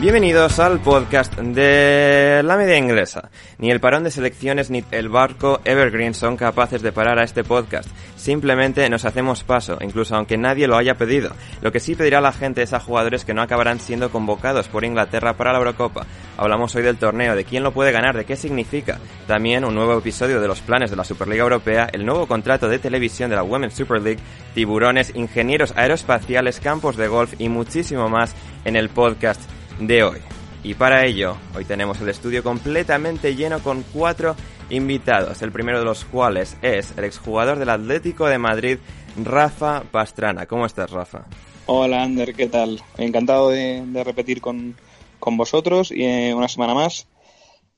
[0.00, 3.28] Bienvenidos al podcast de la media inglesa.
[3.58, 7.44] Ni el parón de selecciones ni el barco Evergreen son capaces de parar a este
[7.44, 7.86] podcast.
[8.16, 11.32] Simplemente nos hacemos paso, incluso aunque nadie lo haya pedido.
[11.60, 14.86] Lo que sí pedirá la gente es a jugadores que no acabarán siendo convocados por
[14.86, 16.06] Inglaterra para la Eurocopa.
[16.38, 18.98] Hablamos hoy del torneo, de quién lo puede ganar, de qué significa.
[19.26, 22.78] También un nuevo episodio de los planes de la Superliga Europea, el nuevo contrato de
[22.78, 24.20] televisión de la Women's Super League,
[24.54, 29.42] tiburones, ingenieros aeroespaciales, campos de golf y muchísimo más en el podcast
[29.80, 30.18] de hoy.
[30.62, 34.36] Y para ello, hoy tenemos el estudio completamente lleno con cuatro
[34.68, 38.78] invitados, el primero de los cuales es el exjugador del Atlético de Madrid,
[39.22, 40.46] Rafa Pastrana.
[40.46, 41.24] ¿Cómo estás, Rafa?
[41.66, 42.82] Hola, Ander, ¿qué tal?
[42.98, 44.76] Encantado de, repetir con,
[45.18, 47.06] con, vosotros y eh, una semana más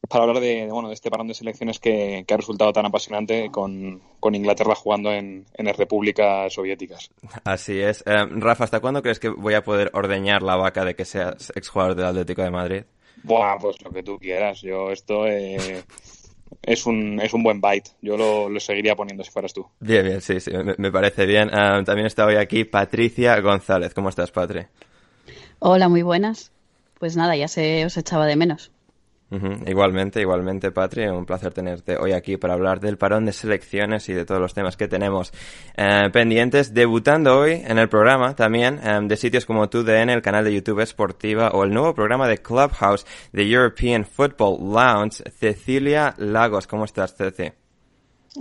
[0.08, 4.03] para hablar de, bueno, de este parón de selecciones que, ha resultado tan apasionante con,
[4.33, 7.11] Inglaterra jugando en, en repúblicas soviéticas.
[7.45, 8.03] Así es.
[8.06, 11.53] Eh, Rafa, ¿hasta cuándo crees que voy a poder ordeñar la vaca de que seas
[11.55, 12.83] exjugador del Atlético de Madrid?
[13.23, 14.61] Buah, pues lo que tú quieras.
[14.62, 15.84] Yo esto eh,
[16.62, 17.91] es, un, es un buen bite.
[18.00, 19.67] Yo lo, seguiría poniendo si fueras tú.
[19.80, 21.48] Bien, bien, sí, sí, me, parece bien.
[21.48, 23.95] Eh, también está hoy aquí Patricia González.
[23.95, 24.67] ¿Cómo estás, Patri?
[25.61, 26.50] Hola, muy buenas.
[26.98, 28.72] Pues nada, ya se os echaba de menos.
[29.67, 34.13] Igualmente, igualmente, Patri, un placer tenerte hoy aquí para hablar del parón de selecciones y
[34.13, 35.33] de todos los temas que tenemos
[35.77, 36.75] eh, pendientes.
[36.75, 40.81] Debutando hoy en el programa también eh, de sitios como TUDN, el canal de YouTube
[40.81, 46.67] Esportiva o el nuevo programa de Clubhouse de European Football Lounge, Cecilia Lagos.
[46.67, 47.62] ¿Cómo estás, Ceci?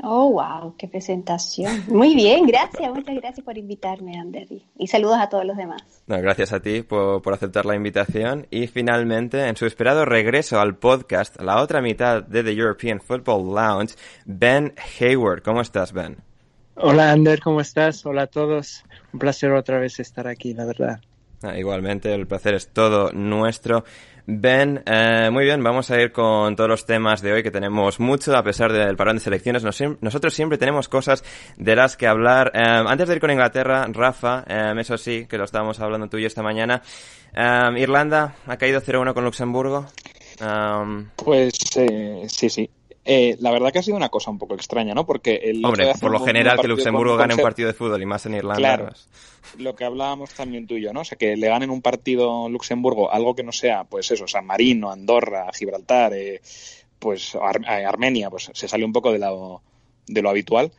[0.04, 1.84] Oh, wow, qué presentación.
[1.88, 4.66] Muy bien, gracias, muchas gracias por invitarme, Andery.
[4.78, 5.82] Y saludos a todos los demás.
[6.08, 8.48] gracias a ti por, por, aceptar la invitación.
[8.52, 13.54] Y finalmente, en su esperado regreso al podcast, la otra mitad de The European Football
[13.54, 15.42] Lounge, Ben Hayward.
[15.44, 16.18] ¿Cómo estás, Ben?
[16.76, 18.06] Hola, Ander, ¿cómo estás?
[18.06, 18.86] Hola a todos.
[19.12, 21.02] Un placer otra vez estar aquí, la verdad.
[21.44, 23.84] Ah, igualmente, el placer es todo nuestro.
[24.34, 28.00] Ben, eh, muy bien, vamos a ir con todos los temas de hoy que tenemos
[28.00, 29.62] mucho a pesar del parón de selecciones.
[30.00, 31.22] nosotros siempre tenemos cosas
[31.58, 32.50] de las que hablar.
[32.56, 36.18] Eh, antes de ir con Inglaterra, Rafa, eh, eso sí, que lo estábamos hablando tú
[36.18, 36.82] y esta mañana.
[37.76, 39.88] Irlanda ha caído 0-1 con Luxemburgo.
[41.18, 41.54] pues
[42.30, 42.70] sí, sí.
[43.04, 45.06] Eh, la verdad que ha sido una cosa un poco extraña, ¿no?
[45.06, 48.26] Porque el Hombre, por lo general que Luxemburgo gane un partido de fútbol y más
[48.28, 48.58] en Irlanda.
[48.58, 49.08] Claro, pues.
[49.58, 51.02] lo que hablábamos también tú y yo, ¿no?
[51.02, 54.46] O sea, que le ganen un partido Luxemburgo, algo que no sea, pues eso, San
[54.46, 56.42] Marino, Andorra, Gibraltar, eh,
[57.00, 59.64] pues eh, Armenia, pues se sale un poco de lo,
[60.06, 60.72] de lo habitual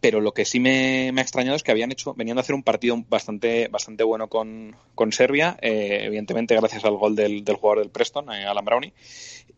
[0.00, 2.62] pero lo que sí me, ha extrañado es que habían hecho, venían a hacer un
[2.62, 7.80] partido bastante, bastante bueno con, con Serbia, eh, evidentemente gracias al gol del, del jugador
[7.80, 8.92] del Preston, eh, Alan Brownie.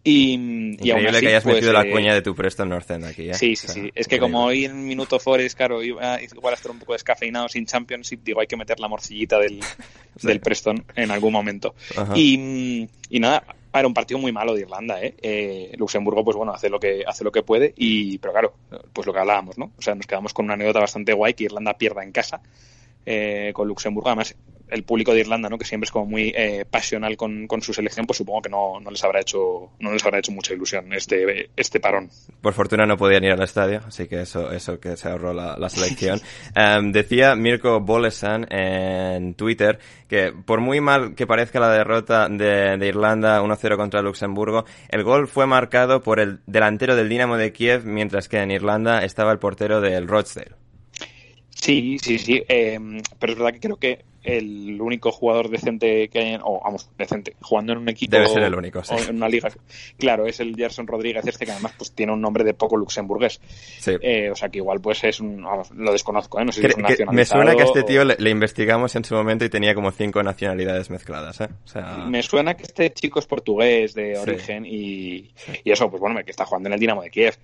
[0.05, 2.91] Y, y aún así, que hayas pues, metido la eh, cuña de tu Preston North
[2.91, 3.31] End aquí.
[3.31, 3.35] ¿eh?
[3.35, 3.91] Sí, sí, sí.
[3.95, 7.67] Es que como hoy en Minuto Forest, claro, igual a estar un poco descafeinado sin
[7.67, 9.61] Championship, digo, hay que meter la morcillita del,
[10.23, 11.75] del Preston en algún momento.
[12.17, 13.45] Y, y nada,
[13.81, 15.15] era un partido muy malo de Irlanda, ¿eh?
[15.23, 15.73] ¿eh?
[15.79, 18.55] Luxemburgo, pues bueno, hace lo que hace lo que puede y, pero claro,
[18.93, 19.73] pues lo que hablábamos, ¿no?
[19.79, 22.43] O sea, nos quedamos con una anécdota bastante guay que Irlanda pierda en casa
[23.07, 24.09] eh, con Luxemburgo.
[24.09, 24.37] Además,
[24.73, 25.59] el público de Irlanda, ¿no?
[25.59, 28.91] que siempre es como muy eh, pasional con, su selección, pues supongo que no, no,
[28.91, 32.11] les habrá hecho no les habrá hecho mucha ilusión este este parón.
[32.41, 35.69] Por fortuna no podían ir al estadio, así que eso eso que se ahorró la,
[35.69, 36.21] selección.
[36.55, 39.79] Em, decía Mirko Bolesan en Twitter
[40.09, 45.03] que por muy mal que parezca la derrota de, de Irlanda 1-0 contra Luxemburgo, el
[45.05, 49.33] gol fue marcado por el delantero del Dinamo de Kiev, mientras que en Irlanda estaba
[49.33, 50.62] el portero del Rochdale.
[51.63, 52.43] Sí, sí, sí.
[52.49, 52.77] Eh,
[53.21, 57.37] pero es verdad que creo que el único jugador decente que hay, o vamos, decente,
[57.41, 58.17] jugando en un equipo.
[58.17, 58.95] Debe ser el único, sí.
[58.95, 59.49] O en una liga.
[59.97, 63.41] Claro, es el Gerson Rodríguez, este que además pues tiene un nombre de poco luxemburgués.
[63.79, 63.93] Sí.
[64.01, 65.47] Eh, o sea que igual pues es un.
[65.77, 66.45] lo desconozco, ¿eh?
[66.45, 67.15] No sé si es un.
[67.15, 70.21] Me suena que a este tío le, investigamos en su momento y tenía como cinco
[70.25, 71.49] nacionalidades mezcladas, ¿eh?
[71.65, 72.07] O sea...
[72.09, 75.31] Me suena que este chico es portugués de origen y,
[75.63, 77.37] y eso, pues bueno, que está jugando en el Dinamo de Kiev.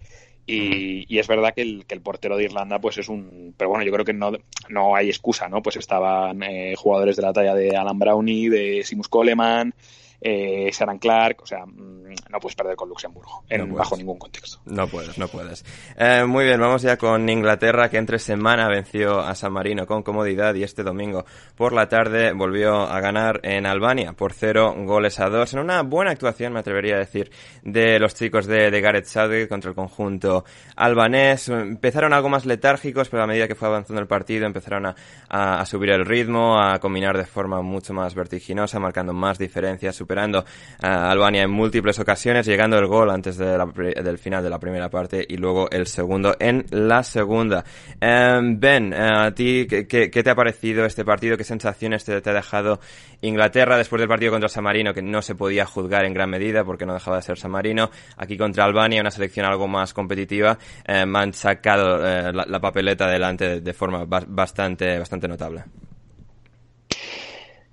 [0.51, 3.85] Y, es verdad que el, que el, portero de Irlanda pues es un pero bueno
[3.85, 4.33] yo creo que no,
[4.71, 8.83] no hay excusa no pues estaban eh, jugadores de la talla de Alan Brownie de
[8.83, 9.75] Simus Coleman
[10.21, 14.59] eh, Sharon Clark, o sea, mm, no puedes perder con Luxemburgo en, bajo ningún contexto.
[14.67, 15.65] No puedes, no puedes.
[15.97, 20.03] Eh, muy bien, vamos ya con Inglaterra que entre semana venció a San Marino con
[20.03, 21.25] comodidad y este domingo
[21.57, 25.83] por la tarde volvió a ganar en Albania por cero goles a dos en una
[25.83, 27.31] buena actuación, me atrevería a decir,
[27.63, 30.45] de los chicos de, de Gareth Southgate contra el conjunto
[30.77, 31.49] albanés.
[31.49, 34.95] Empezaron algo más letárgicos, pero a medida que fue avanzando el partido empezaron a,
[35.29, 40.43] a, subir el ritmo, a combinar de forma mucho más vertiginosa, marcando más diferencias, superando
[40.81, 45.23] a Albania en múltiples ocasiones, llegando el gol antes del final de la primera parte
[45.29, 47.63] y luego el segundo en la segunda.
[48.01, 51.37] Em, ben, eh, ¿a ti qué, te ha parecido este partido?
[51.37, 52.81] ¿Qué sensaciones te, ha dejado
[53.21, 56.65] Inglaterra después del partido contra San Marino, que no se podía juzgar en gran medida
[56.65, 57.91] porque no dejaba de ser San Marino?
[58.17, 63.61] Aquí contra Albania, una selección algo más competitiva, eh, han sacado eh, la, papeleta adelante
[63.61, 65.65] de, forma bastante, bastante notable.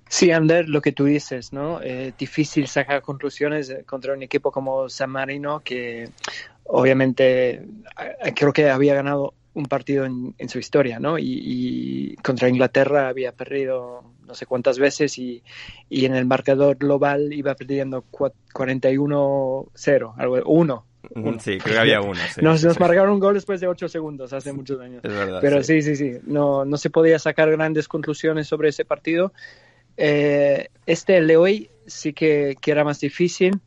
[0.08, 1.80] Sí, Ander, lo que tú dices, ¿no?
[1.82, 6.10] Eh, difícil sacar conclusiones contra un equipo como San Marino que
[6.64, 7.66] obviamente
[8.34, 11.18] creo que había ganado un partido en, su historia, ¿no?
[11.18, 15.42] Y, contra Inglaterra había perdido no sé cuántas veces y,
[15.90, 20.86] en el marcador global iba perdiendo 41-0, algo, 1,
[21.38, 22.20] Sí, creo que había uno.
[22.42, 25.02] nos, nos marcaron un gol después de 8 segundos hace muchos años.
[25.40, 26.18] Pero sí, sí, sí.
[26.24, 29.32] No, no se podía sacar grandes conclusiones sobre ese partido.
[29.96, 33.60] Eh, este el de hoy sí que, que era más difícil.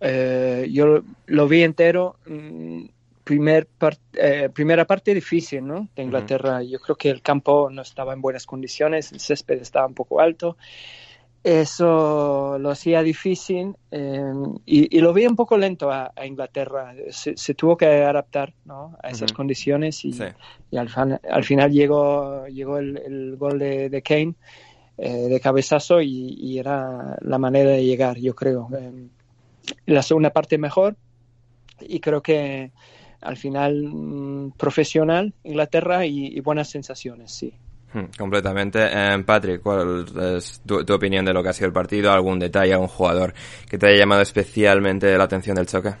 [0.00, 2.16] Eh, yo lo vi entero.
[2.26, 2.86] Mm,
[3.26, 3.66] primer
[4.12, 5.88] eh, primera parte difícil, ¿no?
[5.96, 6.62] De Inglaterra.
[6.62, 10.20] Yo creo que el campo no estaba en buenas condiciones, el césped estaba un poco
[10.20, 10.56] alto.
[11.42, 16.92] Eso lo hacía difícil em, y, lo vi un poco lento a, Inglaterra.
[17.10, 18.96] Se, tuvo que adaptar ¿no?
[19.00, 20.10] a esas condiciones y,
[20.72, 20.88] y al,
[21.30, 24.34] al, final llegó, llegó el, gol de, Kane
[24.98, 28.68] eh, de cabezazo y, era la manera de llegar, yo creo.
[28.76, 29.08] Em,
[29.86, 30.96] la segunda parte mejor
[31.80, 32.70] y creo que
[33.20, 37.54] al final mm, profesional Inglaterra y buenas sensaciones, sí.
[37.96, 38.80] Hmm, completamente.
[38.82, 40.04] Eh, Patrick, ¿cuál
[40.36, 42.12] es tu, opinión de lo que ha sido el partido?
[42.12, 43.32] ¿Algún detalle, algún jugador
[43.70, 45.94] que te haya llamado especialmente la atención del choque?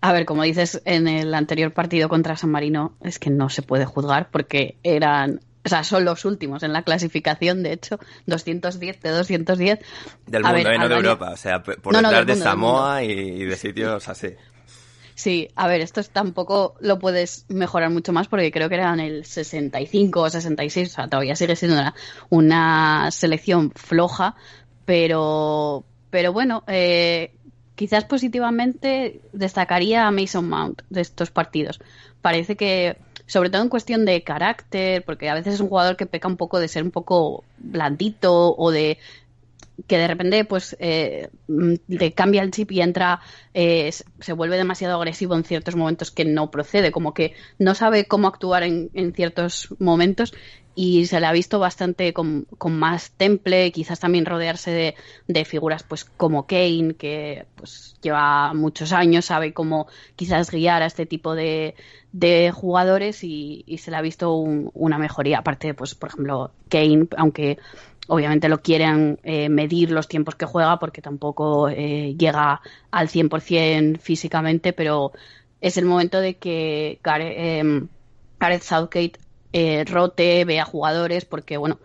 [0.00, 3.60] A ver, como dices, en el anterior partido contra San Marino es que no se
[3.60, 5.40] puede juzgar porque eran
[5.70, 9.78] sea, son los últimos en la clasificación, de hecho, 210 de 210.
[10.26, 14.08] Del mundo, ver, no de Europa, o sea, por detrás de Samoa y, de sitios
[14.08, 14.28] así.
[15.14, 19.26] Sí, a ver, esto tampoco lo puedes mejorar mucho más porque creo que eran el
[19.26, 21.82] 65 o 66, o sea, todavía sigue siendo
[22.30, 24.34] una, selección floja,
[24.86, 27.34] pero, pero bueno, eh,
[27.74, 31.80] quizás positivamente destacaría a Mason Mount de estos partidos.
[32.22, 32.96] Parece que,
[33.30, 36.36] sobre todo en cuestión de carácter, porque a veces es un jugador que peca un
[36.36, 38.98] poco de ser un poco blandito o de
[39.86, 43.20] que de repente pues eh, le cambia el chip y entra
[43.54, 43.90] eh,
[44.20, 48.28] se vuelve demasiado agresivo en ciertos momentos que no procede como que no sabe cómo
[48.28, 50.32] actuar en, en ciertos momentos
[50.74, 54.94] y se le ha visto bastante con, más temple quizás también rodearse de,
[55.26, 60.86] de, figuras pues como Kane que pues lleva muchos años sabe cómo quizás guiar a
[60.86, 61.74] este tipo de,
[62.12, 65.40] de jugadores y, y, se le ha visto una mejoría.
[65.40, 67.58] Aparte pues por ejemplo Kane aunque
[68.08, 72.60] obviamente lo quieren eh, medir los tiempos que juega porque tampoco eh, llega
[72.90, 75.12] al 100% físicamente, pero
[75.60, 79.12] es el momento de que Gareth, eh, Southgate
[79.52, 81.78] eh, rote, vea jugadores, porque bueno,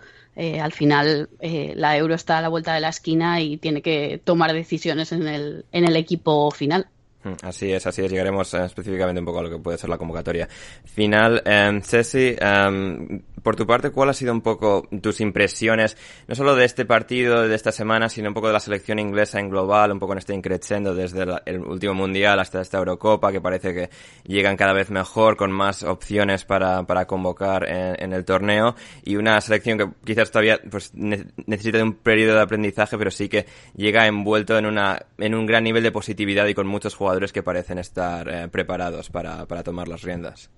[0.62, 4.52] al final la Euro está a la vuelta de la esquina y tiene que tomar
[4.52, 6.88] decisiones en el, en el equipo final.
[7.26, 8.12] Mm, así es, así es.
[8.12, 10.48] Llegaremos eh, específicamente un poco a lo que puede ser la convocatoria
[10.86, 11.42] final.
[11.46, 16.56] Um, Ceci, em, por tu parte, ¿cuál ha sido un poco tus impresiones, no solo
[16.56, 19.92] de este partido, de esta semana, sino un poco de la selección inglesa en global,
[19.92, 23.90] un poco en este increciendo desde el último mundial hasta esta Eurocopa, que parece que
[24.26, 29.40] llegan cada vez mejor, con más opciones para, para convocar en, el torneo, y una
[29.42, 34.08] selección que quizás todavía pues, necesita de un periodo de aprendizaje, pero sí que llega
[34.08, 37.78] envuelto en, una, en un gran nivel de positividad y con muchos jugadores que parecen
[37.78, 40.50] estar eh, preparados para, tomar las riendas.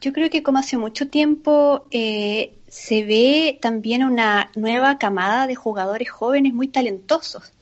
[0.00, 5.54] Yo creo que como hace mucho tiempo eh, se ve también una nueva camada de
[5.54, 7.52] jugadores jóvenes muy talentosos,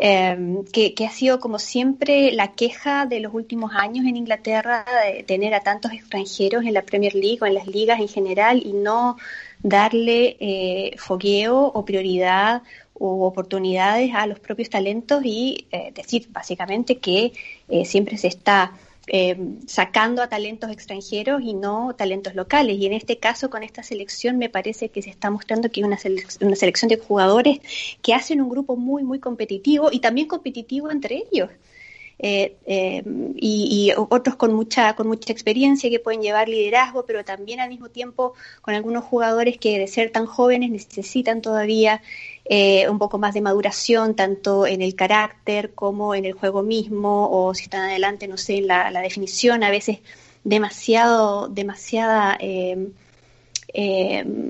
[0.00, 5.22] em, que, ha sido como siempre la queja de los últimos años en Inglaterra de
[5.24, 8.72] tener a tantos extranjeros en la Premier League o en las ligas en general y
[8.72, 9.16] no
[9.62, 12.62] darle eh, fogueo o prioridad
[13.00, 17.32] u oportunidades a los propios talentos y eh, decir básicamente que
[17.68, 18.72] eh, siempre se está
[19.06, 22.76] eh, sacando a talentos extranjeros y no talentos locales.
[22.76, 25.84] Y en este caso, con esta selección, me parece que se está mostrando que hay
[25.84, 25.98] una,
[26.42, 27.58] una selección de jugadores
[28.02, 31.50] que hacen un grupo muy, muy competitivo y también competitivo entre ellos.
[32.22, 33.02] Eh, eh,
[33.36, 37.88] y, otros con mucha, con mucha experiencia que pueden llevar liderazgo, pero también al mismo
[37.88, 42.02] tiempo con algunos jugadores que de ser tan jóvenes necesitan todavía
[42.44, 47.30] eh, un poco más de maduración, tanto en el carácter como en el juego mismo,
[47.30, 50.00] o si están adelante, no sé, en la, definición, a veces
[50.44, 52.38] demasiado, demasiada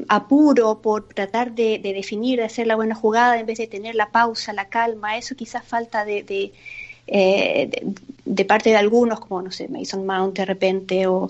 [0.08, 4.10] apuro por tratar de, definir, de hacer la buena jugada en vez de tener la
[4.10, 6.52] pausa, la calma, eso quizás falta de,
[8.46, 11.28] parte de algunos, como no sé, Mason Mount de repente o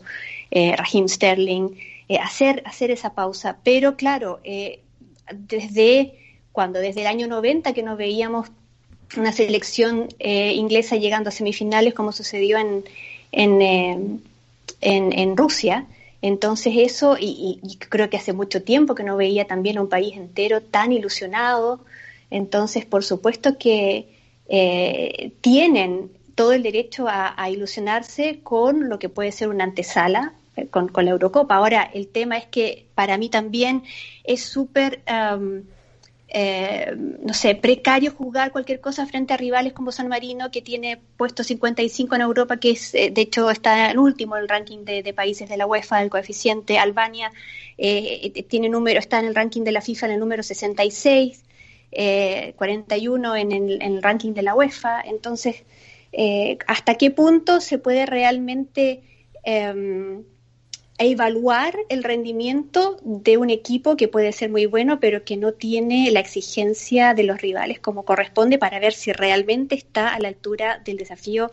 [0.51, 1.71] Raheem Sterling,
[2.21, 3.57] hacer, hacer esa pausa.
[3.65, 4.41] Pero claro,
[5.33, 6.15] desde
[6.53, 8.49] cuando desde el año 90 que no veíamos
[9.17, 12.85] una selección eh, inglesa llegando a semifinales como sucedió en,
[13.33, 13.99] en, eh,
[14.81, 15.87] en, Rusia.
[16.23, 20.61] Entonces eso, y, creo que hace mucho tiempo que no veía también un país entero
[20.61, 21.81] tan ilusionado.
[22.31, 24.07] Entonces, por supuesto que
[24.51, 30.35] eh, tienen todo el derecho a, ilusionarse con lo que puede ser una antesala
[30.71, 31.55] con, con, la Eurocopa.
[31.55, 33.85] Ahora, el tema es que para mí también
[34.25, 35.03] es súper...
[36.33, 41.01] Eh, no sé, precario jugar cualquier cosa frente a rivales como San Marino, que tiene
[41.17, 44.85] puesto 55 en Europa, que es, eh, de hecho está el último en el ranking
[44.85, 46.79] de, países de la UEFA, el coeficiente.
[46.79, 47.33] Albania
[47.79, 51.43] eh, tiene número, está en el ranking de la FIFA en el número 66,
[51.93, 55.01] 41 en el, en el, ranking de la UEFA.
[55.03, 55.65] Entonces,
[56.67, 59.03] ¿hasta qué punto se puede realmente
[59.45, 60.23] em,
[61.01, 66.11] evaluar el rendimiento de un equipo que puede ser muy bueno, pero que no tiene
[66.11, 70.83] la exigencia de los rivales como corresponde para ver si realmente está a la altura
[70.85, 71.51] del desafío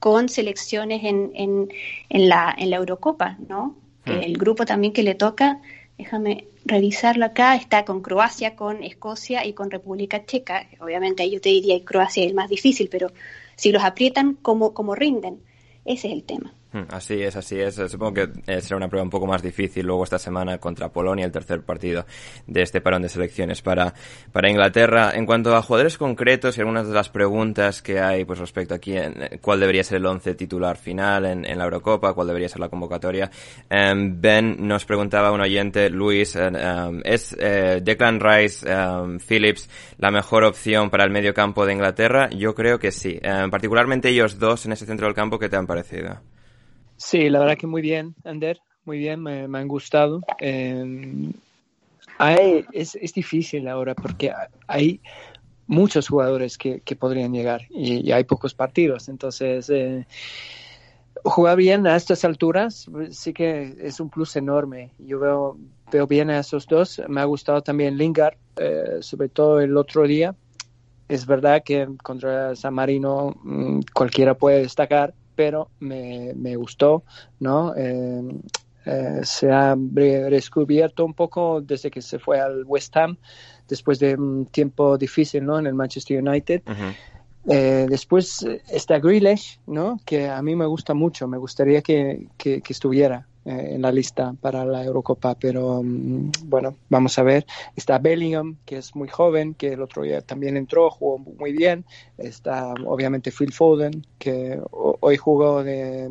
[0.00, 3.74] con selecciones en, en, la, en la Eurocopa, ¿no?
[4.04, 4.10] Mm.
[4.10, 5.62] El grupo también que le toca,
[6.00, 10.66] déjame revisarlo acá, está con Croacia, con Escocia y con República Checa.
[10.80, 13.08] Obviamente ahí yo te diría que Croacia es el más difícil, pero
[13.54, 15.42] si los aprietan, ¿cómo, cómo rinden?
[15.84, 16.54] Ese es el tema.
[16.72, 17.74] Hmm, así es, así es.
[17.74, 21.24] Supongo que eh, será una prueba un poco más difícil luego esta semana contra Polonia,
[21.24, 22.06] el tercer partido
[22.46, 23.92] de este parón de selecciones para,
[24.30, 25.12] para Inglaterra.
[25.14, 28.78] En cuanto a jugadores concretos y algunas de las preguntas que hay pues respecto a
[28.78, 32.48] quién, eh, cuál debería ser el once titular final en, en, la Eurocopa, cuál debería
[32.48, 33.30] ser la convocatoria.
[33.68, 40.12] Em, ben nos preguntaba un oyente, Luis, eh, em, ¿es Declan Rice, em, Phillips la
[40.12, 42.30] mejor opción para el medio campo de Inglaterra?
[42.30, 43.20] Yo creo que sí.
[43.50, 46.20] particularmente ellos dos en ese centro del campo, ¿qué te han parecido?
[47.02, 50.20] Sí, la verdad que muy bien, Ander, muy bien, me, han gustado.
[50.38, 51.32] Eh,
[52.18, 54.30] hay, es, es, difícil ahora porque
[54.66, 55.00] hay
[55.66, 60.06] muchos jugadores que, que podrían llegar y, hay pocos partidos, entonces eh,
[61.24, 64.90] jugar bien a estas alturas sí que es un plus enorme.
[64.98, 65.56] Yo veo,
[65.90, 70.06] veo bien a esos dos, me ha gustado también Lingard, eh, sobre todo el otro
[70.06, 70.36] día.
[71.08, 77.02] Es verdad que contra San Marino mm, cualquiera puede destacar, pero me, me gustó,
[77.38, 77.74] ¿no?
[77.74, 78.20] Eh,
[78.84, 83.16] eh, se ha descubierto un poco desde que se fue al West Ham,
[83.66, 85.58] después de un tiempo difícil, ¿no?
[85.58, 86.60] En el Manchester United.
[87.48, 89.98] Eh, después está Grealish, ¿no?
[90.04, 93.26] Que a mí me gusta mucho, me gustaría que, que estuviera.
[93.46, 97.46] Eh, en la lista para la Eurocopa, pero mm, bueno, vamos a ver.
[97.74, 101.86] Está Bellingham, que es muy joven, que el otro día también entró, jugó muy bien.
[102.18, 106.10] Está obviamente Phil Foden, que hoy jugó de,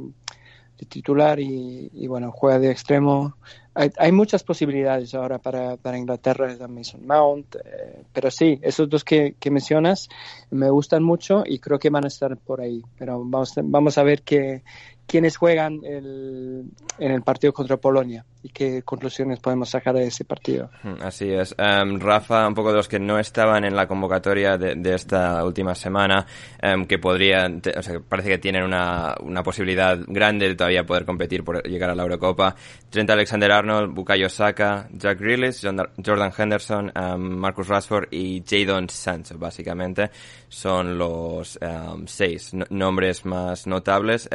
[0.88, 3.36] titular y, bueno, juega de extremo.
[3.76, 9.36] Hay, muchas posibilidades ahora para, para Inglaterra, Mason Mount, eh, pero sí, esos dos que,
[9.40, 10.10] que, mencionas
[10.50, 14.04] me gustan mucho y creo que van a estar por ahí, pero vamos, vamos a
[14.04, 14.64] ver qué,
[15.10, 16.66] quiénes juegan el,
[17.00, 20.70] en el partido contra Polonia y qué conclusiones podemos sacar de ese partido.
[20.84, 21.54] Hmm, así es.
[21.58, 25.76] Em, Rafa, un poco de los que no estaban en la convocatoria de, esta última
[25.76, 26.26] semana,
[26.64, 31.06] um, que podrían, o sea, parece que tienen una, una, posibilidad grande de todavía poder
[31.06, 32.56] competir por llegar a la Eurocopa.
[32.90, 35.62] Trent Alexander-Arnold, Bukayo Saka, Jack Grealish,
[36.06, 40.12] Jordan Henderson, em, Marcus Rashford y Jadon Sancho, básicamente,
[40.48, 41.60] son los
[42.06, 44.30] seis nombres más notables.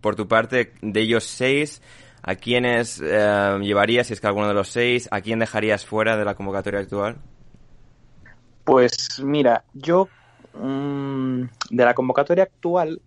[0.00, 1.82] Por tu parte, de ellos seis,
[2.22, 6.16] ¿A quiénes eh, llevarías, si es que alguno de los seis, a quién dejarías fuera
[6.16, 7.16] de la convocatoria actual?
[8.64, 10.08] Pues mira, yo
[10.52, 13.00] mm, de la convocatoria actual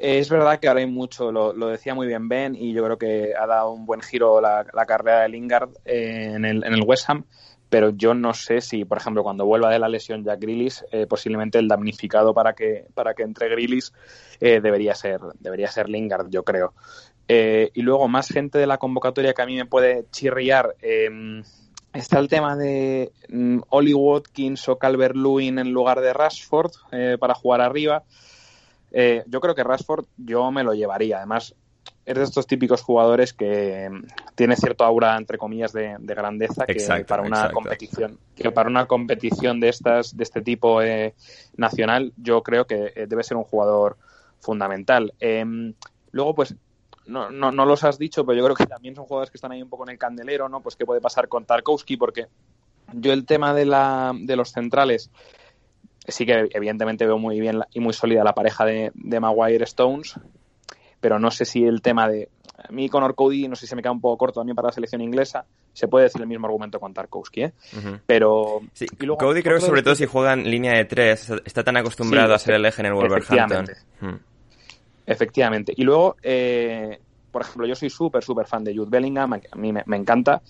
[0.00, 3.34] es verdad que ahora hay mucho, lo, decía muy bien Ben y yo creo que
[3.38, 7.24] ha dado un buen giro la, carrera de Lingard en, el, en el West Ham,
[7.70, 11.06] pero yo no sé si, por ejemplo, cuando vuelva de la lesión Jack Grillis, eh,
[11.06, 13.92] posiblemente el damnificado para que, para que entre Grillis
[14.40, 16.74] eh, debería, ser, debería ser Lingard, yo creo.
[17.28, 20.74] Eh, y luego más gente de la convocatoria que a mí me puede chirriar.
[20.82, 21.44] Em,
[21.92, 27.16] está el tema de um, Ollie Watkins o Calvert Lewin en lugar de Rashford eh,
[27.20, 28.02] para jugar arriba.
[28.92, 31.18] Eh, yo creo que Rashford yo me lo llevaría.
[31.18, 31.54] Además,
[32.10, 37.04] es de estos típicos jugadores que em, tiene cierto aura, entre comillas, de, grandeza que
[37.06, 40.80] para una competición que para una competición de estas de este tipo
[41.56, 43.96] nacional yo creo que debe ser un jugador
[44.40, 45.14] fundamental.
[45.20, 45.74] Em,
[46.10, 46.54] luego, pues
[47.06, 49.52] no, no, no, los has dicho, pero yo creo que también son jugadores que están
[49.52, 50.60] ahí un poco en el candelero, ¿no?
[50.60, 52.26] Pues qué puede pasar con Tarkovsky, porque
[52.92, 55.10] yo el tema de, la, de los centrales
[56.06, 60.14] sí que evidentemente veo muy bien y muy sólida la pareja de, de Maguire Stones,
[61.00, 62.28] pero no sé si el tema de
[62.62, 64.68] a mí Conor Cody no sé si se me queda un poco corto también para
[64.68, 65.44] la selección inglesa.
[65.72, 67.52] Se puede decir el mismo argumento con Tarkovsky, ¿eh?
[68.06, 68.60] Pero...
[68.72, 72.34] Sí, Cody creo que sobre todo si juega en línea de tres, está tan acostumbrado
[72.34, 73.64] a ser el eje en el Wolverhampton.
[73.64, 74.22] Efectivamente.
[75.06, 75.72] efectivamente.
[75.76, 79.72] Y luego, eh, por ejemplo, yo soy súper, súper fan de Jude Bellingham, a mí
[79.72, 80.42] me, encanta.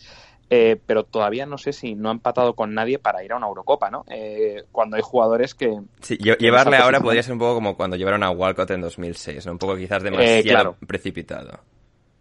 [0.53, 3.47] Eh, pero todavía no sé si no ha empatado con nadie para ir a una
[3.47, 4.05] Eurocopa, ¿no?
[4.09, 5.79] Eh, cuando hay jugadores que...
[6.01, 9.53] Sí, llevarle ahora podría ser un poco como cuando llevaron a Walcott en 2006, ¿no?
[9.53, 11.61] Un poco quizás demasiado precipitado.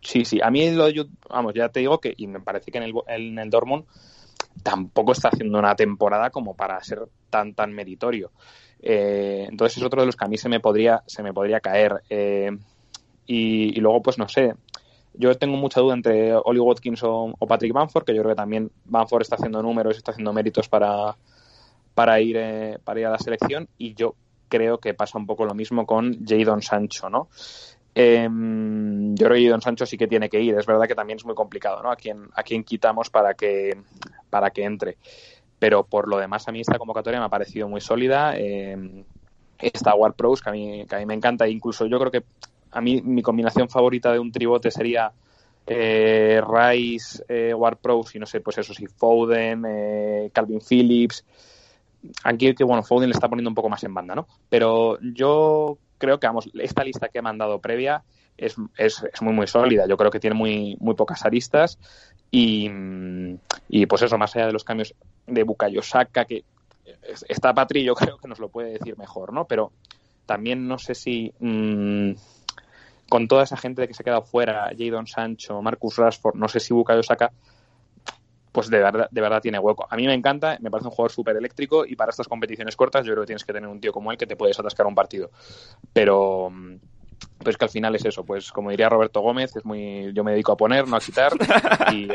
[0.01, 0.39] Sí, sí.
[0.41, 2.93] A mí lo de vamos, ya te digo que, y me parece que en el,
[3.07, 3.85] en el Dortmund
[4.63, 8.31] tampoco está haciendo una temporada como para ser tan, tan meritorio.
[8.81, 11.59] Eh, entonces es otro de los que a mí se me podría, se me podría
[11.59, 12.03] caer.
[12.09, 12.51] Eh,
[13.25, 14.53] y, luego, pues no sé,
[15.13, 18.71] yo tengo mucha duda entre Oli Watkins o, Patrick Banford, que yo creo que también
[18.85, 21.15] Banford está haciendo números, está haciendo méritos para,
[21.93, 23.67] para, ir, eh, para ir a la selección.
[23.77, 24.15] Y yo
[24.47, 27.29] creo que pasa un poco lo mismo con Jadon Sancho, ¿no?
[27.95, 30.55] Em, yo creo que Don Sancho sí que tiene que ir.
[30.55, 31.91] Es verdad que también es muy complicado, ¿no?
[31.91, 33.77] A quién, a quién quitamos para que,
[34.29, 34.97] para que entre.
[35.57, 38.33] Pero por lo demás, a mí esta convocatoria me ha parecido muy sólida.
[38.37, 39.03] Eh,
[39.57, 41.47] esta War Pros, que que a mí me encanta.
[41.47, 42.23] Incluso yo creo que
[42.71, 45.11] a mí mi combinación favorita de un tribote sería
[45.71, 51.23] eh, Rice, eh, War Pros y no sé, pues eso sí, Foden, eh, Calvin Phillips.
[52.23, 54.27] Aquí que, bueno, Foden le está poniendo un poco más en banda, ¿no?
[54.49, 58.03] Pero yo creo que, vamos, esta lista que he mandado previa
[58.37, 59.85] es, es, muy, muy sólida.
[59.87, 61.77] Yo creo que tiene muy, muy pocas aristas
[62.31, 62.69] y,
[63.67, 64.95] y pues eso, más allá de los cambios
[65.27, 66.45] de Bukayo Saka, que
[67.27, 69.45] está Patri, yo creo que nos lo puede decir mejor, ¿no?
[69.45, 69.71] Pero
[70.25, 72.13] también no sé si mmm,
[73.09, 76.59] con toda esa gente que se ha quedado fuera, Jadon Sancho, Marcus Rashford, no sé
[76.59, 77.31] si Bukayo Saka
[78.51, 79.87] pues de verdad, de verdad tiene hueco.
[79.89, 83.05] A mí me encanta, me parece un jugador súper eléctrico y para estas competiciones cortas
[83.05, 84.95] yo creo que tienes que tener un tío como él que te puedes atascar un
[84.95, 85.29] partido.
[85.93, 86.51] Pero
[87.43, 90.31] pues que al final es eso, pues como diría Roberto Gómez, es muy, yo me
[90.31, 91.33] dedico a poner, no a quitar,
[91.93, 92.09] y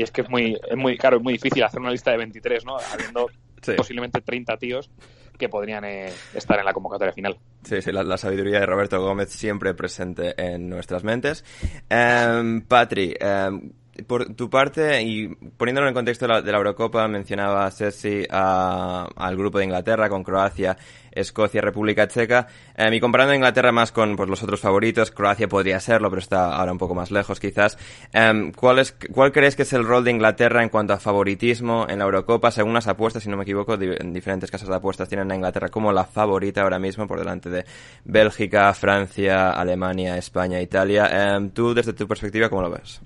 [0.00, 2.64] es, que es muy, es muy, claro, es muy difícil hacer una lista de 23,
[2.64, 2.76] ¿no?
[2.92, 3.28] Habiendo
[3.76, 4.90] posiblemente 30 tíos
[5.36, 7.38] que podrían eh, estar en la convocatoria final.
[7.62, 11.44] Sí, sí, la, sabiduría de Roberto Gómez siempre presente en nuestras mentes.
[11.90, 13.72] Um, Patri, em,
[14.06, 18.24] por tu parte, y poniéndolo en el contexto de la, de la Eurocopa, mencionaba Ceci
[18.30, 20.76] al grupo de Inglaterra con Croacia,
[21.16, 22.46] Escocia, República Checa.
[22.76, 26.54] Eh, y comparando Inglaterra más con pues, los otros favoritos, Croacia podría serlo, pero está
[26.54, 27.78] ahora un poco más lejos quizás.
[28.12, 31.86] Em, ¿cuál, es, ¿Cuál crees que es el rol de Inglaterra en cuanto a favoritismo
[31.88, 32.50] en la Eurocopa?
[32.50, 35.68] Según las apuestas, si no me equivoco, en diferentes casas de apuestas tienen a Inglaterra
[35.68, 37.64] como la favorita ahora mismo por delante de
[38.04, 41.34] Bélgica, Francia, Alemania, España, Italia.
[41.36, 43.00] Em, tú, desde tu perspectiva, ¿cómo lo ves?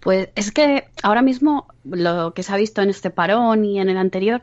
[0.00, 3.90] Pues es que ahora mismo lo que se ha visto en este parón y en
[3.90, 4.42] el anterior,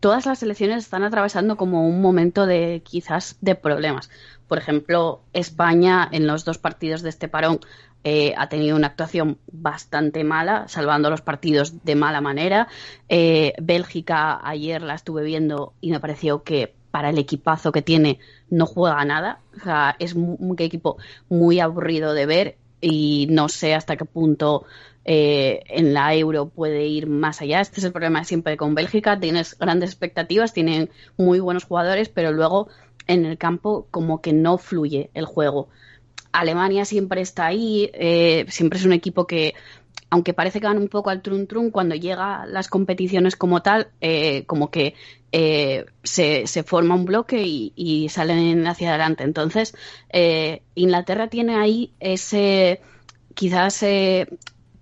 [0.00, 4.10] todas las selecciones están atravesando como un momento de quizás de problemas.
[4.48, 7.60] Por ejemplo, España en los dos partidos de este parón
[8.04, 12.68] eh, ha tenido una actuación bastante mala, salvando los partidos de mala manera.
[13.08, 18.18] Eh, Bélgica ayer la estuve viendo y me pareció que para el equipazo que tiene
[18.50, 19.40] no juega nada.
[19.56, 24.66] O sea, es un equipo muy aburrido de ver y no sé hasta qué punto
[25.04, 27.60] eh, en la euro puede ir más allá.
[27.60, 29.18] Este es el problema siempre con Bélgica.
[29.18, 32.68] Tienes grandes expectativas, tienen muy buenos jugadores, pero luego
[33.06, 35.68] en el campo como que no fluye el juego.
[36.32, 39.54] Alemania siempre está ahí, eh, siempre es un equipo que,
[40.10, 43.88] aunque parece que van un poco al trun trun, cuando llega las competiciones como tal,
[44.00, 44.94] eh, como que
[45.32, 49.24] se, se, forma un bloque y, salen hacia adelante.
[49.24, 49.74] Entonces,
[50.74, 52.80] Inglaterra tiene ahí ese
[53.34, 53.82] quizás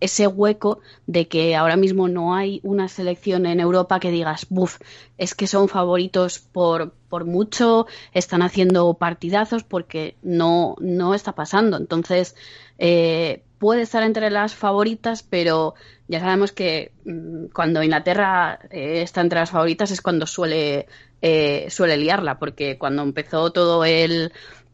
[0.01, 4.79] ese hueco de que ahora mismo no hay una selección en Europa que digas, buf,
[5.19, 11.77] es que son favoritos por, por mucho, están haciendo partidazos porque no, no está pasando.
[11.77, 12.35] Entonces,
[12.79, 15.75] eh, puede estar entre las favoritas, pero
[16.09, 20.87] ya sabemos que mm, cuando Inglaterra eh, está entre las favoritas es cuando suele,
[21.21, 24.33] eh, suele liarla, porque cuando empezó todo el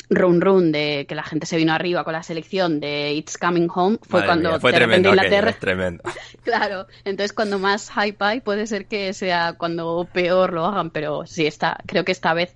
[0.09, 3.69] run run de que la gente se vino arriba con la selección de It's Coming
[3.75, 6.05] Home fue cuando fue tremendo Inglaterra tremendo.
[6.45, 11.27] Claro entonces cuando más hype hay puede ser que sea cuando peor lo hagan pero
[11.27, 12.55] sí está creo que esta vez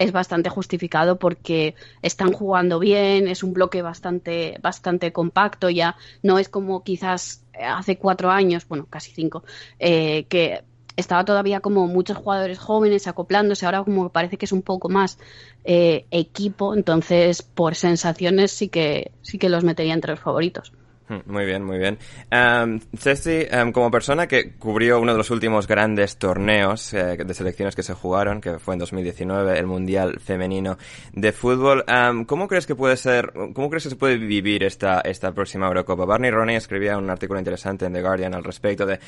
[0.00, 6.38] es bastante justificado porque están jugando bien es un bloque bastante bastante compacto ya no
[6.38, 9.44] es como quizás hace cuatro años bueno casi cinco
[9.78, 10.64] eh, que
[10.96, 15.18] estaba todavía como muchos jugadores jóvenes acoplándose, ahora como parece que es un poco más
[15.64, 20.72] eh, equipo, entonces por sensaciones sí que, sí que los metería entre los favoritos.
[21.26, 21.98] Muy bien, muy bien.
[22.30, 22.80] Um,
[23.26, 27.82] em, como persona que cubrió uno de los últimos grandes torneos eh, de selecciones que
[27.82, 30.78] se jugaron, que fue en 2019, el Mundial Femenino
[31.12, 35.00] de Fútbol, em, ¿cómo crees que puede ser, cómo crees que se puede vivir esta,
[35.00, 36.04] esta próxima Eurocopa?
[36.04, 39.00] Barney Roney escribía un artículo interesante en The Guardian al respecto de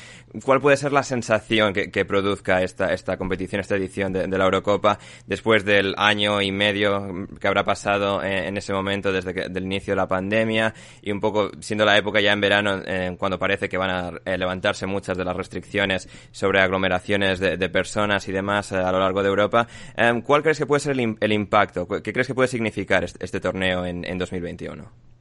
[0.43, 4.45] cuál puede ser la sensación que, que produzca esta, esta competición, esta edición de, la
[4.45, 9.47] Eurocopa después del año y medio que habrá pasado en, en ese momento desde que,
[9.47, 12.81] del inicio de la pandemia y un poco siendo la época ya en verano,
[13.17, 18.27] cuando parece que van a eh, levantarse muchas de las restricciones sobre aglomeraciones de, personas
[18.27, 19.67] y demás eh, a lo largo de Europa,
[20.23, 21.87] ¿cuál crees que puede ser el, impacto?
[21.87, 25.12] ¿Qué crees que puede significar este, torneo en, en 2021?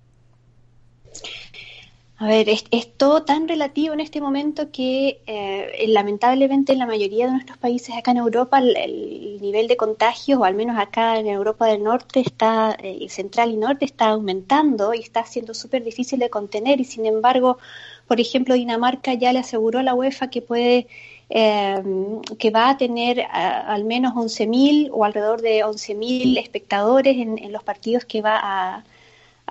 [2.23, 2.65] A ver, es,
[2.97, 7.97] todo tan relativo en este momento que eh, lamentablemente en la mayoría de nuestros países
[7.97, 12.21] acá en Europa el, nivel de contagios, o al menos acá en Europa del Norte,
[12.21, 16.81] está, eh, central y norte, está aumentando y está siendo súper difícil de contener.
[16.81, 17.59] Y sin embargo,
[18.07, 20.87] por ejemplo, Dinamarca ya le aseguró a la UEFA que puede
[21.29, 21.83] eh,
[22.39, 28.05] que va a tener al menos 11.000 o alrededor de 11.000 espectadores en los partidos
[28.05, 28.85] que va a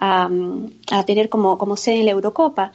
[0.01, 2.71] a, tener como, como sede en la Eurocopa.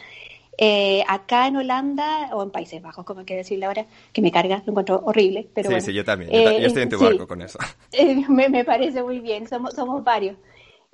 [0.59, 4.33] Eh, acá en Holanda, o en Países Bajos, como hay que decirle ahora, que me
[4.33, 5.51] carga, lo encuentro horrible.
[5.53, 6.31] Pero sí, sí, yo también.
[6.31, 7.59] Yo, estoy en tu eh, barco con eso.
[7.93, 10.37] Eh, me, me, parece muy bien, somos, somos varios.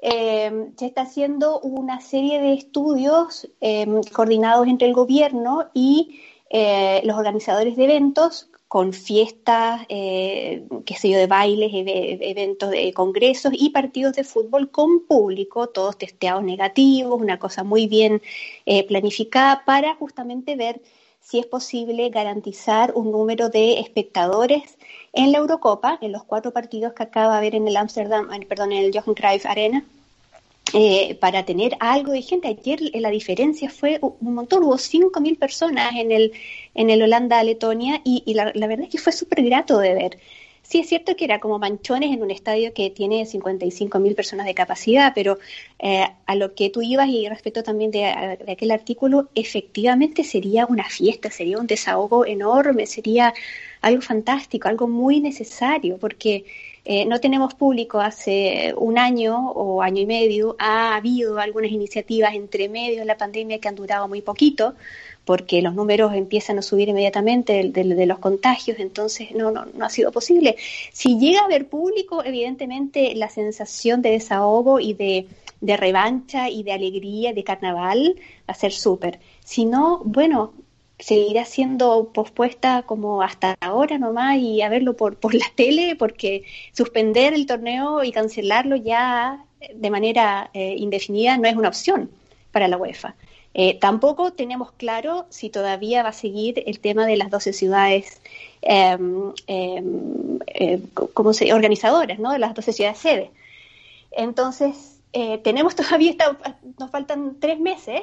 [0.01, 3.49] se está haciendo una serie de estudios
[4.13, 6.21] coordinados entre el gobierno y
[7.05, 13.53] los organizadores de eventos con fiestas, eh, qué sé yo, de bailes, eventos de congresos
[13.55, 18.23] y partidos de fútbol con público, todos testeados negativos, una cosa muy bien
[18.65, 20.81] eh, planificada para justamente ver
[21.21, 24.79] si es posible garantizar un número de espectadores
[25.13, 28.73] en la Eurocopa, en los cuatro partidos que acaba de haber en el Amsterdam, perdón,
[28.73, 29.85] en el Johan Cruyff Arena.
[30.75, 32.49] Eh, para tener algo de gente.
[32.49, 36.33] Ayer la diferencia fue un montón, hubo 5.000 personas en el,
[36.75, 40.19] en el Holanda-Letonia y, la, verdad es que fue súper grato de ver.
[40.63, 44.55] Sí, es cierto que era como manchones en un estadio que tiene 55.000 personas de
[44.55, 45.39] capacidad, pero
[45.79, 50.65] eh, a lo que tú ibas y respecto también de, de, aquel artículo, efectivamente sería
[50.65, 53.35] una fiesta, sería un desahogo enorme, sería
[53.83, 56.45] algo fantástico, algo muy necesario, porque
[56.85, 60.57] eh, no tenemos público hace un año o año y medio.
[60.59, 64.75] Ha habido algunas iniciativas entre medio de la pandemia que han durado muy poquito,
[65.25, 69.91] porque los números empiezan a subir inmediatamente de, los contagios, entonces no, no, no ha
[69.91, 70.57] sido posible.
[70.93, 75.29] Si llega a haber público, evidentemente la sensación de desahogo y de,
[75.61, 79.21] de revancha y de alegría, de carnaval, va a ser súper.
[79.45, 80.53] Si no, bueno,
[81.03, 86.45] seguirá siendo pospuesta como hasta ahora nomás y a verlo por, por la tele, porque
[86.73, 92.11] suspender el torneo y cancelarlo ya de manera eh, indefinida no es una opción
[92.53, 93.15] para la UEFA.
[93.55, 98.21] Eh, tampoco tenemos claro si todavía va a seguir el tema de las 12 ciudades
[98.63, 102.33] em, em, eh, como se, organizadoras, ¿no?
[102.33, 103.31] de las 12 ciudades sede.
[104.13, 105.01] Entonces,
[105.43, 106.15] tenemos todavía,
[106.79, 108.01] nos faltan tres meses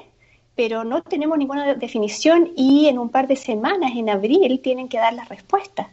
[0.59, 4.97] pero no tenemos ninguna definición y en un par de semanas, en abril, tienen que
[4.97, 5.87] dar las respuestas.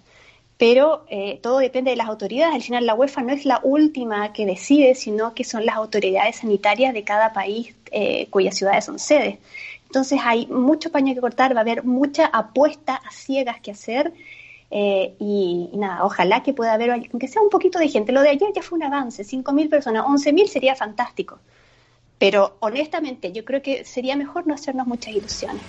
[0.59, 2.53] Pero eh, todo depende de las autoridades.
[2.53, 6.39] Al final, la UEFA no es la última que decide, sino que son las autoridades
[6.39, 9.39] sanitarias de cada país eh, cuyas ciudades son sedes.
[9.85, 14.13] Entonces, hay mucho paño que cortar, va a haber mucha apuesta a ciegas que hacer.
[14.73, 18.11] Eh, y, nada, ojalá que pueda haber, aunque sea un poquito de gente.
[18.11, 21.39] Lo de ayer ya fue un avance, 5.000 personas, 11.000 sería fantástico.
[22.19, 25.63] Pero honestamente, yo creo que sería mejor no hacernos muchas ilusiones.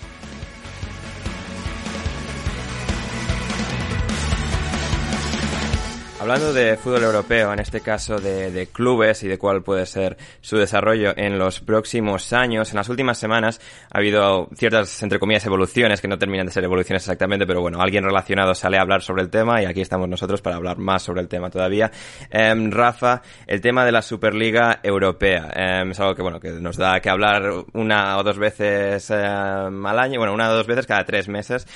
[6.20, 10.58] Hablando de fútbol europeo, en este caso de, clubes y de cuál puede ser su
[10.58, 16.02] desarrollo en los próximos años, en las últimas semanas ha habido ciertas, entre comillas, evoluciones
[16.02, 19.22] que no terminan de ser evoluciones exactamente, pero bueno, alguien relacionado sale a hablar sobre
[19.22, 21.92] el tema y aquí estamos nosotros para hablar más sobre el tema todavía.
[22.32, 26.78] Em, Rafa, el tema de la Superliga Europea em, es algo que bueno que nos
[26.78, 30.88] da que hablar una o dos veces em, al año, bueno, una o dos veces
[30.88, 31.68] cada tres meses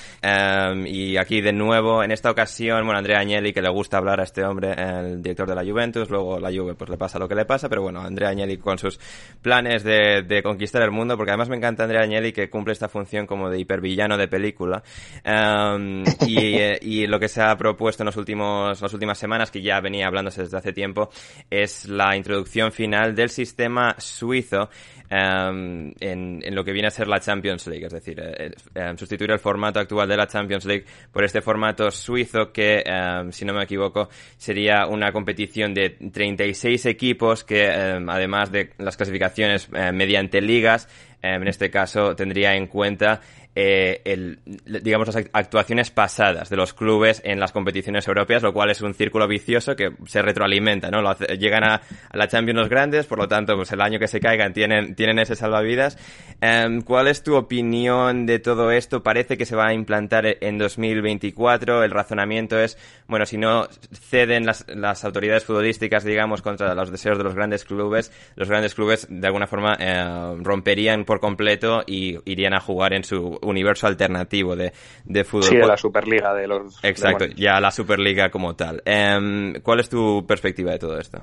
[0.88, 4.46] y aquí de nuevo en esta ocasión, bueno, Andrea Agnelli que le gusta hablar este
[4.46, 7.44] hombre, el director de la Juventus, luego la Juve pues le pasa lo que le
[7.44, 8.98] pasa, pero bueno, Andrea Agnelli con sus
[9.42, 12.88] planes de, de conquistar el mundo, porque además me encanta Andrea Agnelli que cumple esta
[12.88, 14.82] función como de hipervillano de película,
[15.26, 19.82] um, y, lo que se ha propuesto en los últimos, las últimas semanas, que ya
[19.82, 21.10] venía hablándose desde hace tiempo,
[21.50, 24.70] es la introducción final del sistema suizo
[25.10, 29.32] um, en, lo que viene a ser la Champions League, es decir, eh, eh, sustituir
[29.32, 32.84] el formato actual de la Champions League por este formato suizo que,
[33.32, 38.98] si no me equivoco, sería una competición de 36 equipos que, um, además de las
[38.98, 40.88] clasificaciones uh, mediante ligas,
[41.24, 43.22] en este caso tendría en cuenta
[43.54, 48.70] eh, el, digamos, las actuaciones pasadas de los clubes en las competiciones europeas, lo cual
[48.72, 51.02] es un círculo vicioso que se retroalimenta, ¿no?
[51.02, 51.82] Lo llegan a,
[52.14, 55.20] la Champions los grandes, por lo tanto, pues el año que se caigan tienen, tienen
[55.20, 55.98] ese salvavidas.
[56.40, 59.04] Eh, ¿Cuál es tu opinión de todo esto?
[59.04, 61.84] Parece que se va a implantar en 2024.
[61.84, 67.18] El razonamiento es, bueno, si no ceden las, las autoridades futbolísticas, digamos, contra los deseos
[67.18, 72.18] de los grandes clubes, los grandes clubes de alguna forma eh, romperían por completo y
[72.24, 74.74] irían a jugar en su universo alternativo de,
[75.06, 75.50] de fútbol.
[75.50, 76.84] Sí, de la Superliga de los.
[76.84, 78.82] Exacto, ya la Superliga como tal.
[78.86, 81.22] Em, ¿Cuál es tu perspectiva de todo esto?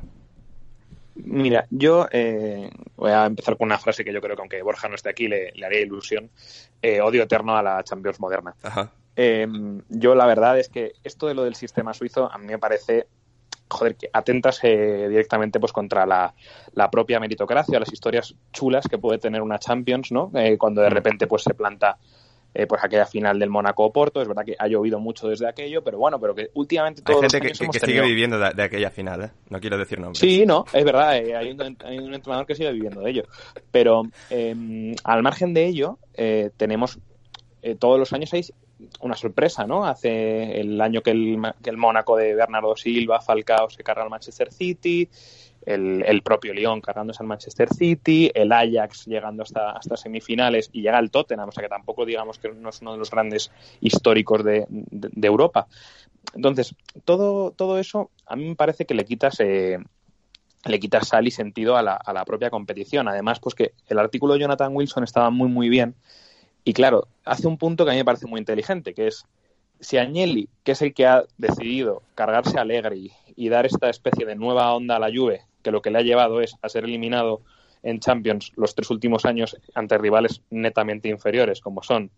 [1.24, 4.88] Mira, yo eh, voy a empezar con una frase que yo creo que aunque Borja
[4.88, 6.30] no esté aquí le, haría ilusión.
[6.80, 8.54] Eh, odio eterno a la Champions moderna.
[9.16, 12.58] Em, yo la verdad es que esto de lo del sistema suizo a mí me
[12.58, 13.08] parece
[13.68, 16.34] joder, que atentas eh, directamente pues contra la,
[16.74, 20.30] la, propia meritocracia, las historias chulas que puede tener una Champions, ¿no?
[20.34, 20.92] Eh, cuando de mm.
[20.92, 21.98] repente pues se planta
[22.54, 25.82] eh, pues aquella final del Mónaco Porto, es verdad que ha llovido mucho desde aquello,
[25.84, 29.30] pero bueno, pero que últimamente todos Hay gente que, sigue viviendo de, aquella final, ¿eh?
[29.50, 30.18] No quiero decir nombres.
[30.18, 33.24] Sí, no, es verdad, hay un, hay, un, entrenador que sigue viviendo de ello,
[33.70, 35.98] pero em, al margen de ello
[36.56, 36.98] tenemos
[37.78, 38.44] todos los años hay
[39.00, 39.84] una sorpresa, ¿no?
[39.84, 44.10] Hace el año que el, que el Mónaco de Bernardo Silva, Falcao se carga al
[44.10, 45.08] Manchester City,
[45.66, 50.82] el, el, propio Lyon cargándose al Manchester City, el Ajax llegando hasta, hasta semifinales y
[50.82, 53.50] llega el Tottenham, o sea que tampoco digamos que no es uno de los grandes
[53.80, 55.66] históricos de, de, Europa.
[56.34, 59.40] Entonces, todo, todo eso a mí me parece que le quitas...
[59.40, 59.78] Eh,
[60.64, 63.06] le quitas sal y sentido a la, a la propia competición.
[63.06, 65.94] Además, pues que el artículo de Jonathan Wilson estaba muy, muy bien
[66.64, 69.24] y claro, hace un punto que a mí me parece muy inteligente, que es
[69.80, 74.26] si Agnelli, que es el que ha decidido cargarse a Allegri y dar esta especie
[74.26, 76.84] de nueva onda a la Juve, que lo que le ha llevado es a ser
[76.84, 77.42] eliminado
[77.82, 82.10] en Champions los tres últimos años ante rivales netamente inferiores, como son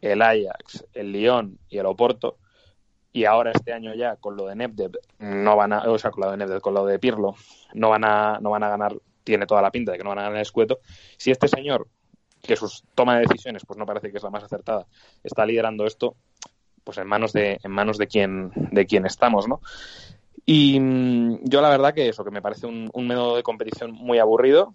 [0.00, 2.36] el Ajax, el Lyon y el Oporto,
[3.12, 6.24] y ahora este año ya con lo de Nebdev no van a, o sea, con
[6.24, 7.34] lo de Nebdev, con lo de Pirlo,
[7.74, 10.20] no van a, no van a ganar, tiene toda la pinta de que no van
[10.20, 10.78] a ganar el escueto.
[11.16, 11.88] Si este señor
[12.42, 14.86] que su toma de decisiones pues no parece que es la más acertada,
[15.22, 16.16] está liderando esto
[16.84, 19.60] pues en manos de en manos de quien de quien estamos, ¿no?
[20.46, 23.92] Y mm, yo la verdad que eso, que me parece un, un método de competición
[23.92, 24.74] muy aburrido,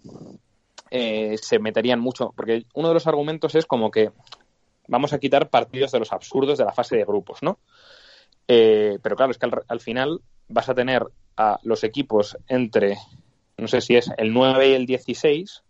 [0.90, 4.10] eh, se meterían mucho, porque uno de los argumentos es como que
[4.88, 7.58] vamos a quitar partidos de los absurdos de la fase de grupos, ¿no?
[8.48, 11.04] Eh, pero claro, es que al, al, final vas a tener
[11.36, 12.96] a los equipos entre,
[13.58, 15.62] no sé si es el 9 y el 16,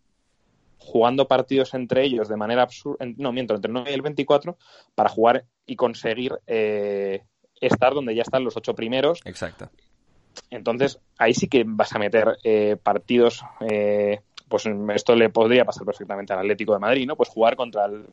[0.87, 4.57] jugando partidos entre ellos de manera absurda, no miento, entre el 9 y el 24,
[4.94, 7.25] para jugar y conseguir eh,
[7.61, 9.20] estar donde ya están los ocho primeros.
[9.25, 9.68] Exacto.
[10.51, 15.85] Entonces, ahí sí que vas a meter eh, partidos, eh, pues esto le podría pasar
[15.85, 17.16] perfectamente al Atlético de Madrid, ¿no?
[17.16, 18.07] Pues jugar contra el,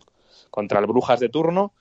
[0.49, 1.73] contra el Brujas de turno.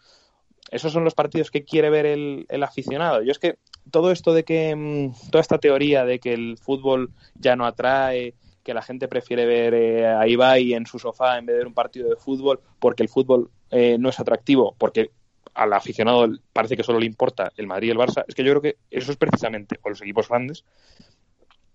[0.71, 3.23] Esos son los partidos que quiere ver el, el aficionado.
[3.23, 3.59] Yo es que
[3.91, 8.35] todo esto de que, mm, toda esta teoría de que el fútbol ya no atrae,
[8.63, 11.67] que la gente prefiere ver eh, a Ibai en su sofá en vez de ver
[11.67, 15.11] un partido de fútbol porque el fútbol eh, no es atractivo, porque
[15.55, 18.53] al aficionado parece que solo le importa el Madrid y el Barça, es que yo
[18.53, 20.65] creo que eso es precisamente, o los equipos grandes,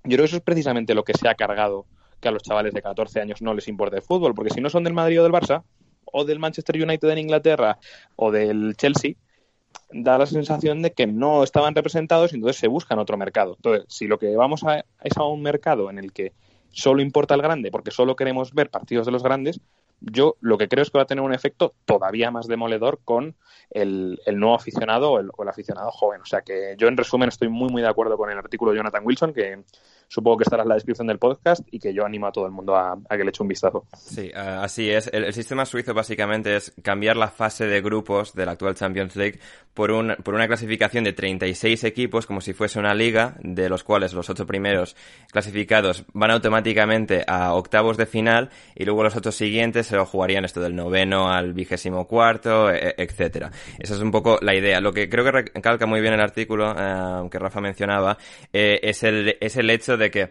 [0.04, 1.86] yo creo que eso es precisamente lo que se ha cargado
[2.20, 4.70] que a los chavales de 14 años no les importa el fútbol, porque si no
[4.70, 5.64] son del Madrid o del Barça,
[6.06, 7.78] o del Manchester United en Inglaterra,
[8.16, 9.16] o del Chelsea,
[9.92, 13.56] da la sensación de que no estaban representados y entonces se buscan otro mercado.
[13.58, 16.34] Entonces, si lo que vamos a es a un mercado en el que
[16.78, 19.60] solo importa el grande porque solo queremos ver partidos de los grandes,
[20.00, 23.36] yo lo que creo es que va a tener un efecto todavía más demoledor con
[23.72, 26.22] el, nuevo aficionado o el, aficionado joven.
[26.22, 28.78] O sea que yo en resumen estoy muy muy de acuerdo con el artículo de
[28.78, 29.64] Jonathan Wilson, que
[30.08, 32.52] supongo que estará en la descripción del podcast y que yo animo a todo el
[32.52, 33.86] mundo a, que le eche un vistazo.
[33.96, 35.10] Sí, así es.
[35.12, 39.40] El, sistema suizo básicamente es cambiar la fase de grupos de la actual Champions League
[39.74, 43.84] por, un, por una clasificación de 36 equipos como si fuese una liga, de los
[43.84, 44.96] cuales los ocho primeros
[45.32, 50.46] clasificados van automáticamente a octavos de final y luego los otros siguientes se lo jugarían
[50.46, 53.52] esto del noveno al vigésimo cuarto, e, e, etcétera.
[53.78, 54.80] Esa es un poco la idea.
[54.80, 58.18] Lo que creo que recalca muy bien el artículo eh, que Rafa mencionaba
[58.54, 60.30] eh, es, el, es el hecho de que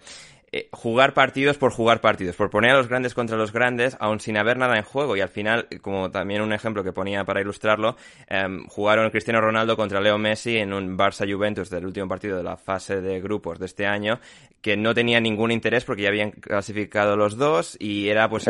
[0.57, 4.21] eh, jugar partidos por jugar partidos, por poner a los grandes contra los grandes, aún
[4.21, 5.15] sin haber nada en juego.
[5.15, 9.77] Y al final, como también un ejemplo que ponía para ilustrarlo, em, jugaron Cristiano Ronaldo
[9.77, 13.67] contra Leo Messi en un Barça-Juventus del último partido de la fase de grupos de
[13.67, 14.19] este año,
[14.67, 18.49] que no tenía ningún interés porque ya habían clasificado los dos y era pues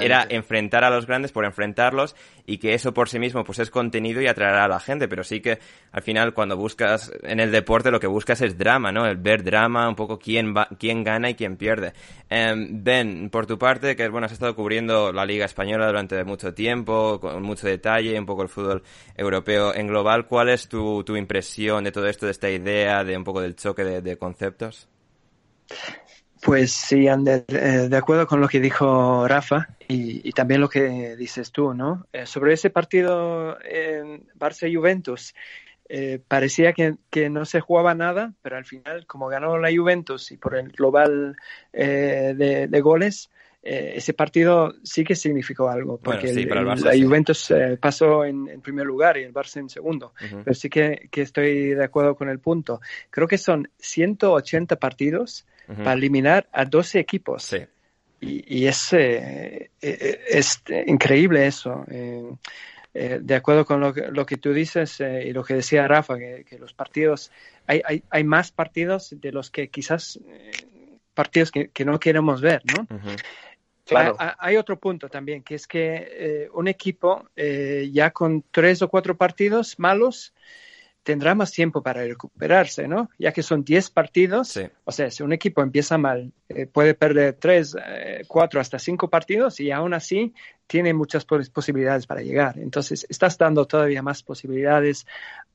[0.00, 3.70] era enfrentar a los grandes por enfrentarlos y que eso por sí mismo pues es
[3.70, 5.58] contenido y atraerá a la gente, pero sí que
[5.92, 9.06] al final cuando buscas en el deporte lo que buscas es drama, ¿no?
[9.06, 11.92] El ver drama, un poco quién va, quién gana y quién pierde.
[12.28, 16.54] Em, ben, por tu parte, que bueno, has estado cubriendo la Liga Española durante mucho
[16.54, 18.82] tiempo, con mucho detalle, un poco el fútbol
[19.16, 23.16] europeo en global, ¿cuál es tu, tu impresión de todo esto, de esta idea, de
[23.16, 24.88] un poco del choque de, conceptos?
[26.42, 31.16] Pues sí, Ander, eh, de acuerdo con lo que dijo Rafa y, también lo que
[31.16, 32.06] dices tú, ¿no?
[32.12, 35.34] Eh, sobre ese partido en Barça-Juventus,
[35.88, 36.96] eh, parecía que,
[37.30, 41.36] no se jugaba nada, pero al final, como ganó la Juventus y por el global
[41.72, 42.34] eh,
[42.68, 43.30] de, goles,
[43.62, 49.22] eh, ese partido sí que significó algo, porque la Juventus pasó en, primer lugar y
[49.22, 50.12] el Barça en segundo.
[50.18, 52.80] Pero sí que, estoy de acuerdo con el punto.
[53.10, 57.52] Creo que son 180 partidos para eliminar a 12 equipos.
[58.20, 61.84] Y, y es, es increíble eso.
[62.98, 65.86] Eh, de acuerdo con lo que, lo que tú dices eh, y lo que decía
[65.86, 67.30] Rafa, que, los partidos,
[67.66, 70.50] hay, hay, hay, más partidos de los que quizás eh,
[71.12, 72.86] partidos que, no queremos ver, ¿no?
[73.84, 74.16] Claro.
[74.18, 79.78] Hay, otro punto también, que es que un equipo ya con tres o cuatro partidos
[79.78, 80.32] malos
[81.06, 83.10] tendrá más tiempo para recuperarse, ¿no?
[83.16, 87.34] Ya que son 10 partidos, o sea, si un equipo empieza mal, eh, puede perder
[87.34, 87.76] 3,
[88.26, 90.34] 4, eh, hasta 5 partidos y aún así
[90.66, 92.58] tiene muchas posibilidades para llegar.
[92.58, 95.06] Entonces, estás dando todavía más posibilidades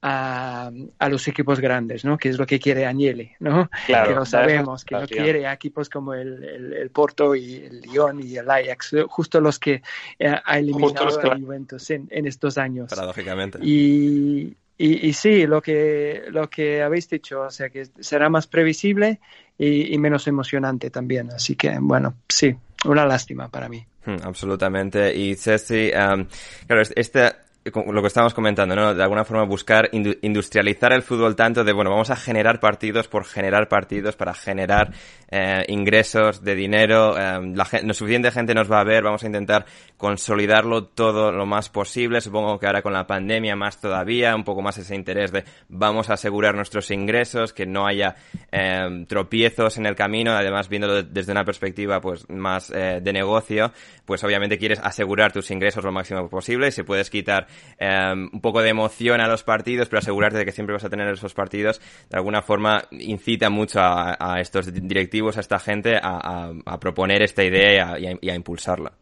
[0.01, 2.17] a, a los equipos grandes, ¿no?
[2.17, 3.69] Que es lo que quiere Agnelli, ¿no?
[3.87, 7.81] Claro, que lo sabemos, que no quiere a equipos como el, el, Porto y el
[7.81, 9.81] Lyon y el Ajax, justo los que
[10.17, 12.89] eh, ha eliminado a Juventus en, en estos años.
[12.89, 13.59] Paradójicamente.
[13.61, 19.19] Y, y, sí, lo que, lo que habéis dicho, o sea, que será más previsible
[19.57, 21.31] y, menos emocionante también.
[21.31, 22.55] Así que, bueno, sí,
[22.85, 23.85] una lástima para mí.
[24.05, 25.15] Hmm, absolutamente.
[25.15, 26.25] Y Ceci, um,
[26.65, 27.31] claro, este
[27.63, 28.95] lo que estábamos comentando, ¿no?
[28.95, 33.23] De alguna forma buscar industrializar el fútbol tanto de, bueno, vamos a generar partidos por
[33.23, 34.91] generar partidos para generar
[35.29, 39.27] eh, ingresos de dinero, eh, la no suficiente gente nos va a ver, vamos a
[39.27, 44.43] intentar consolidarlo todo lo más posible, supongo que ahora con la pandemia más todavía, un
[44.43, 48.15] poco más ese interés de vamos a asegurar nuestros ingresos, que no haya
[48.51, 53.71] eh, tropiezos en el camino, además viéndolo desde una perspectiva pues más eh, de negocio,
[54.03, 57.47] pues obviamente quieres asegurar tus ingresos lo máximo posible y si puedes quitar
[57.83, 60.89] Em, un poco de emoción a los partidos, pero asegurarte de que siempre vas a
[60.91, 66.51] tener esos partidos, de alguna forma incita mucho a, estos directivos, a esta gente, a,
[66.79, 68.93] proponer esta idea y a, impulsarla.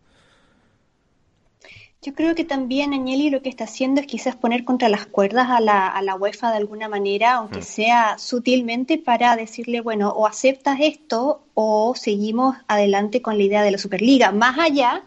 [2.02, 5.50] Yo creo que también Agnelli lo que está haciendo es quizás poner contra las cuerdas
[5.50, 7.64] a la, a la UEFA de alguna manera, aunque mm.
[7.64, 13.72] sea sutilmente, para decirle, bueno, o aceptas esto o seguimos adelante con la idea de
[13.72, 15.04] la Superliga, más allá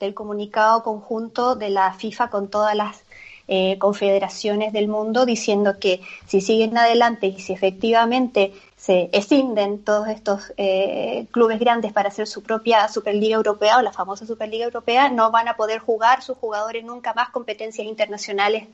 [0.00, 3.04] del comunicado conjunto de la FIFA con todas las
[3.48, 10.08] eh, confederaciones del mundo diciendo que si siguen adelante y si efectivamente se escinden todos
[10.08, 15.10] estos eh, clubes grandes para hacer su propia Superliga Europea o la famosa Superliga Europea,
[15.10, 18.66] no van a poder jugar sus jugadores nunca más competencias internacionales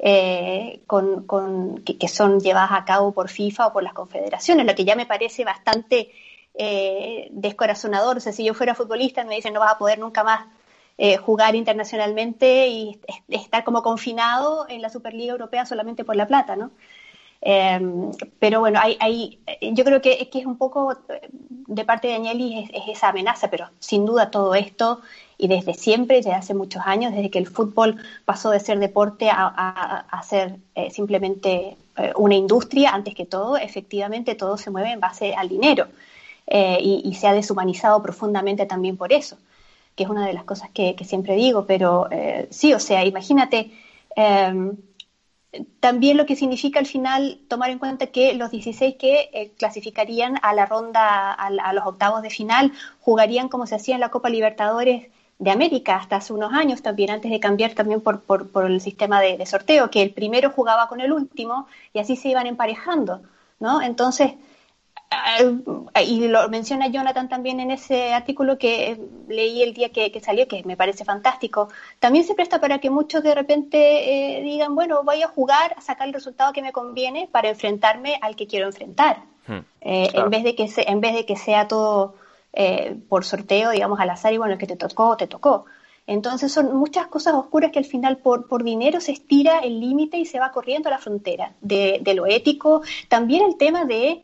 [0.00, 4.84] eh, con, que, son llevadas a cabo por FIFA o por las confederaciones, lo que
[4.84, 6.10] ya me parece bastante
[7.30, 8.16] descorazonador.
[8.16, 10.57] O sea, si yo fuera futbolista me dicen no vas a poder nunca más
[11.00, 16.56] eh, jugar internacionalmente y estar como confinado en la Superliga Europea solamente por la plata,
[16.56, 16.72] ¿no?
[17.40, 20.98] Em, pero bueno, hay, yo creo que, es un poco
[21.68, 25.00] de parte de Agnelli es, esa amenaza, pero sin duda todo esto
[25.36, 29.30] y desde siempre, desde hace muchos años, desde que el fútbol pasó de ser deporte
[29.30, 34.90] a, a, ser eh, simplemente eh, una industria, antes que todo, efectivamente todo se mueve
[34.90, 35.86] en base al dinero
[36.50, 39.36] y, se ha deshumanizado profundamente también por eso
[39.98, 43.72] que es una de las cosas que, siempre digo, pero eh, sí, o sea, imagínate,
[44.14, 44.76] em,
[45.80, 50.38] también lo que significa al final tomar en cuenta que los 16 que eh, clasificarían
[50.42, 54.30] a la ronda, a, los octavos de final, jugarían como se hacía en la Copa
[54.30, 58.80] Libertadores de América hasta hace unos años también, antes de cambiar también por, por, el
[58.80, 62.46] sistema de, de, sorteo, que el primero jugaba con el último y así se iban
[62.46, 63.22] emparejando,
[63.58, 63.82] ¿no?
[63.82, 64.34] Entonces,
[66.04, 70.62] y lo menciona Jonathan también en ese artículo que leí el día que, salió, que
[70.64, 75.22] me parece fantástico, también se presta para que muchos de repente eh, digan, bueno, voy
[75.22, 79.22] a jugar a sacar el resultado que me conviene para enfrentarme al que quiero enfrentar,
[79.46, 79.58] hmm.
[79.80, 82.14] eh, en, vez de que en vez de que sea todo
[82.52, 85.64] eh, por sorteo, digamos, al azar y bueno, el que te tocó, te tocó.
[86.06, 90.16] Entonces son muchas cosas oscuras que al final por, por dinero se estira el límite
[90.16, 92.80] y se va corriendo a la frontera de, de lo ético.
[93.08, 94.22] También el tema de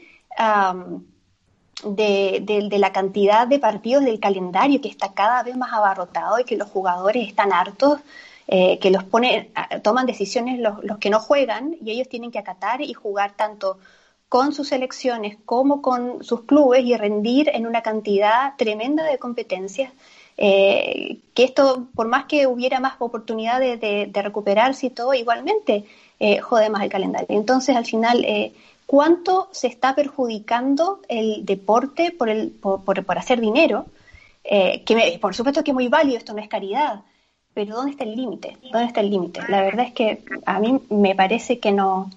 [1.84, 6.56] de, la cantidad de partidos del calendario que está cada vez más abarrotado y que
[6.56, 8.00] los jugadores están hartos,
[8.46, 9.50] eh, que los pone,
[9.82, 13.78] toman decisiones los, que no juegan y ellos tienen que acatar y jugar tanto
[14.28, 19.92] con sus selecciones como con sus clubes y rendir en una cantidad tremenda de competencias.
[20.36, 25.84] Eh, que esto, por más que hubiera más oportunidades de, recuperarse y todo, igualmente
[26.18, 27.28] eh, jode más el calendario.
[27.30, 28.24] Entonces, al final,
[28.86, 33.86] cuánto se está perjudicando el deporte por, el, por, hacer dinero,
[34.44, 37.02] eh, que por supuesto que es muy válido, esto no es caridad,
[37.54, 38.58] pero ¿dónde está el límite?
[38.72, 39.40] ¿Dónde está el límite?
[39.48, 42.10] La verdad es que a mí me parece que no,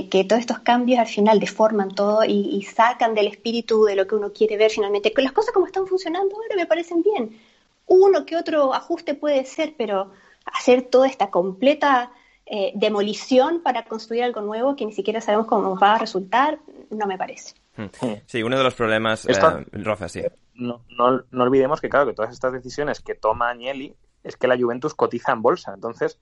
[0.00, 4.14] que, todos estos cambios al final deforman todo y, sacan del espíritu de lo que
[4.14, 5.12] uno quiere ver finalmente.
[5.16, 7.38] Las cosas como están funcionando ahora me parecen bien.
[7.86, 10.10] Uno que otro ajuste puede ser, pero
[10.46, 12.10] hacer toda esta completa
[12.46, 16.58] eh, demolición para construir algo nuevo que ni siquiera sabemos cómo va a resultar,
[16.90, 17.54] no me parece.
[17.76, 17.86] Hmm.
[18.26, 19.32] Sí, uno de los problemas, eh,
[19.72, 20.22] Rafa, sí.
[20.54, 24.46] No, no, no, olvidemos que, claro, que todas estas decisiones que toma Agnelli es que
[24.46, 25.72] la Juventus cotiza en bolsa.
[25.74, 26.20] Entonces,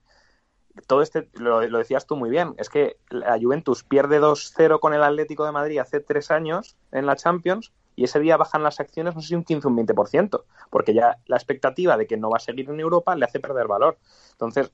[0.87, 5.03] todo este, lo, decías tú muy bien, es que la Juventus pierde 2-0 con el
[5.03, 9.15] Atlético de Madrid hace tres años en la Champions y ese día bajan las acciones,
[9.15, 12.29] no sé si un 15 o un 20%, porque ya la expectativa de que no
[12.29, 13.97] va a seguir en Europa le hace perder valor.
[14.31, 14.71] Entonces,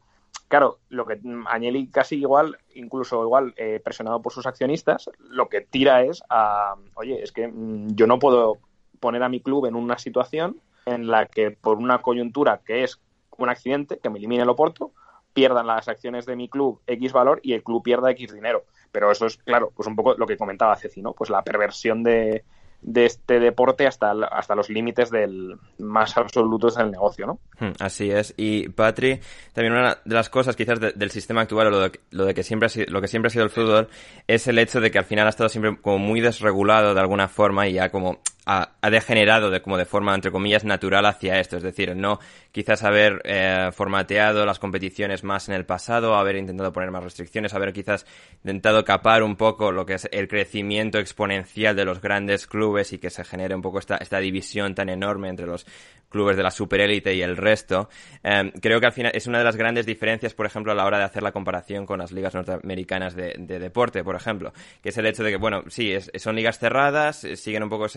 [0.47, 5.61] Claro, lo que Agnelli casi igual, incluso igual eh, presionado por sus accionistas, lo que
[5.61, 8.57] tira es a, oye, es que mm, yo no puedo
[8.99, 13.01] poner a mi club en una situación en la que por una coyuntura que es
[13.37, 14.93] un accidente, que me elimine el Oporto,
[15.33, 18.63] pierdan las acciones de mi club X valor y el club pierda X dinero.
[18.91, 21.13] Pero eso es, claro, pues un poco lo que comentaba Ceci, ¿no?
[21.13, 22.45] Pues la perversión de,
[22.81, 27.39] de este deporte hasta, hasta los límites del más absolutos del negocio, ¿no?
[27.59, 28.33] Hmm, así es.
[28.37, 29.19] Y Patri,
[29.53, 32.43] también una de las cosas quizás del sistema actual o lo de, lo de, que
[32.43, 33.89] siempre ha sido, lo que siempre ha sido el fútbol
[34.27, 37.27] es el hecho de que al final ha estado siempre como muy desregulado de alguna
[37.27, 41.57] forma y ya como ha, degenerado de como de forma entre comillas natural hacia esto,
[41.57, 42.19] es decir, no
[42.53, 47.53] quizás haber eh, formateado las competiciones más en el pasado, haber intentado poner más restricciones,
[47.53, 48.05] haber quizás
[48.37, 52.99] intentado capar un poco lo que es el crecimiento exponencial de los grandes clubes y
[52.99, 55.65] que se genere un poco esta, esta división tan enorme entre los
[56.09, 57.89] clubes de la superélite y el resto.
[58.23, 60.85] Em, creo que al final es una de las grandes diferencias, por ejemplo, a la
[60.85, 64.97] hora de hacer la comparación con las ligas norteamericanas de, deporte, por ejemplo, que es
[64.97, 67.87] el hecho de que, bueno, sí, son ligas cerradas, eh, siguen un poco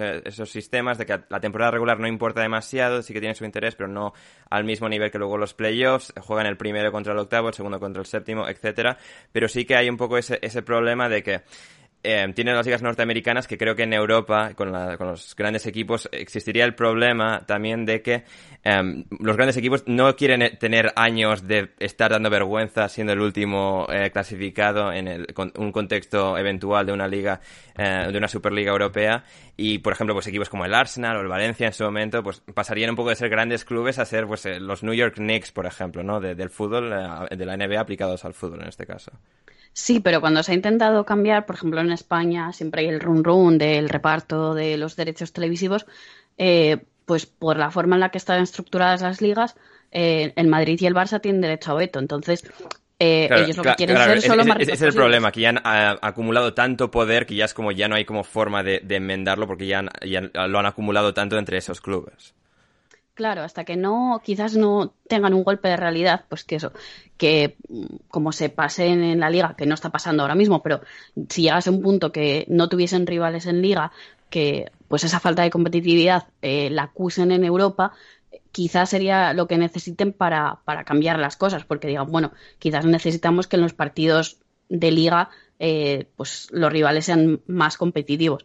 [0.43, 3.75] esos sistemas de que la temporada regular no importa demasiado, sí que tiene su interés,
[3.75, 4.13] pero no
[4.49, 7.79] al mismo nivel que luego los playoffs, juegan el primero contra el octavo, el segundo
[7.79, 8.97] contra el séptimo, etcétera,
[9.33, 11.43] pero sí que hay un poco ese, ese problema de que
[12.03, 16.65] eh, tienen las ligas norteamericanas que creo que en Europa, con, los grandes equipos, existiría
[16.65, 18.25] el problema también de que
[18.65, 23.21] em, los grandes equipos no quieren eh, tener años de estar dando vergüenza siendo el
[23.21, 25.27] último eh, clasificado en el,
[25.57, 27.43] un contexto eventual de una liga,
[27.81, 29.25] de una Superliga Europea.
[29.57, 32.43] Y, por ejemplo, pues equipos como el Arsenal o el Valencia en su momento, pues
[32.55, 35.67] pasarían un poco de ser grandes clubes a ser pues los New York Knicks, por
[35.67, 36.21] ejemplo, ¿no?
[36.21, 36.91] del fútbol,
[37.31, 39.13] de la NBA aplicados al fútbol en este caso.
[39.73, 43.23] Sí, pero cuando se ha intentado cambiar, por ejemplo en España siempre hay el run
[43.23, 45.87] run del reparto de los derechos televisivos,
[46.39, 49.57] eh, pues por la forma en la que están estructuradas las ligas,
[49.93, 51.99] eh, el Madrid y el Barça tienen derecho a veto.
[51.99, 52.45] Entonces,
[53.03, 55.61] eh, ellos lo que quieren ser solo más Ese es el problema, que ya han
[55.65, 59.67] acumulado tanto poder que ya es como ya no hay como forma de, enmendarlo porque
[59.67, 62.35] ya, ya, lo han acumulado tanto entre esos clubes.
[63.15, 66.73] Claro, hasta que no, quizás no tengan un golpe de realidad, pues que eso,
[67.17, 70.83] que mm, como se pasen en la liga, que no está pasando ahora mismo, pero
[71.31, 73.93] si llegase a un punto que no tuviesen rivales en liga,
[74.29, 77.93] que pues esa falta de competitividad eh, la acusen en Europa,
[78.53, 83.47] quizás sería lo que necesiten para, para cambiar las cosas, porque digan, bueno, quizás necesitamos
[83.47, 84.39] que en los partidos
[84.69, 88.45] de liga eh, pues los rivales sean más competitivos.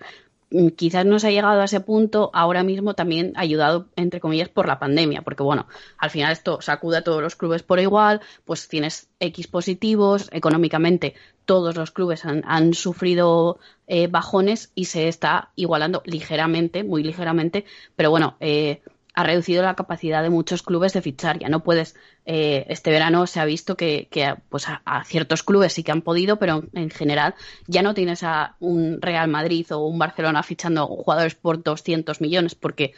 [0.51, 4.49] Mm, quizás no se ha llegado a ese punto ahora mismo también ayudado, entre comillas,
[4.49, 8.21] por la pandemia, porque bueno, al final esto sacude a todos los clubes por igual,
[8.43, 15.51] pues tienes X positivos, económicamente todos los clubes han, sufrido eh, bajones y se está
[15.55, 18.81] igualando ligeramente, muy ligeramente, pero bueno, eh,
[19.15, 21.39] ha reducido la capacidad de muchos clubes de fichar.
[21.39, 21.95] Ya no puedes,
[22.25, 24.09] eh, este verano se ha visto que,
[24.49, 27.33] pues a, ciertos clubes sí que han podido, pero en general
[27.65, 32.55] ya no tienes a un Real Madrid o un Barcelona fichando jugadores por 200 millones,
[32.55, 32.93] porque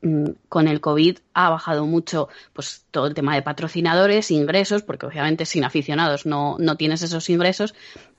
[0.00, 5.04] mm, con el COVID ha bajado mucho pues todo el tema de patrocinadores, ingresos, porque
[5.04, 7.74] obviamente sin aficionados no, no tienes esos ingresos.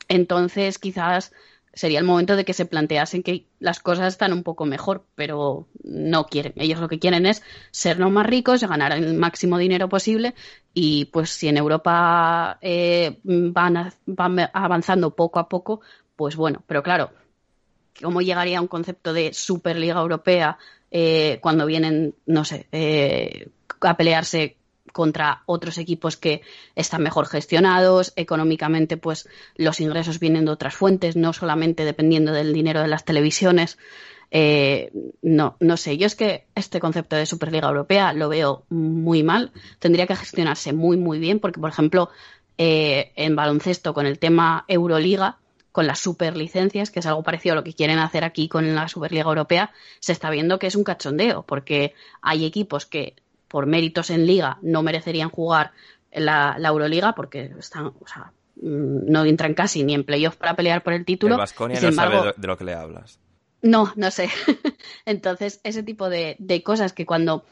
[0.08, 1.34] Entonces, quizás
[1.74, 5.67] sería el momento de que se planteasen que las cosas están un poco mejor, pero
[5.84, 6.53] no quieren.
[6.55, 7.41] Ellos lo que quieren es
[7.72, 10.36] ser los más ricos, ganar el máximo dinero posible
[10.74, 13.93] y pues si en Europa eh, van,
[14.53, 15.82] avanzando poco a poco,
[16.15, 17.11] pues bueno, pero claro,
[18.01, 20.57] ¿cómo llegaría a un concepto de Superliga Europea
[20.91, 23.49] eh, cuando vienen, no sé, eh,
[23.82, 24.57] a pelearse
[24.92, 26.42] contra otros equipos que
[26.76, 32.54] están mejor gestionados, económicamente pues los ingresos vienen de otras fuentes, no solamente dependiendo del
[32.54, 33.78] dinero de las televisiones.
[34.32, 39.24] Eh, no, no sé, yo es que este concepto de Superliga Europea lo veo muy
[39.24, 42.10] mal, tendría que gestionarse muy, muy bien, porque por ejemplo
[42.58, 45.40] eh, en baloncesto con el tema Euroliga,
[45.72, 48.88] con las superlicencias, que es algo parecido a lo que quieren hacer aquí con la
[48.88, 53.16] Superliga Europea, se está viendo que es un cachondeo, porque hay equipos que
[53.50, 55.72] por méritos en liga no merecerían jugar
[56.14, 60.56] la, la Euroliga porque están, o sea, mm, no entran casi ni en playoff para
[60.56, 61.36] pelear por el título.
[61.36, 63.20] El Vasconia no sabe de lo que le hablas.
[63.62, 64.30] No, no sé.
[65.06, 67.43] Entonces, ese tipo de, de cosas que cuando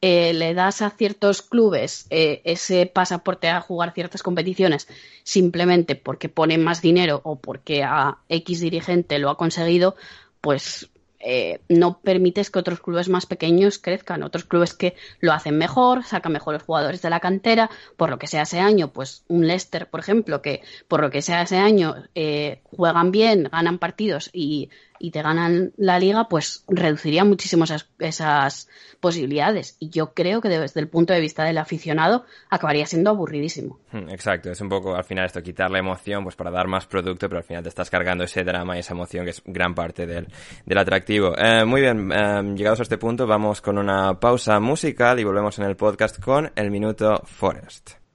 [0.00, 4.86] eh, le das a ciertos clubes eh, ese pasaporte a jugar ciertas competiciones
[5.24, 9.96] simplemente porque ponen más dinero o porque a X dirigente lo ha conseguido,
[10.40, 10.88] pues
[11.20, 16.04] eh, no permites que otros clubes más pequeños crezcan, otros clubes que lo hacen mejor,
[16.04, 19.88] sacan mejores jugadores de la cantera, por lo que sea ese año, pues un Leicester,
[19.88, 24.70] por ejemplo, que por lo que sea ese año eh, juegan bien, ganan partidos y
[24.98, 27.64] y te ganan la liga, pues reduciría muchísimo
[27.98, 28.68] esas,
[29.00, 29.76] posibilidades.
[29.78, 33.78] Y yo creo que desde el punto de vista del aficionado acabaría siendo aburridísimo.
[33.92, 36.86] Hmm, exacto, es un poco al final esto, quitar la emoción pues para dar más
[36.86, 39.74] producto, pero al final te estás cargando ese drama y esa emoción que es gran
[39.74, 40.26] parte del,
[40.66, 41.32] del atractivo.
[41.38, 45.58] Eh, muy bien, eh, llegados a este punto vamos con una pausa musical y volvemos
[45.58, 48.07] en el podcast con el minuto Forest.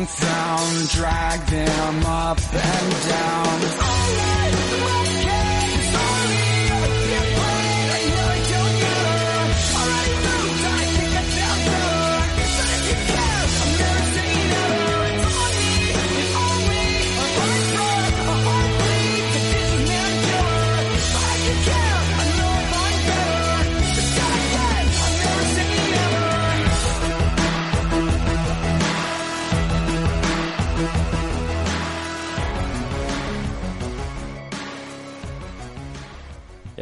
[0.00, 3.89] And found, drag them up and down.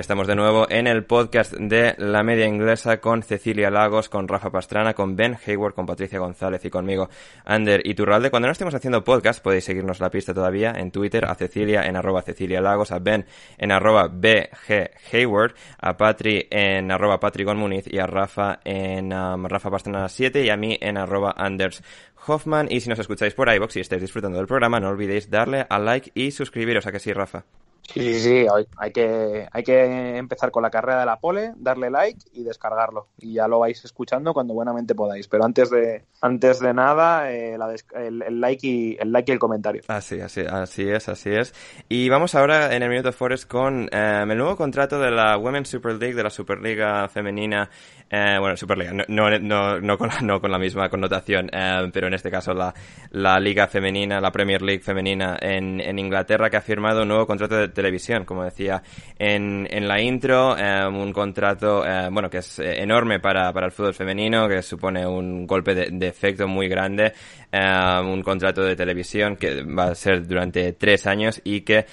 [0.08, 4.50] Estamos de nuevo en el podcast de La Media Inglesa con Cecilia Lagos, con Rafa
[4.50, 7.10] Pastrana, con Ben Hayward, con Patricia González y conmigo,
[7.44, 8.30] Ander Iturralde.
[8.30, 11.94] Cuando no estemos haciendo podcast, podéis seguirnos la pista todavía en Twitter, a Cecilia en
[11.94, 13.26] arroba Cecilia Lagos, a Ben
[13.58, 19.44] en arroba BG Hayward, a Patri en arroba Patri Muniz y a Rafa en um,
[19.44, 21.82] Rafa Pastrana 7 y a mí en arroba Anders
[22.26, 22.68] Hoffman.
[22.70, 25.78] Y si nos escucháis por iVoox y estáis disfrutando del programa, no olvidéis darle a
[25.78, 26.86] like y suscribiros.
[26.86, 27.44] ¿A que sí, Rafa?
[27.92, 31.90] Sí, sí, sí, hay que, hay que empezar con la carrera de la pole, darle
[31.90, 33.08] like y descargarlo.
[33.16, 35.26] Y ya lo vais escuchando cuando buenamente podáis.
[35.26, 37.56] Pero antes de, antes de nada, eh,
[37.94, 39.82] el, like y, el like y el comentario.
[39.88, 41.54] Así, así, así es, así es.
[41.88, 45.70] Y vamos ahora en el Minuto Forest con eh, el nuevo contrato de la Women's
[45.70, 47.70] Super League, de la Superliga Femenina
[48.10, 51.90] eh, bueno, Superliga, no, no, no, no, con la, no con la misma connotación, eh,
[51.92, 52.72] pero en este caso la,
[53.10, 57.26] la Liga Femenina, la Premier League Femenina en, en Inglaterra, que ha firmado un nuevo
[57.26, 58.82] contrato de televisión, como decía
[59.18, 63.72] en, en la intro, eh, un contrato, eh, bueno, que es enorme para, para el
[63.72, 67.12] fútbol femenino, que supone un golpe de, de efecto muy grande,
[67.52, 71.86] un contrato de televisión que va a ser durante tres años y que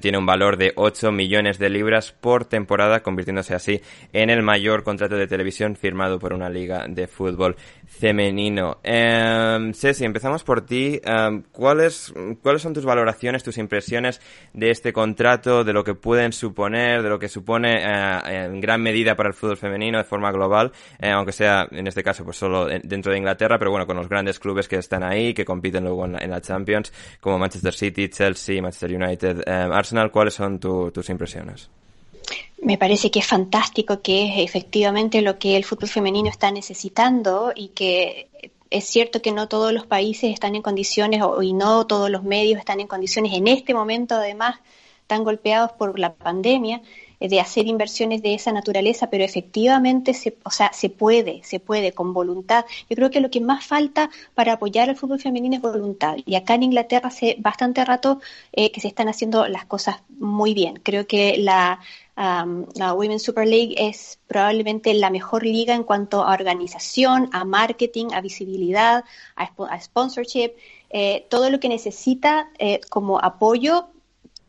[0.00, 3.80] tiene un valor de 8 millones de libras por temporada, convirtiéndose así
[4.12, 8.78] en el mayor contrato de televisión firmado por una liga de fútbol femenino.
[8.82, 11.00] Eh, Ceci, empezamos por ti.
[11.52, 14.20] ¿cuáles, ¿Cuáles son tus valoraciones, tus impresiones
[14.52, 18.82] de este contrato, de lo que pueden suponer, de lo que supone eh, en gran
[18.82, 22.36] medida para el fútbol femenino de forma global, eh, aunque sea en este caso pues
[22.36, 25.84] solo dentro de Inglaterra, pero bueno, con los grandes clubes que están ahí, que compiten
[25.84, 31.08] luego en la, Champions, como Manchester City, Chelsea, Manchester United, em, Arsenal, ¿cuáles son tus
[31.08, 31.70] impresiones?
[32.62, 37.52] Me parece que es fantástico, que es efectivamente lo que el fútbol femenino está necesitando
[37.54, 38.28] y que
[38.70, 42.58] es cierto que no todos los países están en condiciones y no todos los medios
[42.58, 44.56] están en condiciones en este momento además
[45.06, 50.36] tan golpeados por la pandemia eh, de hacer inversiones de esa naturaleza, pero efectivamente se,
[50.44, 52.64] o sea, se puede, se puede con voluntad.
[52.88, 56.16] Yo creo que lo que más falta para apoyar al fútbol femenino es voluntad.
[56.24, 58.20] Y acá en Inglaterra hace bastante rato
[58.52, 60.80] eh, que se están haciendo las cosas muy bien.
[60.82, 61.80] Creo que la
[62.18, 68.06] la Women's Super League es probablemente la mejor liga en cuanto a organización, a marketing,
[68.12, 69.04] a visibilidad,
[69.36, 70.52] a, sponsorship,
[70.90, 73.90] eh, todo lo que necesita eh, como apoyo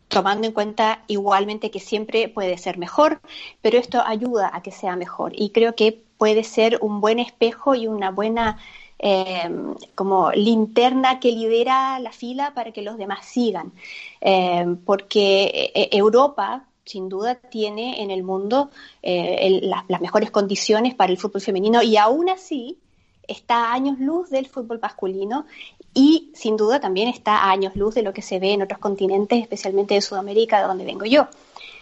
[0.10, 3.22] tomando en cuenta igualmente que siempre puede ser mejor,
[3.62, 5.32] pero esto ayuda a que sea mejor.
[5.36, 8.58] Y creo que puede ser un buen espejo y una buena
[8.98, 13.72] em, como linterna que lidera la fila para que los demás sigan,
[14.20, 18.72] em, porque eh, Europa sin duda tiene en el mundo
[19.04, 22.80] eh, las mejores condiciones para el fútbol femenino y aún así
[23.28, 25.46] está a años luz del fútbol masculino
[25.94, 28.80] y sin duda también está a años luz de lo que se ve en otros
[28.80, 31.28] continentes, especialmente de Sudamérica, de donde vengo yo.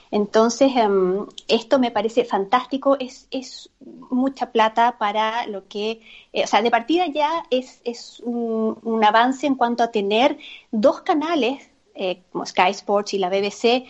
[0.09, 3.69] Entonces, em, esto me parece fantástico, es, es,
[4.09, 6.01] mucha plata para lo que,
[6.31, 10.37] eh, o sea, de partida ya es, es un, avance en cuanto a tener
[10.71, 13.85] dos canales, eh, como Sky Sports y la BBC,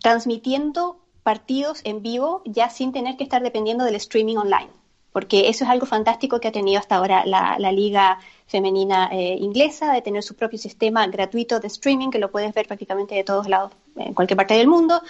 [0.00, 4.68] transmitiendo partidos en vivo ya sin tener que estar dependiendo del streaming online,
[5.14, 9.92] porque eso es algo fantástico que ha tenido hasta ahora la, liga femenina eh, inglesa,
[9.92, 13.48] de tener su propio sistema gratuito de streaming que lo puedes ver prácticamente de todos
[13.48, 15.00] lados, en cualquier parte del mundo.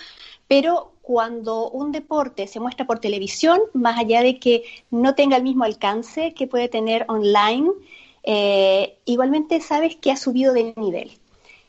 [0.46, 5.42] Pero cuando un deporte se muestra por televisión, más allá de que no tenga el
[5.42, 7.70] mismo alcance que puede tener online,
[8.24, 11.12] eh, igualmente sabes que ha subido de nivel.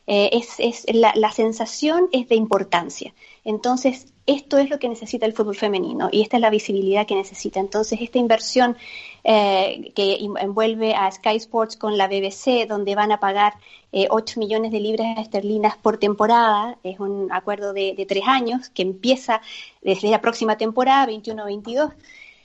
[0.06, 3.14] Eh, es, la, sensación es de importancia.
[3.46, 7.14] Entonces, esto es lo que necesita el fútbol femenino y esta es la visibilidad que
[7.14, 7.60] necesita.
[7.60, 8.76] Entonces, esta inversión
[9.22, 13.54] eh, que envuelve a Sky Sports con la BBC, donde van a pagar
[13.92, 18.82] eh, 8 millones de libras esterlinas por temporada, es un acuerdo de, tres años que
[18.82, 19.40] empieza
[19.80, 21.92] desde la próxima temporada, 21-22.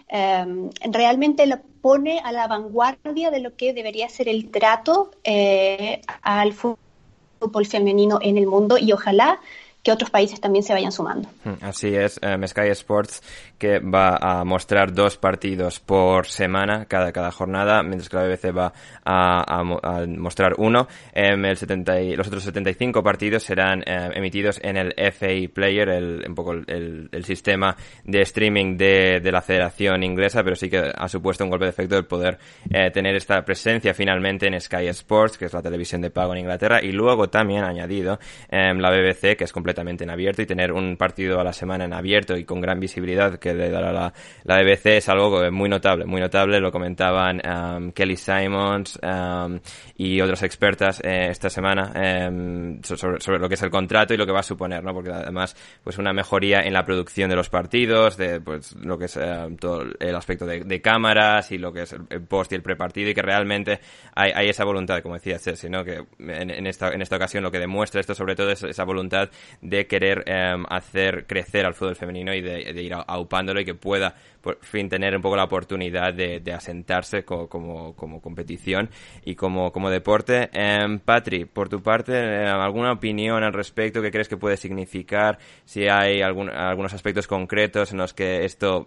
[0.08, 6.02] Em, realmente lo pone a la vanguardia de lo que debería ser el trato eh,
[6.22, 9.40] al fútbol femenino en el mundo y ojalá
[9.84, 11.28] que otros países también se vayan sumando.
[11.44, 13.22] Hmm, así es, eh, Sky Sports
[13.58, 18.52] que va a mostrar dos partidos por semana cada, cada jornada, mientras que la BBC
[18.52, 18.74] va
[19.06, 19.64] a,
[20.08, 20.88] mostrar uno.
[21.14, 26.26] Em, el 70 los otros 75 partidos serán em, emitidos en el FA Player, el,
[26.28, 31.08] un poco el, sistema de streaming de, de, la Federación Inglesa, pero sí que ha
[31.08, 35.38] supuesto un golpe de efecto el poder eh, tener esta presencia finalmente en Sky Sports,
[35.38, 38.20] que es la televisión de pago en Inglaterra, y luego también añadido
[38.50, 41.86] em, la BBC, que es completamente en abierto y tener un partido a la semana
[41.86, 44.14] en abierto y con gran visibilidad que le dará la,
[44.44, 46.60] la BBC es algo muy notable, muy notable.
[46.60, 49.60] Lo comentaban um, Kelly Simons um,
[49.98, 54.26] y otras expertas eh, esta semana em, sobre, lo que es el contrato y lo
[54.26, 54.94] que va a suponer, ¿no?
[54.94, 59.06] Porque además, pues una mejoría en la producción de los partidos, de pues lo que
[59.06, 62.64] es em, todo el aspecto de, cámaras y lo que es el, post y el
[62.64, 63.80] prepartido y que realmente
[64.16, 65.84] hay, hay esa voluntad, como decía Chelsea, ¿no?
[65.84, 69.30] Que en, esta, en esta ocasión lo que demuestra esto sobre todo es esa voluntad
[69.62, 74.16] de querer em, hacer crecer al fútbol femenino y de, ir aupándolo y que pueda
[74.42, 78.90] por fin tener un poco la oportunidad de, asentarse como, competición
[79.24, 80.50] y como, como deporte.
[80.52, 84.02] Eh, Patri, por tu parte, em, ¿alguna opinión al respecto?
[84.02, 85.38] ¿Qué crees que puede significar?
[85.64, 88.86] Si hay algún, algunos aspectos concretos en los que esto,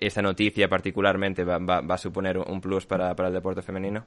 [0.00, 4.06] esta noticia particularmente va, va, a suponer un plus para el deporte femenino.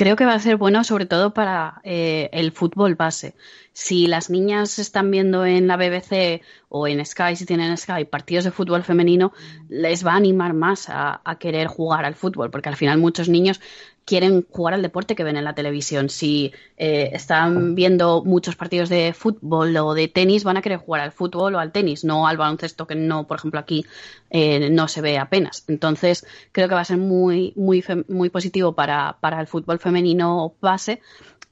[0.00, 3.34] Creo que va a ser bueno sobre todo para eh, el fútbol base.
[3.74, 6.40] Si las niñas están viendo en la BBC
[6.70, 9.34] o en Sky, si tienen Sky, partidos de fútbol femenino,
[9.68, 13.60] les va a animar más a, querer jugar al fútbol, porque al final muchos niños
[14.04, 16.08] quieren jugar al deporte que ven en la televisión.
[16.08, 21.02] Si eh, están viendo muchos partidos de fútbol o de tenis, van a querer jugar
[21.02, 23.84] al fútbol o al tenis, no al baloncesto, que no, por ejemplo, aquí
[24.30, 25.64] eh, no se ve apenas.
[25.68, 30.54] Entonces, creo que va a ser muy, muy, muy positivo para, para el fútbol femenino
[30.60, 31.00] base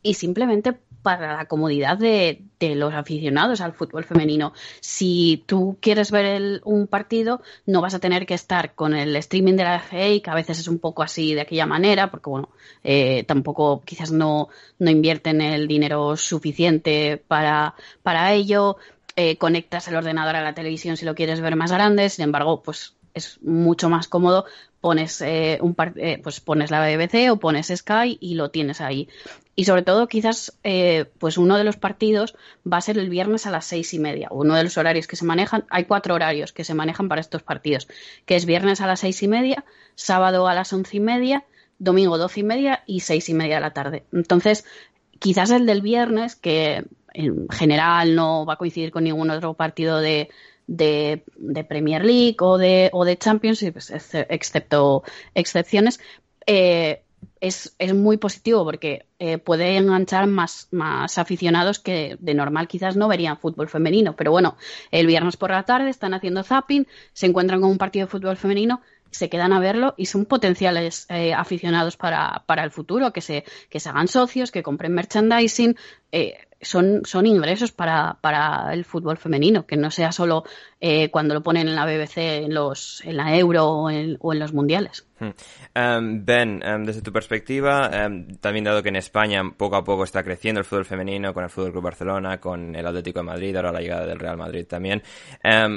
[0.03, 4.53] y simplemente para la comodidad de, los aficionados al fútbol femenino.
[4.81, 9.55] Si tú quieres ver un partido, no vas a tener que estar con el streaming
[9.55, 12.49] de la FA, que a veces es un poco así de aquella manera, porque bueno,
[12.85, 18.77] eh, tampoco quizás no, no invierten el dinero suficiente para, para ello.
[19.17, 22.63] Eh, conectas el ordenador a la televisión si lo quieres ver más grande, sin embargo,
[22.63, 24.45] pues es mucho más cómodo
[24.81, 29.09] pones eh, un eh, pues pones la BBC o pones Sky y lo tienes ahí
[29.59, 33.45] y sobre todo quizás eh, pues uno de los partidos va a ser el viernes
[33.45, 34.29] a las seis y media.
[34.31, 37.43] Uno de los horarios que se manejan hay cuatro horarios que se manejan para estos
[37.43, 37.89] partidos
[38.25, 39.65] que es viernes a las seis y media
[39.97, 41.45] sábado a las once y media
[41.81, 44.05] domingo doce y media y seis y media de la tarde.
[44.13, 44.65] Entonces
[45.19, 49.99] quizás el del viernes que en general no va a coincidir con ningún otro partido
[49.99, 50.31] de,
[50.69, 51.25] de,
[51.69, 55.03] Premier League o de, o de Champions, pues, excepto
[55.35, 55.99] excepciones,
[56.47, 57.03] eh,
[57.41, 62.97] es, es, muy positivo porque eh, puede enganchar más, más aficionados que de normal quizás
[62.97, 64.17] no verían fútbol femenino.
[64.17, 64.57] Pero bueno,
[64.91, 68.37] el viernes por la tarde están haciendo zapping, se encuentran con un partido de fútbol
[68.37, 73.21] femenino, se quedan a verlo y son potenciales eh, aficionados para, para, el futuro, que
[73.21, 75.77] se, que se hagan socios, que compren merchandising.
[76.13, 80.45] Eh, son, son ingresos para, para el fútbol femenino, que no sea solo
[80.81, 84.33] eh, cuando lo ponen en la BBC, en, los, en la Euro o en, o
[84.33, 85.08] en los mundiales.
[85.21, 85.31] Hmm.
[85.75, 90.05] Em, ben, em, desde tu perspectiva, em, también dado que en España poco a poco
[90.05, 93.57] está creciendo el fútbol femenino con el Fútbol Club Barcelona, con el Atlético de Madrid,
[93.57, 95.03] ahora la llegada del Real Madrid también,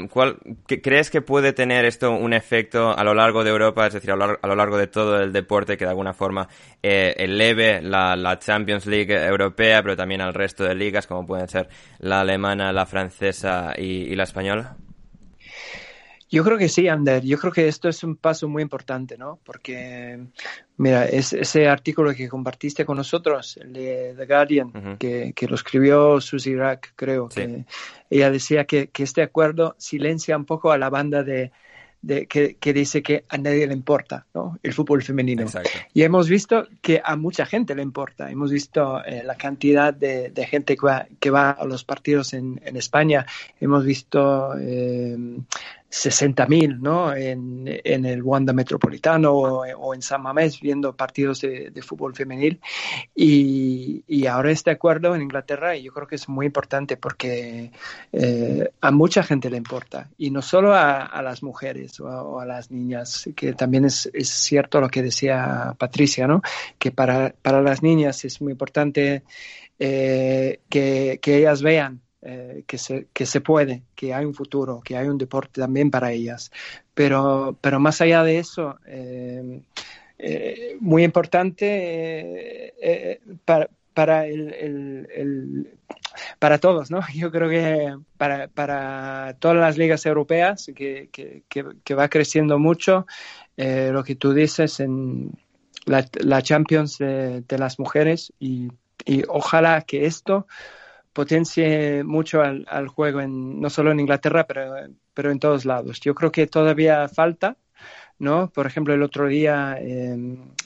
[0.09, 4.11] ¿cuál, ¿crees que puede tener esto un efecto a lo largo de Europa, es decir,
[4.11, 6.47] a lo largo, de todo el deporte que de alguna forma
[6.81, 11.47] eh, eleve la, la Champions League europea, pero también al resto de ligas como pueden
[11.47, 11.67] ser
[11.99, 14.75] la alemana, la francesa y la española?
[16.31, 17.23] Yo creo que sí, Ander.
[17.23, 19.39] Yo creo que esto es un paso muy importante, ¿no?
[19.43, 20.17] Porque,
[20.77, 25.55] mira, es, ese artículo que compartiste con nosotros, el de The Guardian, que, que, lo
[25.55, 27.65] escribió Susie Rack, creo, que
[28.09, 31.51] ella decía que, que, este acuerdo silencia un poco a la banda de,
[32.01, 34.57] de, que, que, dice que a nadie le importa ¿no?
[34.63, 35.45] el fútbol femenino.
[35.93, 38.31] Y hemos visto que a mucha gente le importa.
[38.31, 42.33] Hemos visto eh, la cantidad de, de gente que va, que va, a los partidos
[42.33, 43.25] en, en España.
[43.59, 45.17] Hemos visto eh,
[45.91, 47.13] 60.000 ¿no?
[47.13, 52.61] En, en, el Wanda Metropolitano o, en San Mamés viendo partidos de, fútbol femenil.
[53.13, 57.71] Y, y, ahora este acuerdo en Inglaterra yo creo que es muy importante porque
[58.13, 62.45] eh, a mucha gente le importa y no solo a, a las mujeres o a,
[62.45, 66.41] las niñas, que también es, es, cierto lo que decía Patricia, ¿no?
[66.79, 69.23] que para, para las niñas es muy importante
[69.79, 74.81] eh, que, que ellas vean eh, que, se, que se puede, que hay un futuro,
[74.81, 76.51] que hay un deporte también para ellas.
[76.93, 79.61] Pero, pero más allá de eso, eh,
[80.19, 82.75] eh, muy importante
[83.43, 85.67] para, para, el,
[86.37, 87.01] para todos, ¿no?
[87.15, 93.07] Yo creo que para, para todas las ligas europeas, que, que, que, va creciendo mucho,
[93.57, 95.31] lo que tú dices en
[95.85, 98.67] la, la Champions de, de las mujeres y,
[99.05, 100.45] y ojalá que esto
[101.13, 104.73] potencie mucho al, al, juego, en, no solo en Inglaterra, pero,
[105.13, 105.99] pero en todos lados.
[105.99, 107.57] Yo creo que todavía falta,
[108.19, 108.49] ¿no?
[108.51, 110.15] Por ejemplo, el otro día, eh,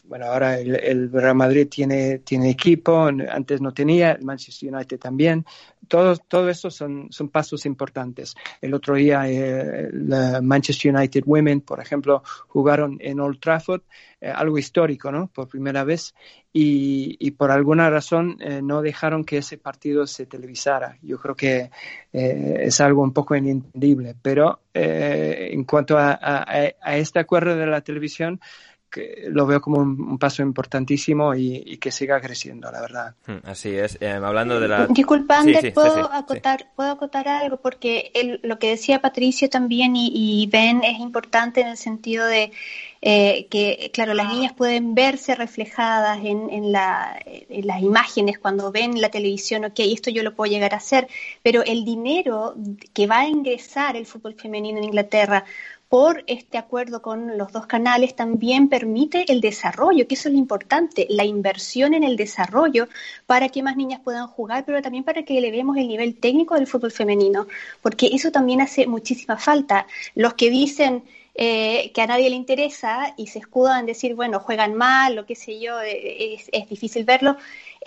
[0.03, 4.99] bueno, ahora el, el, Real Madrid tiene, tiene equipo, antes no tenía, el Manchester United
[4.99, 5.45] también,
[5.88, 8.36] todo, todo eso son, son pasos importantes.
[8.61, 13.81] El otro día, eh, la Manchester United Women, por ejemplo, jugaron en Old Trafford,
[14.21, 15.27] eh, algo histórico, ¿no?
[15.27, 16.13] Por primera vez,
[16.51, 20.97] y, y por alguna razón eh, no dejaron que ese partido se televisara.
[21.01, 21.69] Yo creo que
[22.11, 28.39] es algo un poco inentendible, pero en cuanto a, a, este acuerdo de la televisión,
[28.95, 33.15] que lo veo como un, paso importantísimo y, que siga creciendo, la verdad.
[33.27, 33.97] Hmm, así es.
[33.99, 34.87] Eh, hablando de la...
[34.87, 37.57] Disculpa, Ander, ¿puedo, acotar, ¿puedo acotar algo?
[37.57, 42.53] Porque lo que decía Patricio también y, y Ben es importante en el sentido de
[43.07, 49.63] eh, que, claro, las niñas pueden verse reflejadas en, las imágenes cuando ven la televisión,
[49.63, 51.07] ok, esto yo lo puedo llegar a hacer,
[51.43, 52.55] pero el dinero
[52.93, 55.45] que va a ingresar el fútbol femenino en Inglaterra
[55.95, 60.39] por este acuerdo con los dos canales también permite el desarrollo, que eso es lo
[60.39, 62.89] importante, la inversión en el desarrollo
[63.25, 66.67] para que más niñas puedan jugar, pero también para que elevemos el nivel técnico del
[66.67, 67.47] fútbol femenino,
[67.81, 69.87] porque eso también hace muchísima falta.
[70.15, 74.41] Los que dicen eh, que a nadie le interesa y se escudan en decir, bueno,
[74.41, 77.37] juegan mal, lo que sé yo, eh, es difícil verlo.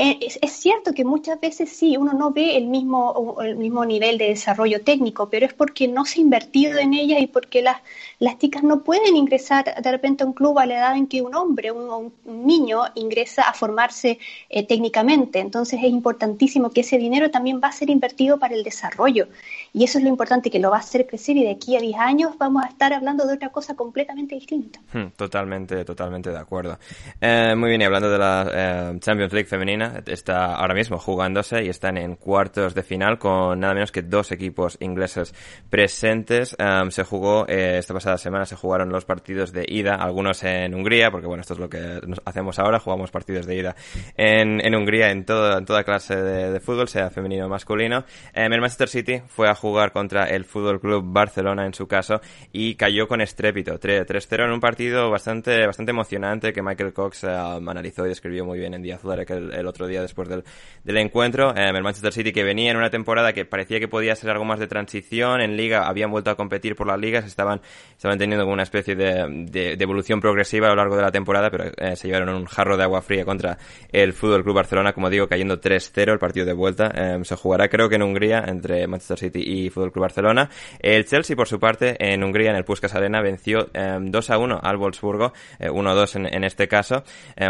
[0.00, 4.16] Eh, es, cierto que muchas veces sí, uno no ve el mismo, el mismo nivel
[4.16, 7.78] de desarrollo técnico, pero es porque no se ha invertido en ella y porque las,
[8.20, 11.20] las chicas no pueden ingresar de repente a un club a la edad en que
[11.20, 15.40] un hombre, un, un niño ingresa a formarse eh, técnicamente.
[15.40, 19.26] Entonces es importantísimo que ese dinero también va a ser invertido para el desarrollo.
[19.72, 21.80] Y eso es lo importante, que lo va a hacer crecer y de aquí a
[21.80, 24.78] 10 años vamos a estar hablando de otra cosa completamente distinta.
[24.92, 26.78] Hmm, totalmente, totalmente de acuerdo.
[27.20, 31.68] Eh, muy bien, y hablando de la Champions League femenina, está ahora mismo jugándose y
[31.68, 35.34] están en cuartos de final con nada menos que dos equipos ingleses
[35.70, 36.56] presentes.
[36.90, 41.10] se jugó, eh, esta pasada semana se jugaron los partidos de ida, algunos en Hungría,
[41.10, 43.76] porque bueno, esto es lo que hacemos ahora, jugamos partidos de ida
[44.16, 48.04] en, en Hungría en, todo, en toda clase de, fútbol, sea femenino o masculino.
[48.32, 52.20] Em, el Manchester City fue a jugar contra el Fútbol Club Barcelona en su caso
[52.52, 58.06] y cayó con estrépito, 3-0 en un partido bastante, bastante emocionante que Michael Cox analizó
[58.06, 60.44] y describió muy bien en Díaz el, el otro día después del,
[60.84, 61.54] del encuentro.
[61.54, 64.44] Eh, el Manchester City que venía en una temporada que parecía que podía ser algo
[64.44, 65.40] más de transición.
[65.40, 67.60] En liga habían vuelto a competir por las ligas, estaban,
[67.92, 71.50] estaban teniendo como una especie de, de, evolución progresiva a lo largo de la temporada,
[71.50, 73.58] pero eh, se llevaron un jarro de agua fría contra
[73.92, 76.90] el Fútbol Club Barcelona, como digo, cayendo 3-0 el partido de vuelta.
[76.94, 80.50] Eh, se jugará creo que en Hungría entre Manchester City y Fútbol Club Barcelona.
[80.80, 85.32] El Chelsea, por su parte, en Hungría, en el Puskas Arena, venció 2-1 al Wolfsburgo,
[85.60, 87.04] 1-2 en, en, este caso,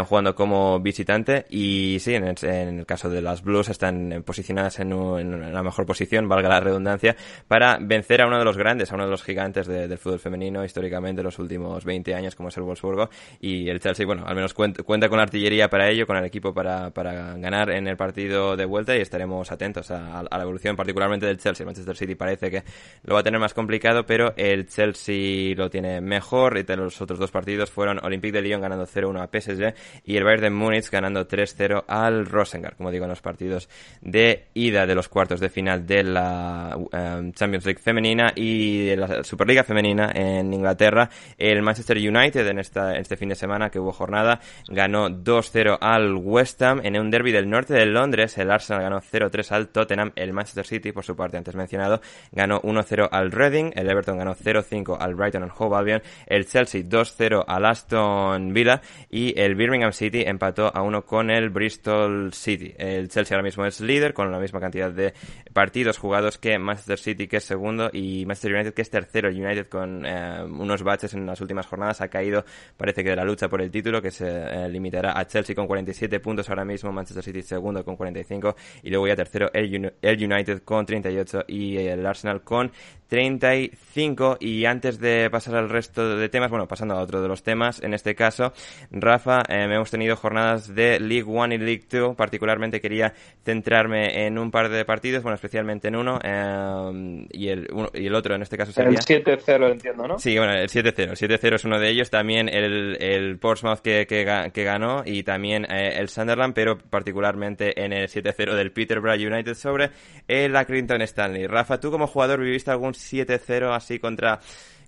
[0.05, 1.45] jugando como visitante.
[1.49, 6.49] Y sí, en el, caso de las Blues están posicionadas en, una mejor posición, valga
[6.49, 7.15] la redundancia,
[7.47, 10.63] para vencer a uno de los grandes, a uno de los gigantes del fútbol femenino
[10.63, 13.09] históricamente los últimos 20 años, como es el Wolfsburgo.
[13.39, 16.53] Y el Chelsea, bueno, al menos cuenta, con la artillería para ello, con el equipo
[16.53, 21.25] para, para ganar en el partido de vuelta y estaremos atentos a, la evolución, particularmente
[21.25, 21.65] del Chelsea.
[21.65, 22.63] Manchester City parece que
[23.03, 26.57] lo va a tener más complicado, pero el Chelsea lo tiene mejor.
[26.57, 29.73] Y de los otros dos partidos fueron Olympique de Lyon ganando 0-1 a PSG
[30.05, 33.69] y el Bayern de Múnich ganando 3-0 al Rosengar, como digo, en los partidos
[34.01, 38.97] de ida de los cuartos de final de la um, Champions League femenina y de
[38.97, 41.09] la Superliga femenina en Inglaterra.
[41.37, 46.15] El Manchester United en, esta, este fin de semana que hubo jornada ganó 2-0 al
[46.15, 48.37] West Ham en un derby del norte de Londres.
[48.37, 50.11] El Arsenal ganó 0-3 al Tottenham.
[50.15, 53.71] El Manchester City, por su parte, antes mencionado, ganó 1-0 al Reading.
[53.75, 56.01] El Everton ganó 0-5 al Brighton and Hove Albion.
[56.25, 61.49] El Chelsea 2-0 al Aston Villa y el Birmingham City empató a 1 con el
[61.49, 61.88] Bristol
[62.31, 62.73] City.
[62.77, 65.13] El Chelsea ahora mismo es líder con la misma cantidad de
[65.53, 69.29] partidos jugados que Manchester City que es segundo y Manchester United que es tercero.
[69.29, 72.45] United con eh, unos baches en las últimas jornadas ha caído
[72.77, 75.67] parece que de la lucha por el título que se eh, limitará a Chelsea con
[75.67, 80.31] 47 puntos ahora mismo, Manchester City segundo con 45 y luego ya tercero el, el
[80.31, 82.71] United con 38 y el Arsenal con
[83.09, 87.43] 35 y antes de pasar al resto de temas, bueno, pasando a otro de los
[87.43, 88.53] temas, en este caso,
[88.91, 94.37] Rafa, eh, hemos tenido jornadas de League One y League Two, particularmente quería centrarme en
[94.37, 98.43] un par de partidos, bueno, especialmente en uno, eh, y, el, y el otro en
[98.43, 98.99] este caso sería...
[98.99, 100.19] El 7-0 entiendo, ¿no?
[100.19, 104.05] Sí, bueno, el 7-0, el 7-0 es uno de ellos, también el, el Portsmouth que,
[104.05, 109.55] que, ganó y también eh, el Sunderland, pero particularmente en el 7-0 del Peterborough United
[109.55, 109.89] sobre
[110.27, 111.47] el Accrington Stanley.
[111.47, 114.39] Rafa, ¿tú como jugador viviste algún 7-0 así contra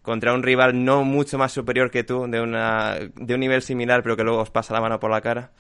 [0.02, 4.02] contra un rival no mucho más superior que tú, de, una, de un nivel similar,
[4.04, 5.52] pero que luego os pasa la mano por la cara?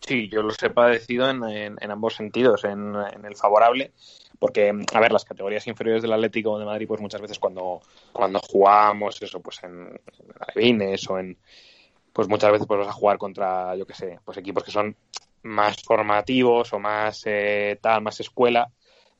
[0.00, 2.94] Sí, yo los he padecido en, en, ambos sentidos, en,
[3.24, 3.92] el favorable,
[4.38, 7.80] porque, a ver, las categorías inferiores del Atlético de Madrid, pues muchas veces cuando,
[8.12, 9.98] cuando jugamos eso, pues en,
[10.40, 11.38] Alevines o en,
[12.12, 14.96] pues muchas veces pues vas a jugar contra, yo qué sé, pues equipos que son
[15.44, 18.68] más formativos o más eh, tal, más escuela,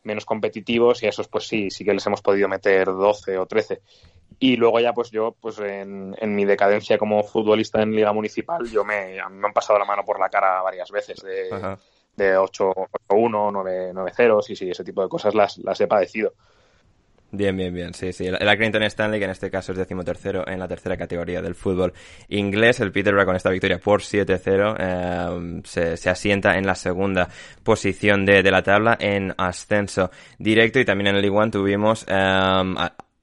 [0.05, 3.47] menos competitivos y a esos pues sí, sí que les hemos podido meter 12 o
[3.47, 3.81] 13.
[4.39, 8.69] Y luego ya pues yo pues en, en mi decadencia como futbolista en Liga Municipal
[8.69, 11.49] yo me, me han pasado la mano por la cara varias veces de,
[12.17, 16.35] de 8-1, 9-0, sí, sí, ese tipo de cosas las, las he padecido.
[17.35, 18.27] Bien, bien, bien, sí, sí.
[18.27, 21.95] El Accrington Stanley, que en este caso es decimotercero en la tercera categoría del fútbol
[22.29, 22.79] inglés.
[22.81, 27.31] El Peterborough con esta victoria por 7-0 eh, se, asienta en la segunda
[27.63, 32.05] posición de, de, la tabla en ascenso directo y también en el League One tuvimos
[32.07, 32.63] eh,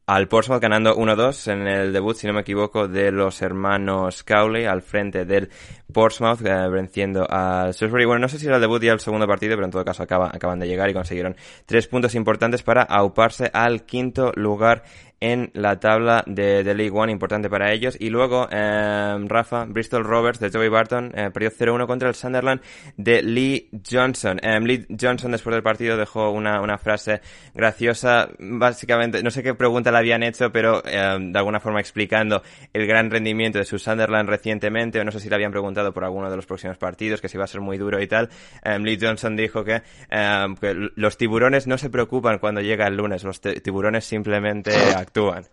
[0.10, 4.66] al Portsmouth ganando 1-2 en el debut, si no me equivoco, de los hermanos Cowley
[4.66, 5.49] al frente del
[5.93, 8.05] Portsmouth, eh, venciendo al Shrewsbury.
[8.05, 10.01] Bueno, no sé si era el debut y el segundo partido, pero en todo caso
[10.01, 11.36] acaban de llegar y consiguieron
[11.68, 14.82] tres puntos importantes para auparse al quinto lugar
[15.20, 17.97] en la tabla de, de, League One, importante para ellos.
[17.99, 22.61] Y luego, eh, Rafa, Bristol Rovers de Joey Barton eh, perdió 0-1 contra el Sunderland
[22.95, 24.39] de Lee Johnson.
[24.41, 27.22] Eh, Lee Johnson después del partido dejó una, una frase
[27.53, 32.41] graciosa, básicamente, no sé qué pregunta le habían hecho, pero eh, de alguna forma explicando
[32.74, 36.03] el gran rendimiento de su Sunderland recientemente, o no sé si le habían preguntado por
[36.03, 38.30] alguno de los próximos partidos, que si iba a ser muy duro y tal.
[38.63, 43.24] Eh, Lee Johnson dijo que, que los tiburones no se preocupan cuando llega el lunes,
[43.24, 44.72] los tiburones simplemente
[45.10, 45.45] actúan.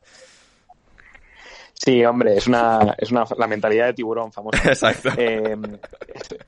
[1.72, 4.58] Sí, hombre, es una, es una la mentalidad de tiburón famosa.
[4.64, 5.10] Exacto.
[5.16, 5.56] Eh,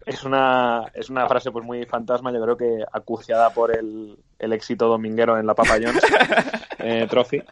[0.07, 4.53] es, una, es una frase pues muy fantasma, yo creo que acuciada por el, el
[4.53, 6.03] éxito dominguero en la Papa John's
[6.79, 7.43] eh, Trophy.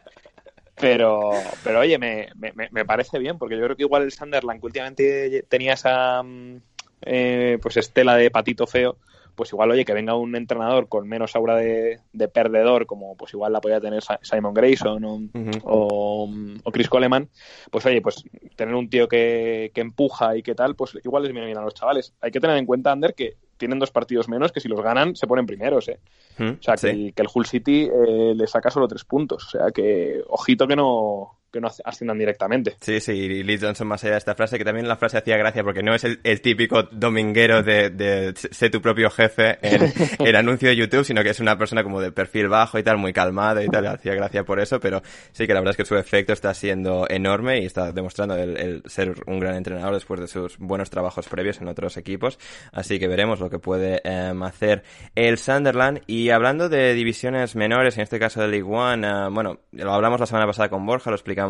[0.79, 1.31] Pero,
[1.65, 4.67] pero oye, me, me, me, parece bien, porque yo creo que igual el Sunderland, que
[4.67, 6.61] últimamente tenía esa mm,
[7.01, 8.99] eh, pues estela de patito feo,
[9.37, 12.01] pues igual, oye, que venga un entrenador con menos aura de,
[12.33, 15.31] perdedor, como pues igual la podía tener Simon Grayson
[15.63, 16.29] o,
[16.73, 17.29] Chris Coleman,
[17.71, 18.25] pues oye, pues
[18.57, 21.63] tener un tío que, que, empuja y que tal, pues igual les viene bien a
[21.63, 22.15] los chavales.
[22.21, 25.17] Hay que tener en cuenta, Ander, que tienen dos partidos menos que si los ganan
[25.17, 26.01] se ponen primeros, ¿eh?
[26.39, 29.47] o sea, que, el, que, el Hull City eh, le saca solo tres puntos.
[29.47, 32.77] O sea, que ojito que no, que no asciendan directamente.
[32.81, 35.37] Sí, sí, y Lee Johnson más allá de esta frase, que también la frase hacía
[35.37, 39.93] gracia porque no es el, típico dominguero de, de ser tu propio jefe en
[40.27, 42.99] el anuncio de YouTube, sino que es una persona como de perfil bajo y tal,
[42.99, 45.03] muy calmada y tal, hacía gracia por eso, pero
[45.33, 48.83] sí que la verdad es que su efecto está siendo enorme y está demostrando el,
[48.87, 52.39] ser un gran entrenador después de sus buenos trabajos previos en otros equipos,
[52.73, 54.83] así que veremos lo que puede em, hacer
[55.15, 59.61] el Sunderland y hablando de divisiones menores, en este caso de League One, eh, bueno,
[59.73, 61.46] lo hablamos la semana pasada con Borja, lo explicamos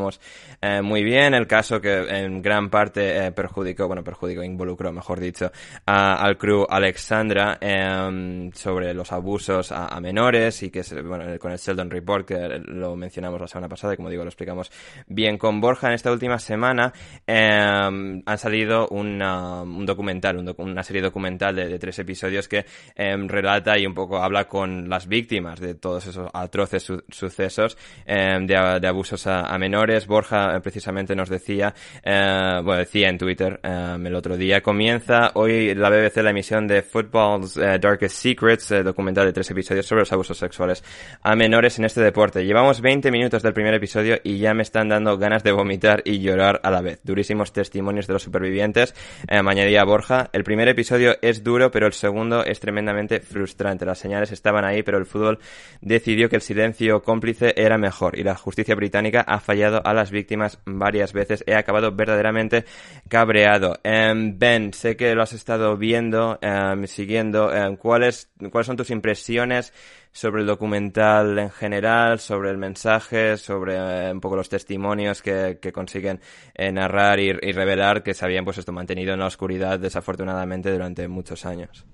[0.60, 1.34] eh, muy bien.
[1.34, 5.50] El caso que en gran parte eh, perjudicó, bueno, perjudicó, involucró, mejor dicho,
[5.84, 11.90] al crew Alexandra em, sobre los abusos a, menores y que, bueno, con el Sheldon
[11.90, 14.70] Report, que lo mencionamos la semana pasada y como digo, lo explicamos
[15.06, 15.88] bien con Borja.
[15.88, 16.92] En esta última semana
[17.26, 23.78] eh, han salido una, un documental, una serie documental de, tres episodios que em, relata
[23.78, 27.76] y un poco habla con las víctimas de todos esos atroces sucesos
[28.06, 31.72] de, abusos a menores Borja eh, precisamente nos decía,
[32.02, 36.66] eh, bueno, decía en Twitter eh, el otro día, comienza hoy la BBC la emisión
[36.66, 40.82] de Football's Darkest Secrets, documental de tres episodios sobre los abusos sexuales
[41.22, 42.44] a menores en este deporte.
[42.44, 46.18] Llevamos 20 minutos del primer episodio y ya me están dando ganas de vomitar y
[46.18, 47.00] llorar a la vez.
[47.04, 48.94] Durísimos testimonios de los supervivientes.
[49.28, 53.86] añadía Borja, el primer episodio es duro, pero el segundo es tremendamente frustrante.
[53.86, 55.38] Las señales estaban ahí, pero el fútbol
[55.80, 60.10] decidió que el silencio cómplice era mejor y la justicia británica ha fallado a las
[60.10, 61.44] víctimas varias veces.
[61.46, 62.64] He acabado verdaderamente
[63.08, 63.78] cabreado.
[63.82, 67.52] Em, ben, sé que lo has estado viendo, em, siguiendo.
[67.52, 69.72] Em, ¿cuáles, ¿Cuáles son tus impresiones
[70.16, 75.58] sobre el documental en general, sobre el mensaje, sobre eh, un poco los testimonios que,
[75.74, 76.20] consiguen
[76.54, 81.06] eh, narrar y, revelar que se habían pues esto mantenido en la oscuridad desafortunadamente durante
[81.06, 81.84] muchos años?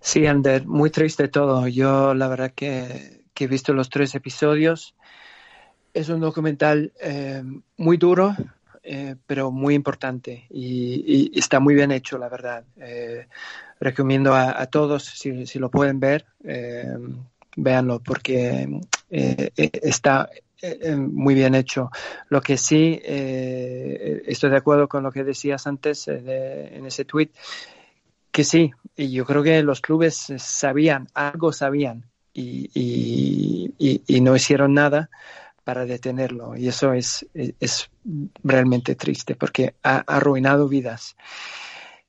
[0.00, 1.66] Sí, Ander, muy triste todo.
[1.66, 4.94] Yo la verdad que, que he visto los tres episodios
[5.94, 7.42] es un documental eh,
[7.76, 8.34] muy duro,
[8.82, 12.64] eh, pero muy importante y, está muy bien hecho, la verdad.
[12.76, 13.26] Eh,
[13.80, 16.26] recomiendo a, todos, si, lo pueden ver,
[17.56, 18.80] véanlo porque
[19.62, 20.28] está
[20.96, 21.90] muy bien hecho.
[22.28, 27.30] Lo que sí, estoy de acuerdo con lo que decías antes en ese tweet,
[28.32, 35.08] que sí, y yo creo que los clubes sabían, algo sabían y no hicieron nada
[35.68, 36.56] para detenerlo.
[36.56, 37.90] Y eso es, es
[38.42, 41.14] realmente triste porque ha, arruinado vidas.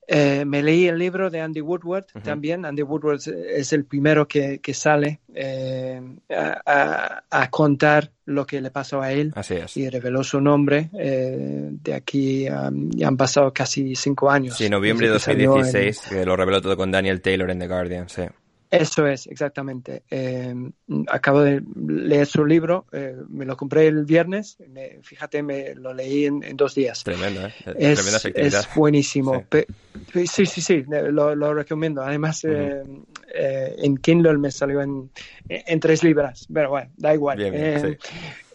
[0.08, 2.64] Eh, me leí el libro de Andy Woodward también.
[2.64, 8.72] Andy Woodward es el primero que, que sale eh, a, a, contar lo que le
[8.72, 9.34] pasó a él
[9.76, 10.90] y reveló su nombre.
[10.98, 14.56] Eh, de aquí ya han pasado casi cinco años.
[14.56, 18.22] Sí, noviembre de 2016, que lo reveló todo con Daniel Taylor en The Guardian, sí.
[18.72, 20.04] Eso es, exactamente.
[20.12, 20.54] Eh,
[21.08, 24.58] acabo de leer su libro, eh, me lo compré el viernes,
[25.02, 27.04] fíjate, me lo leí en, dos días.
[27.04, 27.54] Tremendo, ¿eh?
[27.78, 29.44] Es, es buenísimo,
[30.14, 32.02] Sí, sí, sí, lo, recomiendo.
[32.04, 32.84] Además, eh,
[33.34, 35.10] eh, en Kindle me salió en,
[35.48, 37.40] en tres libras, pero bueno, da igual.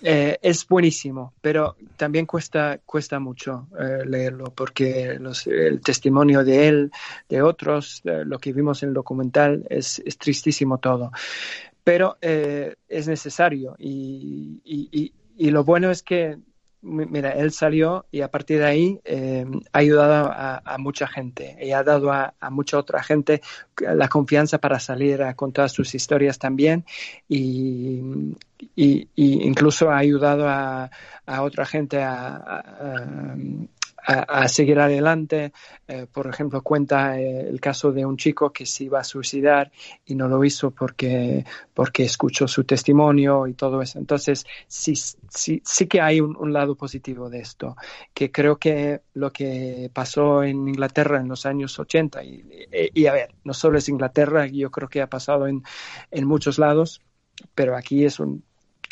[0.05, 3.69] Eh, es buenísimo, pero también cuesta, cuesta mucho
[4.07, 6.93] leerlo porque el testimonio de él,
[7.29, 11.11] de otros, lo que vimos en el documental, es, es tristísimo todo.
[11.83, 16.39] Pero es necesario y, y, y lo bueno es que
[16.85, 21.73] mira, él salió y a partir de ahí eh, ha ayudado a, mucha gente y
[21.73, 23.41] ha dado a, mucha otra gente
[23.81, 26.85] la confianza para salir a contar sus historias también
[27.29, 28.01] y,
[29.17, 30.91] incluso ha ayudado a,
[31.41, 33.35] otra gente a,
[34.07, 35.53] a, seguir adelante.
[35.89, 39.71] Eh, por ejemplo, cuenta eh, el caso de un chico que se iba a suicidar
[40.05, 43.99] y no lo hizo porque, porque escuchó su testimonio y todo eso.
[43.99, 47.75] Entonces, sí, sí, sí que hay un, lado positivo de esto,
[48.13, 53.35] que creo que lo que pasó en Inglaterra en los años 80, y, a ver,
[53.43, 55.65] no solo es Inglaterra, yo creo que ha pasado en,
[56.13, 57.01] en muchos lados,
[57.57, 58.45] pero aquí es un,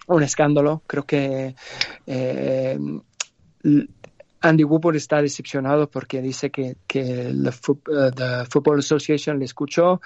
[0.09, 0.83] un escándalo.
[0.87, 1.55] Creo que
[2.07, 2.79] eh,
[4.43, 10.01] Andy Woodward está decepcionado porque dice que, que la uh, Football Association le escuchó,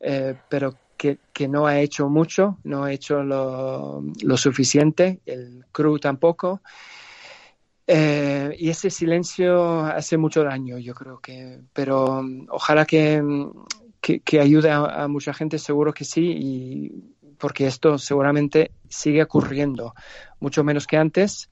[0.00, 4.02] eh, pero que, no ha hecho mucho, no ha hecho lo,
[4.36, 6.60] suficiente, el crew tampoco.
[7.86, 13.22] Eh, y ese silencio hace mucho daño, yo creo que, pero um, ojalá que,
[14.00, 16.92] que, ayude a, mucha gente, seguro que sí, y
[17.38, 19.94] porque esto seguramente sigue ocurriendo,
[20.40, 21.48] mucho menos que antes.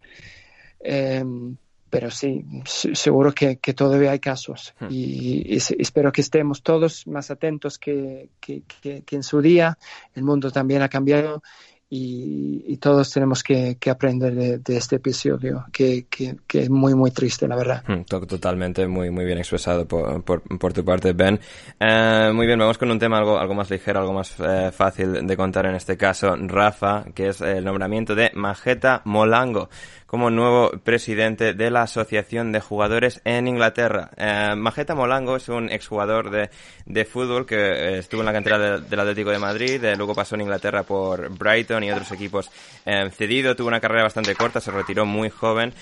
[1.97, 4.89] Pero sí, seguro que, todavía hay casos hmm.
[4.91, 8.63] y, espero que estemos todos más atentos que, que,
[9.11, 9.79] en su día.
[10.15, 11.43] El mundo también ha cambiado
[11.89, 16.07] y, todos tenemos que, aprender de, este episodio, que,
[16.53, 17.85] es muy, muy triste, la verdad.
[17.87, 21.39] Hmm, totalmente, muy, muy bien expresado por, por, tu parte, Ben.
[21.79, 25.27] Eh, muy bien, vamos con un tema algo, algo más ligero, algo más eh, fácil
[25.27, 29.69] de contar en este caso, Rafa, que es el nombramiento de Majeta Molango
[30.07, 34.11] como nuevo presidente de la Asociación de Jugadores en Inglaterra.
[34.17, 36.49] Eh, Majeta Molango es un exjugador de,
[36.87, 40.37] de fútbol que eh, estuvo en la cantera del Atlético de Madrid, eh, luego pasó
[40.37, 42.51] en Inglaterra por Brighton y otros equipos
[42.85, 45.73] eh, cedido, tuvo una carrera bastante corta, se retiró muy joven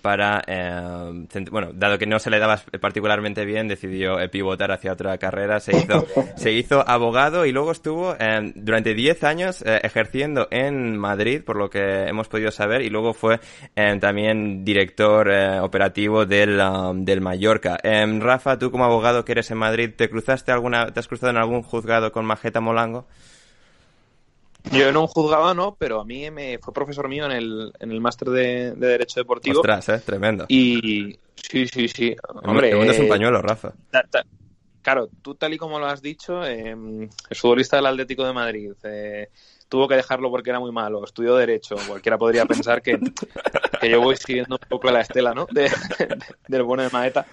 [0.00, 0.42] para,
[1.50, 5.76] bueno, dado que no se le daba particularmente bien, decidió pivotar hacia otra carrera, se
[5.76, 6.06] hizo,
[6.36, 8.16] se hizo abogado y luego estuvo
[8.54, 13.40] durante 10 años ejerciendo en Madrid, por lo que hemos podido saber, y luego fue
[13.76, 17.78] eh, también director eh, operativo del, um, del Mallorca.
[18.20, 21.36] Rafa, tú como abogado que eres en Madrid, ¿te cruzaste alguna, te has cruzado en
[21.36, 23.06] algún juzgado con Majeta Molango?
[24.70, 27.90] Yo en un juzgado no, pero a mí me fue profesor mío en el, en
[27.90, 29.60] el máster de, Derecho Deportivo.
[29.60, 29.98] Ostras, ¿eh?
[30.04, 30.44] Tremendo.
[30.48, 32.16] Y sí, sí, sí.
[32.44, 33.72] Hombre, es un pañuelo, Rafa.
[34.80, 38.72] claro, tú tal y como lo has dicho, eh, el futbolista del Atlético de Madrid,
[38.84, 39.28] eh,
[39.68, 43.00] tuvo que dejarlo porque era muy malo, estudió Derecho, cualquiera podría pensar que,
[43.82, 45.46] yo voy siguiendo un poco la estela, ¿no?
[46.46, 47.26] del bueno de Maeta.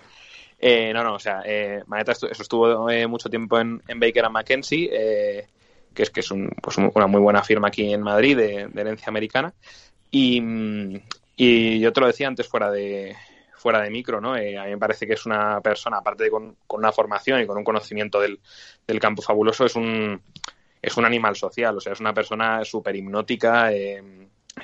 [0.58, 4.34] Eh, no, no, o sea, eh, Maeta eso estuvo eh, mucho tiempo en, Baker and
[4.34, 5.48] McKenzie, eh,
[5.94, 6.30] que es que es
[6.62, 9.54] pues una muy buena firma aquí en Madrid de, herencia americana.
[10.12, 10.42] Y,
[11.36, 13.16] y, yo te lo decía antes fuera de
[13.56, 14.36] fuera de micro, ¿no?
[14.36, 17.46] a mí me parece que es una persona, aparte de con, con una formación y
[17.46, 18.40] con un conocimiento del,
[18.88, 20.22] del campo fabuloso, es un
[20.82, 24.02] es un animal social, o sea, es una persona súper hipnótica, eh,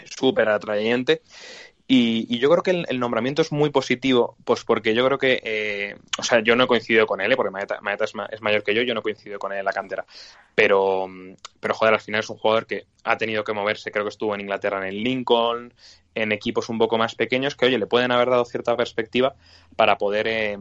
[0.05, 1.21] súper atrayente.
[1.87, 5.95] Y, yo creo que el, nombramiento es muy positivo, pues porque yo creo que, eh,
[6.17, 7.35] o sea, yo no he coincidido con él, ¿eh?
[7.35, 10.03] porque Maeta, es, mayor que yo, yo no he coincidido con él en la cantera.
[10.55, 11.07] Pero,
[11.59, 14.33] pero, joder, al final es un jugador que ha tenido que moverse, creo que estuvo
[14.33, 15.73] en Inglaterra en el Lincoln,
[16.15, 19.35] en equipos un poco más pequeños que, oye, le pueden haber dado cierta perspectiva
[19.75, 20.57] para poder, eh,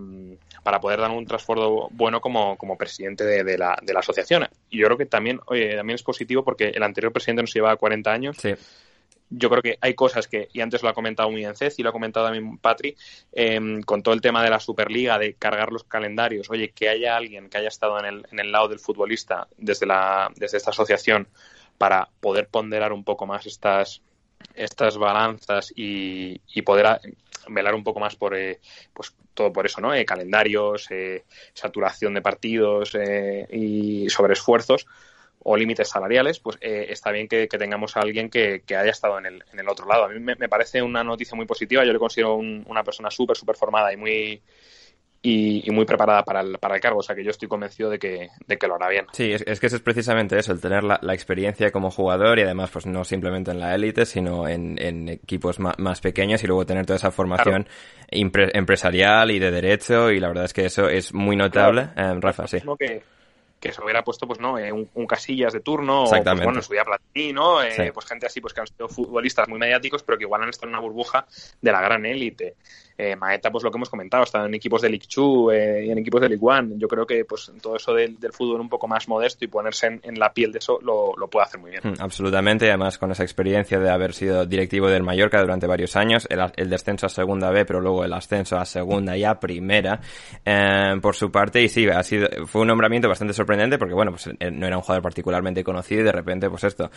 [0.62, 4.47] para poder dar un trasfondo bueno como, como presidente de, la, de la asociación.
[4.68, 7.77] Y yo creo que también, oye, también es positivo porque el anterior presidente nos llevaba
[7.77, 8.37] 40 años.
[9.37, 11.89] Yo creo que hay cosas que, y antes lo ha comentado muy bien Ceci, lo
[11.89, 12.97] ha comentado también Patri,
[13.32, 17.16] em, con todo el tema de la Superliga, de cargar los calendarios, oye, que haya
[17.16, 20.70] alguien que haya estado en el, en el lado del futbolista desde, la, desde esta
[20.70, 21.28] asociación
[21.78, 24.03] para poder ponderar un poco más estas,
[24.55, 27.01] estas balanzas y, poder
[27.49, 28.61] velar un poco más por eh,
[28.93, 29.93] pues todo por eso, ¿no?
[29.93, 32.97] Eh, calendarios, eh, saturación de partidos
[33.51, 34.87] y sobre esfuerzos
[35.45, 39.45] o límites salariales, pues está bien que, tengamos a alguien que, haya estado en el,
[39.53, 40.05] en el otro lado.
[40.05, 41.84] A mí me, parece una noticia muy positiva.
[41.84, 44.42] Yo le considero una persona súper, súper formada y muy
[45.24, 46.99] y, muy preparada para el, para el cargo.
[46.99, 49.07] O sea que yo estoy convencido de que, de que lo hará bien.
[49.12, 52.70] Sí, es, que eso es precisamente eso, el tener la, experiencia como jugador y además
[52.70, 56.84] pues no simplemente en la élite, sino en, en equipos más, pequeños y luego tener
[56.84, 57.66] toda esa formación
[58.09, 61.88] empresarial y de derecho y la verdad es que eso es muy notable.
[61.97, 63.03] Eh, Rafa, sí que
[63.73, 67.33] se hubiera puesto pues no eh, un, casillas de turno o pues, bueno su Platini
[67.33, 70.43] no eh, pues gente así pues que han sido futbolistas muy mediáticos pero que igual
[70.43, 71.27] han estado en una burbuja
[71.61, 72.57] de la gran élite
[72.97, 75.91] eh, Maeta, pues lo que hemos comentado, está en equipos de League 2 eh, y
[75.91, 76.75] en equipos de League One.
[76.77, 80.19] Yo creo que pues todo eso del, fútbol un poco más modesto y ponerse en,
[80.19, 81.83] la piel de eso lo, puede hacer muy bien.
[81.83, 86.29] Mm, absolutamente, además con esa experiencia de haber sido directivo del Mallorca durante varios años,
[86.31, 90.01] el, descenso a segunda B, pero luego el ascenso a segunda y a primera,
[90.45, 94.13] eh, por su parte, y sí, ha sido, fue un nombramiento bastante sorprendente porque, bueno,
[94.13, 96.91] pues no era un jugador particularmente conocido y de repente, pues esto,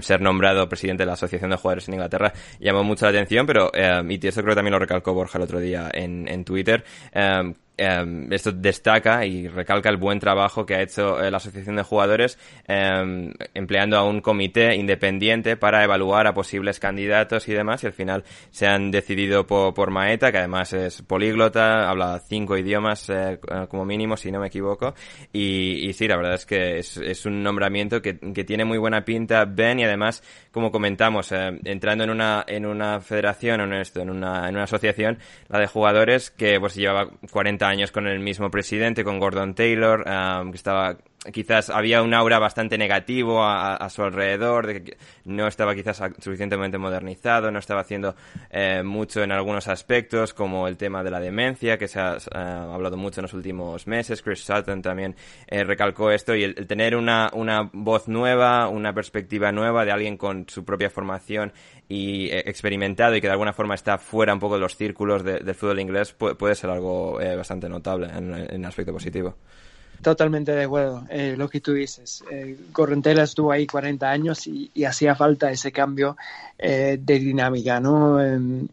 [0.00, 3.70] ser nombrado presidente de la Asociación de Jugadores en Inglaterra llamó mucho la atención, pero,
[3.74, 7.54] y eso creo que también lo recalcó Borja el otro día en, en Twitter, em,
[7.84, 11.82] Em, esto destaca y recalca el buen trabajo que ha hecho eh, la Asociación de
[11.82, 12.38] Jugadores
[12.68, 17.92] em, empleando a un comité independiente para evaluar a posibles candidatos y demás y al
[17.92, 18.22] final
[18.52, 24.16] se han decidido por, Maeta, que además es políglota, habla cinco idiomas eh, como mínimo,
[24.16, 24.94] si no me equivoco,
[25.32, 28.78] y, y sí, la verdad es que es, es un nombramiento que, que, tiene muy
[28.78, 30.22] buena pinta, Ben, y además,
[30.52, 34.64] como comentamos, eh, entrando en una, en una federación, en, esto, en, una, en una
[34.64, 35.18] asociación,
[35.48, 40.04] la de jugadores que pues llevaba 40 años con el mismo presidente, con Gordon Taylor,
[40.04, 40.96] que estaba
[41.30, 46.78] quizás había un aura bastante negativo a, su alrededor, de que no estaba quizás suficientemente
[46.78, 48.16] modernizado, no estaba haciendo
[48.50, 52.16] eh, mucho en algunos aspectos, como el tema de la demencia, que se ha
[52.74, 54.22] hablado mucho en los últimos meses.
[54.22, 55.14] Chris Sutton también
[55.46, 60.16] eh, recalcó esto, y el, tener una, una voz nueva, una perspectiva nueva de alguien
[60.16, 61.52] con su propia formación
[61.88, 65.22] y eh, experimentado y que de alguna forma está fuera un poco de los círculos
[65.22, 69.36] del fútbol inglés, puede, ser algo bastante notable en, en aspecto positivo.
[70.02, 71.04] Totalmente de acuerdo.
[71.08, 72.24] Eh, lo que tú dices.
[72.30, 72.56] Eh,
[73.22, 76.16] estuvo ahí 40 años y, hacía falta ese cambio
[76.58, 78.20] eh, de dinámica, ¿no?
[78.20, 78.66] Em,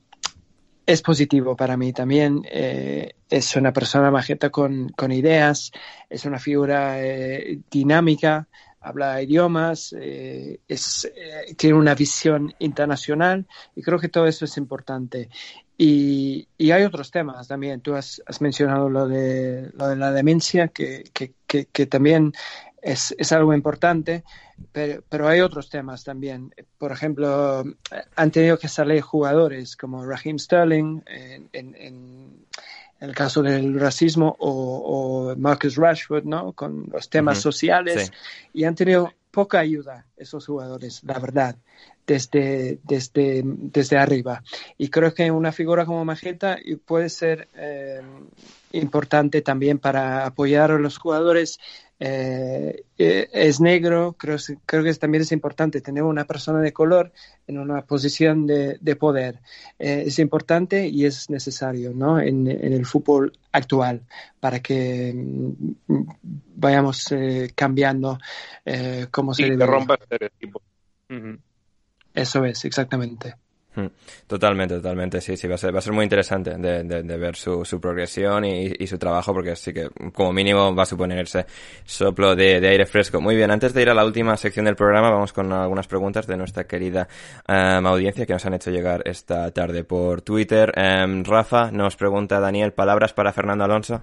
[0.87, 2.41] es positivo para mí también.
[2.49, 5.71] Eh, es una persona majeta con, con ideas,
[6.09, 6.97] es una figura
[7.69, 8.47] dinámica,
[8.81, 11.11] habla idiomas, es,
[11.57, 13.45] tiene una visión internacional
[13.75, 15.29] y creo que todo eso es importante.
[15.81, 17.79] Y, y, hay otros temas también.
[17.79, 22.33] Tú has, mencionado lo de, lo de la demencia, que, que, que, también
[22.81, 24.25] es, es, algo importante,
[24.73, 26.53] pero, pero, hay otros temas también.
[26.77, 27.63] Por ejemplo,
[28.13, 31.01] han tenido que salir jugadores como Raheem Sterling
[32.99, 36.53] el caso del racismo o, o, Marcus Rashford, ¿no?
[36.53, 38.11] Con los temas sociales
[38.53, 41.55] y han tenido poca ayuda esos jugadores, la verdad
[42.09, 44.43] desde, desde, desde arriba.
[44.79, 48.01] Y creo que una figura como Magenta puede ser eh,
[48.71, 51.59] importante también para apoyar a los jugadores.
[52.01, 57.11] Eh, eh, es negro, creo, creo que también es importante tener una persona de color
[57.45, 59.39] en una posición de, de poder.
[59.77, 62.19] es importante y es necesario ¿no?
[62.19, 64.03] en, en el fútbol actual
[64.39, 66.03] para que mm,
[66.55, 67.13] vayamos
[67.55, 68.17] cambiando
[69.11, 69.65] cómo se debe.
[69.65, 69.97] rompa
[72.13, 73.35] eso es, exactamente.
[74.27, 77.35] Totalmente, totalmente, sí, sí, va a ser, va a ser muy interesante de, de, ver
[77.35, 81.45] su, su progresión y, su trabajo porque sí que como mínimo va a suponerse
[81.85, 83.21] soplo de, aire fresco.
[83.21, 86.27] Muy bien, antes de ir a la última sección del programa vamos con algunas preguntas
[86.27, 87.07] de nuestra querida
[87.47, 90.73] um, audiencia que nos han hecho llegar esta tarde por Twitter.
[90.77, 94.01] Um, Rafa nos pregunta Daniel, ¿palabras para Fernando Alonso?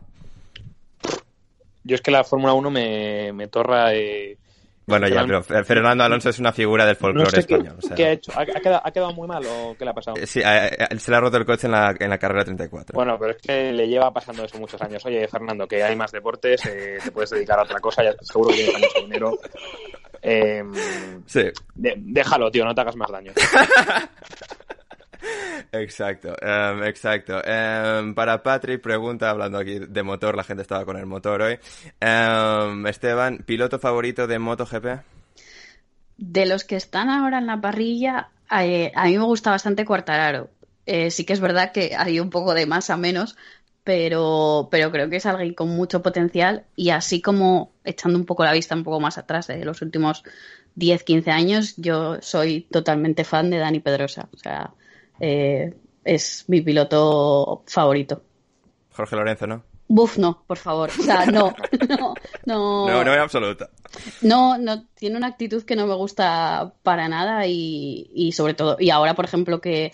[1.84, 3.94] Yo es que la Fórmula 1 me, me torra...
[3.94, 4.38] Eh
[4.86, 7.76] bueno, ya, pero Fernando Alonso es una figura del folclore español.
[7.94, 8.32] ¿Qué ha hecho?
[8.36, 10.16] ¿Ha, quedado, ¿Ha, quedado, muy mal o qué le ha pasado?
[10.18, 12.94] Sí, se le ha roto el coche en la, en la carrera 34.
[12.94, 15.04] Bueno, pero es que le lleva pasando eso muchos años.
[15.04, 18.50] Oye, Fernando, que hay más deportes, eh, te puedes dedicar a otra cosa, ya, seguro
[18.50, 19.38] que tienes mucho dinero.
[20.28, 20.64] Eh,
[21.26, 21.42] sí.
[21.76, 23.32] déjalo, tío, no te hagas más daño.
[25.72, 27.42] Exacto, em, exacto.
[27.44, 31.58] Em, para Patrick, pregunta, hablando aquí de motor, la gente estaba con el motor hoy.
[32.00, 34.86] Em, Esteban, ¿piloto favorito de MotoGP?
[36.18, 40.50] De los que están ahora en la parrilla, eh, a mí me gusta bastante Cuartararo.
[40.86, 43.36] Eh, sí que es verdad que hay un poco de más a menos,
[43.84, 48.44] pero, pero creo que es alguien con mucho potencial y así como echando un poco
[48.44, 50.22] la vista un poco más atrás de los últimos
[50.76, 54.28] 10, 15 años, yo soy totalmente fan de Dani Pedrosa.
[54.32, 54.72] O sea,
[55.20, 55.74] eh,
[56.04, 58.22] es mi piloto favorito.
[58.92, 59.64] Jorge Lorenzo, ¿no?
[59.88, 60.90] Buf, no, por favor.
[60.98, 61.54] O sea, no,
[61.88, 62.14] no,
[62.44, 62.88] no.
[62.88, 63.70] No, no en absoluta.
[64.20, 68.76] No, no, tiene una actitud que no me gusta para nada y, y sobre todo,
[68.80, 69.92] y ahora, por ejemplo, que,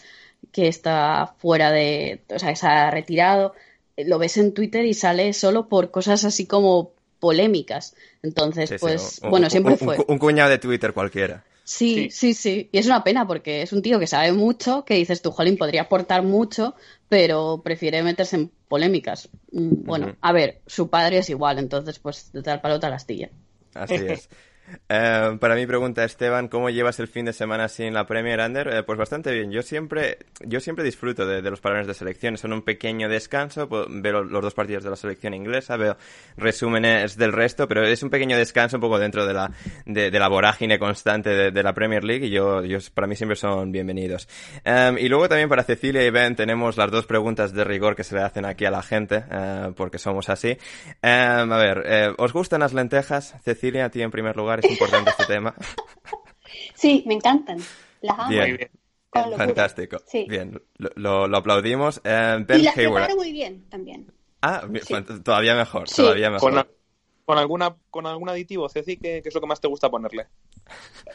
[0.51, 3.55] que está fuera de, o sea, que se ha retirado,
[3.97, 7.95] lo ves en Twitter y sale solo por cosas así como polémicas.
[8.23, 9.97] Entonces, pues, bueno, siempre fue.
[10.09, 11.45] Un, cuñado de Twitter cualquiera.
[11.75, 14.95] Sí, sí, sí, Y es una pena porque es un tío que sabe mucho, que
[14.95, 16.75] dices tú, Jolín, podría aportar mucho,
[17.09, 19.31] pero prefiere meterse en polémicas.
[19.53, 23.31] Mm, bueno, a ver, su padre es igual, entonces, pues, de tal palo tal astilla.
[23.75, 24.29] Así es.
[24.89, 28.69] Eh, para mi pregunta, Esteban, ¿cómo llevas el fin de semana sin la Premier Under?
[28.69, 29.51] Eh, pues bastante bien.
[29.51, 32.37] Yo siempre, yo siempre disfruto de, los parones de selección.
[32.37, 33.69] Son un pequeño descanso.
[33.69, 35.97] veo los dos partidos de la selección inglesa, veo
[36.37, 39.51] resúmenes del resto, pero es un pequeño descanso un poco dentro de la,
[39.87, 43.71] de, la vorágine constante de, la Premier League y yo, yo, para mí siempre son
[43.71, 44.29] bienvenidos.
[44.65, 48.05] Em, y luego también para Cecilia y Ben tenemos las dos preguntas de rigor que
[48.05, 50.59] se le hacen aquí a la gente, eh, porque somos así.
[51.03, 53.37] Em, a ver, ¿os gustan las lentejas?
[53.45, 55.55] Cecilia, a ti en primer lugar es importante este tema.
[56.75, 57.59] Sí, me encantan.
[58.01, 58.29] Las amo.
[58.29, 58.71] Bien.
[59.13, 59.99] Fantástico.
[60.27, 62.01] Bien, lo, aplaudimos.
[62.03, 64.11] Eh, ben y las preparo muy bien también.
[64.41, 64.65] Ah,
[65.23, 66.67] todavía mejor, todavía mejor.
[67.25, 70.27] Con, alguna, con algún aditivo, Ceci, ¿qué, es lo que más te gusta ponerle?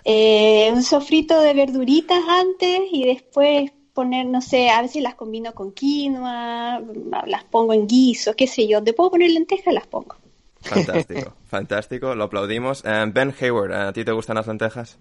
[0.05, 5.53] Eh, un sofrito de verduritas antes y después poner, no sé, a veces las combino
[5.53, 6.81] con quinoa,
[7.25, 8.81] las pongo en guiso, qué sé yo.
[8.81, 9.73] ¿Te puedo poner lentejas?
[9.73, 10.15] Las pongo.
[10.67, 12.83] Fantástico, fantástico, lo aplaudimos.
[12.85, 14.97] Eh, ben Hayward, ¿a ti te gustan las lentejas?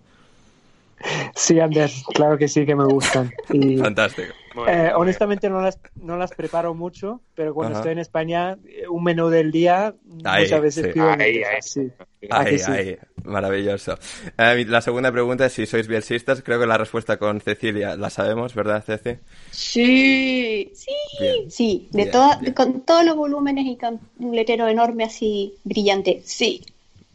[1.34, 3.32] Sí, Andrés, claro que sí que me gustan.
[3.78, 4.32] Fantástico.
[4.66, 9.04] Eh, honestamente no las, no las preparo mucho, pero cuando estoy en España, eh, un
[9.04, 11.90] menú del día muchas veces pido ahí, sí.
[12.30, 13.98] ahí, ahí, maravilloso.
[14.38, 16.42] Eh, la segunda pregunta es si sois bielsistas.
[16.42, 19.18] Creo que la respuesta con Cecilia la sabemos, ¿verdad, Ceci?
[19.50, 21.88] Sí, sí, sí.
[21.92, 26.64] De con todos los volúmenes y con un letrero enorme así brillante, sí.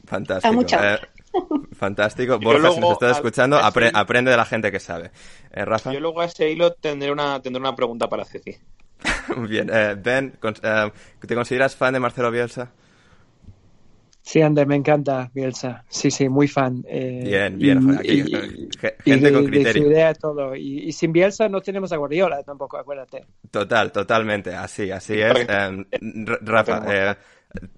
[0.06, 0.54] Fantástico.
[1.74, 2.40] Fantástico.
[2.40, 5.12] Borja, si nos estás escuchando, aprende de la gente que sabe.
[5.52, 5.94] Eh, Rafa.
[5.94, 8.56] Yo luego a ese hilo tendré una, tendré una pregunta para Ceci.
[9.50, 9.70] Bien.
[9.72, 12.72] Eh, ben, eh, ¿te consideras fan de Marcelo Bielsa?
[14.24, 15.84] Sí, Ander, me encanta Bielsa.
[15.90, 16.84] Sí, sí, muy fan.
[16.84, 18.00] bien, bien.
[19.04, 19.88] gente con criterio.
[19.88, 20.56] idea, todo.
[20.56, 23.26] Y, sin Bielsa no tenemos a Guardiola tampoco, acuérdate.
[23.50, 24.54] Total, totalmente.
[24.54, 25.48] Así, así es.
[26.44, 27.16] Rafa, eh,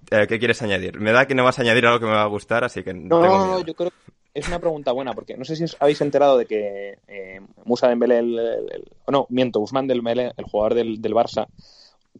[0.08, 1.00] ¿Qué quieres añadir?
[1.00, 2.94] Me da que no vas a añadir algo que me va a gustar, así que
[2.94, 6.00] no, no yo creo que es una pregunta buena, porque no sé si os habéis
[6.00, 11.00] enterado de que eh, Musa Dembélé, el, el, no, miento, Usman Dembélé, el jugador del,
[11.00, 11.46] del Barça,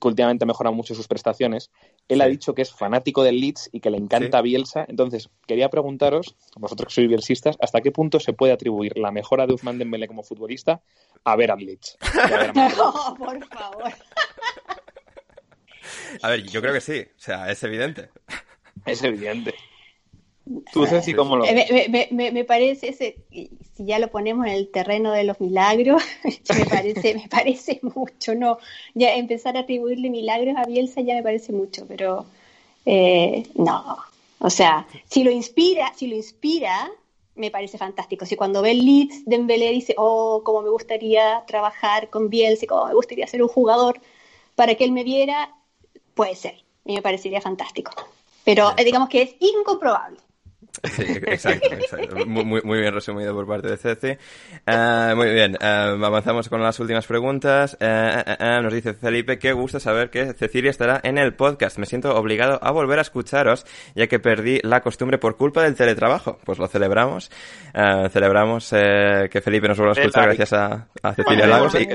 [0.00, 1.70] que últimamente mejora mucho sus prestaciones,
[2.08, 4.84] él ha dicho que es fanático del Leeds y que le encanta Bielsa.
[4.88, 9.46] Entonces, quería preguntaros, vosotros que sois bielsistas, ¿hasta qué punto se puede atribuir la mejora
[9.46, 10.80] de Usman Dembélé como futbolista
[11.24, 11.96] a ver al Leeds?
[12.54, 13.92] no, por favor.
[16.22, 17.00] A ver, yo creo que sí.
[17.00, 18.10] O sea, es evidente.
[18.86, 19.54] Es evidente.
[20.72, 24.70] Tú, Ceci, ¿cómo lo me, me, me, parece, ese, si ya lo ponemos en el
[24.70, 26.02] terreno de los milagros,
[26.58, 28.58] me parece, me parece mucho, ¿no?
[28.92, 32.26] Ya empezar a atribuirle milagros a Bielsa ya me parece mucho, pero
[32.84, 33.96] eh, no.
[34.38, 36.90] O sea, si lo inspira, si lo inspira,
[37.36, 38.26] me parece fantástico.
[38.26, 42.86] Si cuando ve el Leeds, Dembélé dice, oh, cómo me gustaría trabajar con Bielsa, cómo
[42.86, 43.98] me gustaría ser un jugador
[44.54, 45.54] para que él me viera,
[46.14, 46.54] Puede ser,
[46.84, 47.92] y me parecería fantástico.
[48.44, 50.18] Pero eh, digamos que es incomprobable.
[50.82, 52.26] Sí, exacto, exacto.
[52.26, 54.18] Muy, muy, bien resumido por parte de Ceci.
[54.66, 57.78] Uh, muy bien, uh, avanzamos con las últimas preguntas.
[57.80, 61.78] Uh, nos dice Felipe, qué gusto saber que Cecilia estará en el podcast.
[61.78, 63.64] Me siento obligado a volver a escucharos,
[63.94, 66.38] ya que perdí la costumbre por culpa del teletrabajo.
[66.44, 67.30] Pues lo celebramos.
[68.10, 71.74] celebramos que Felipe nos vuelva a escuchar gracias a, Cecilia Lagos.
[71.76, 71.86] Y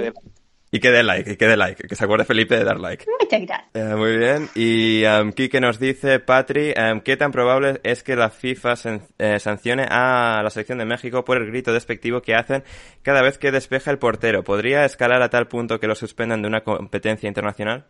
[0.80, 3.06] que dé like, y que dé like, que se acuerde Felipe de dar like.
[3.20, 3.70] Muchas gracias.
[3.74, 4.50] Eh, muy bien.
[4.54, 8.74] Y um, Kike nos dice, Patri, um, ¿qué tan probable es que la FIFA
[9.18, 12.64] eh, sancione a la selección de México por el grito despectivo que hacen
[13.02, 14.44] cada vez que despeja el portero?
[14.44, 17.86] ¿Podría escalar a tal punto que lo suspendan de una competencia internacional?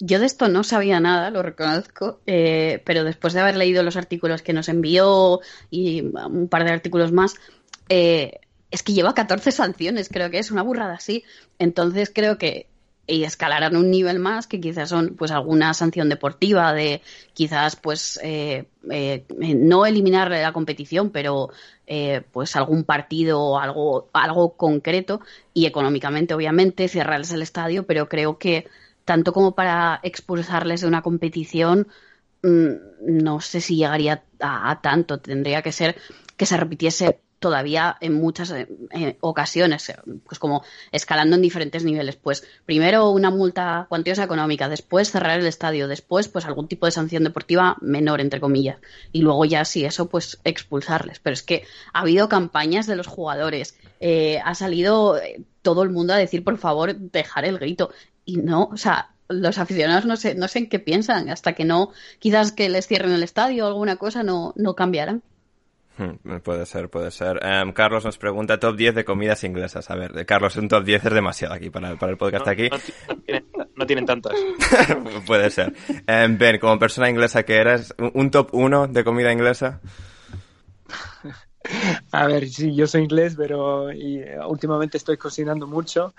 [0.00, 3.96] Yo de esto no sabía nada, lo reconozco, eh, pero después de haber leído los
[3.96, 5.38] artículos que nos envió
[5.70, 7.34] y un par de artículos más,
[7.88, 8.40] eh,
[8.72, 11.24] es que lleva 14 sanciones, creo que es una burrada así.
[11.58, 12.66] Entonces creo que
[13.06, 17.02] y escalarán un nivel más que quizás son pues alguna sanción deportiva de
[17.34, 21.50] quizás pues eh, eh, no eliminar la competición pero
[21.86, 25.20] eh, pues algún partido o algo algo concreto
[25.52, 28.68] y económicamente obviamente cerrarles el estadio pero creo que
[29.04, 31.88] tanto como para expulsarles de una competición
[32.44, 32.70] mm,
[33.04, 35.96] no sé si llegaría a tanto tendría que ser
[36.36, 41.84] que se repitiese todavía en muchas eh, eh, ocasiones, eh, pues como escalando en diferentes
[41.84, 42.16] niveles.
[42.16, 46.92] Pues primero una multa cuantiosa económica, después cerrar el estadio, después pues algún tipo de
[46.92, 48.78] sanción deportiva menor, entre comillas.
[49.12, 51.18] Y luego ya si eso, pues expulsarles.
[51.18, 53.76] Pero es que ha habido campañas de los jugadores,
[54.44, 55.20] ha salido
[55.60, 57.90] todo el mundo a decir, por favor, dejar el grito.
[58.24, 61.64] Y no, o sea, los aficionados no sé, no sé en qué piensan, hasta que
[61.64, 65.22] no, quizás que les cierren el estadio o alguna cosa, no, no cambiarán.
[65.98, 67.38] Hmm, puede ser, puede ser.
[67.44, 69.90] Em, Carlos nos pregunta top 10 de comidas inglesas.
[69.90, 72.70] A ver, de Carlos, un top 10 es demasiado aquí para, para el podcast aquí.
[73.76, 74.34] No, tienen, tantas.
[75.26, 75.74] puede ser.
[76.06, 79.80] Em, ben, como persona inglesa que eres, ¿un, top 1 de comida inglesa?
[82.12, 86.14] A ver, sí, yo soy inglés, pero y, eh, últimamente estoy cocinando mucho,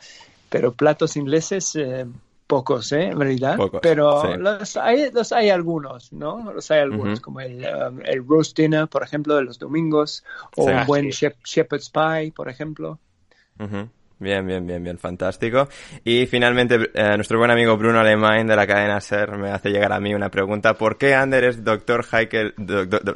[0.50, 2.06] pero platos ingleses, eh,
[2.48, 3.08] pocos, ¿eh?
[3.08, 3.58] En realidad.
[3.82, 6.52] Pero los, hay, los hay algunos, ¿no?
[6.54, 10.24] Los hay algunos, como el, um, el, roast dinner, por ejemplo, de los domingos,
[10.56, 13.00] o un buen shepherd's pie, por ejemplo.
[14.24, 15.68] Bien, bien, bien, bien, fantástico.
[16.06, 19.92] Y finalmente, eh, nuestro buen amigo Bruno Alemán de la cadena SER me hace llegar
[19.92, 20.76] a mí una pregunta.
[20.76, 22.06] ¿Por qué Ander es Dr.
[22.10, 22.54] Heikel,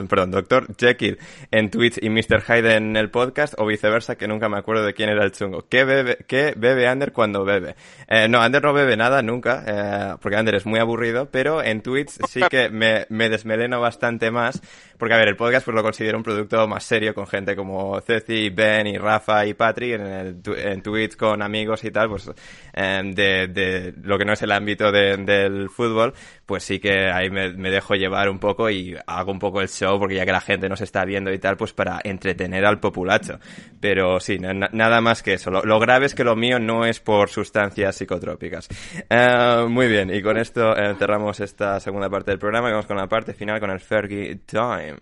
[0.09, 0.67] perdón, Dr.
[0.77, 1.17] Jekyll
[1.49, 2.41] en Twitch y Mr.
[2.41, 5.65] Hyde en el podcast o viceversa, que nunca me acuerdo de quién era el chungo?
[5.69, 7.77] ¿Qué bebe, qué bebe Ander cuando bebe?
[8.09, 11.81] Eh, no, Ander no bebe nada nunca, eh, porque Ander es muy aburrido, pero en
[11.81, 14.61] Twitch sí que me, me desmeleno bastante más
[14.97, 17.99] porque, a ver, el podcast pues lo considero un producto más serio con gente como
[18.01, 22.29] Ceci, Ben y Rafa y Patrick en, el, en Twitch con amigos y tal, pues
[22.73, 26.13] em, de, de, lo que no es el ámbito del fútbol,
[26.45, 29.99] pues sí que ahí me, dejo llevar un poco y hago un poco el show
[29.99, 33.39] porque ya que la gente nos está viendo y tal, pues para entretener al populacho.
[33.79, 35.51] Pero sí, nada más que eso.
[35.51, 38.67] Lo, grave es que lo mío no es por sustancias psicotrópicas.
[39.09, 42.87] Eh, muy bien, y con esto eh, cerramos esta segunda parte del programa y vamos
[42.87, 44.97] con la parte final con el Fergie Time.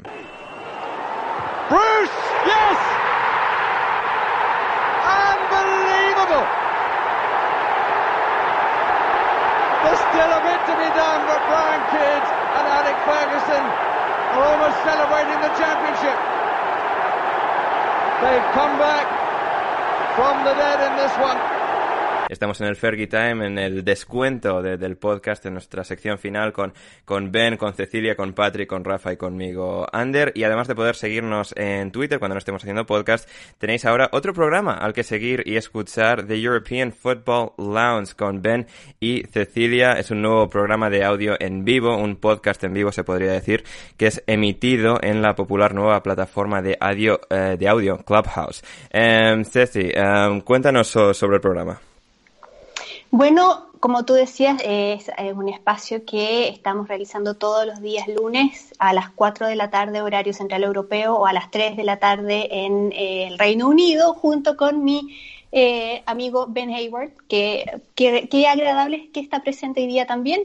[1.70, 2.12] Bruce,
[22.28, 26.74] Estamos en el Fergie Time, en el descuento del podcast, en nuestra sección final con,
[27.06, 30.32] con Ben, con Cecilia, con Patrick, con Rafa y conmigo, Ander.
[30.34, 33.30] Y además de poder seguirnos en Twitter cuando no estemos haciendo podcast,
[33.60, 38.66] tenéis ahora otro programa al que seguir y escuchar, The European Football Lounge con Ben
[39.00, 39.94] y Cecilia.
[39.94, 43.64] Es un nuevo programa de audio en vivo, un podcast en vivo se podría decir,
[43.98, 48.64] que es emitido en la popular nueva plataforma de audio, eh, de audio Clubhouse.
[48.92, 51.80] Um, Ceci, em, cuéntanos sobre el programa.
[53.18, 58.92] Bueno, como tú decías, es, un espacio que estamos realizando todos los días lunes a
[58.92, 62.50] las 4 de la tarde horario central europeo o a las 3 de la tarde
[62.52, 65.18] en eh, el Reino Unido junto con mi
[65.54, 67.64] eh, amigo Ben Hayward, que,
[68.50, 70.42] agradable que está presente hoy día también.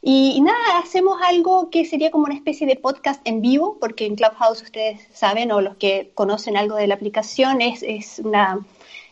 [0.00, 4.16] Y, nada, hacemos algo que sería como una especie de podcast en vivo, porque en
[4.16, 8.64] Clubhouse ustedes saben, o los que conocen algo de la aplicación, es, es una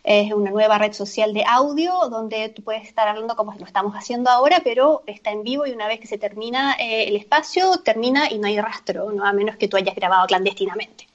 [0.07, 3.93] es una nueva red social de audio donde tú puedes estar hablando como lo estamos
[3.95, 7.79] haciendo ahora, pero está en vivo y una vez que se termina eh, el espacio,
[7.79, 9.27] termina y no hay rastro, ¿no?
[9.27, 11.09] a menos que tú hayas grabado clandestinamente.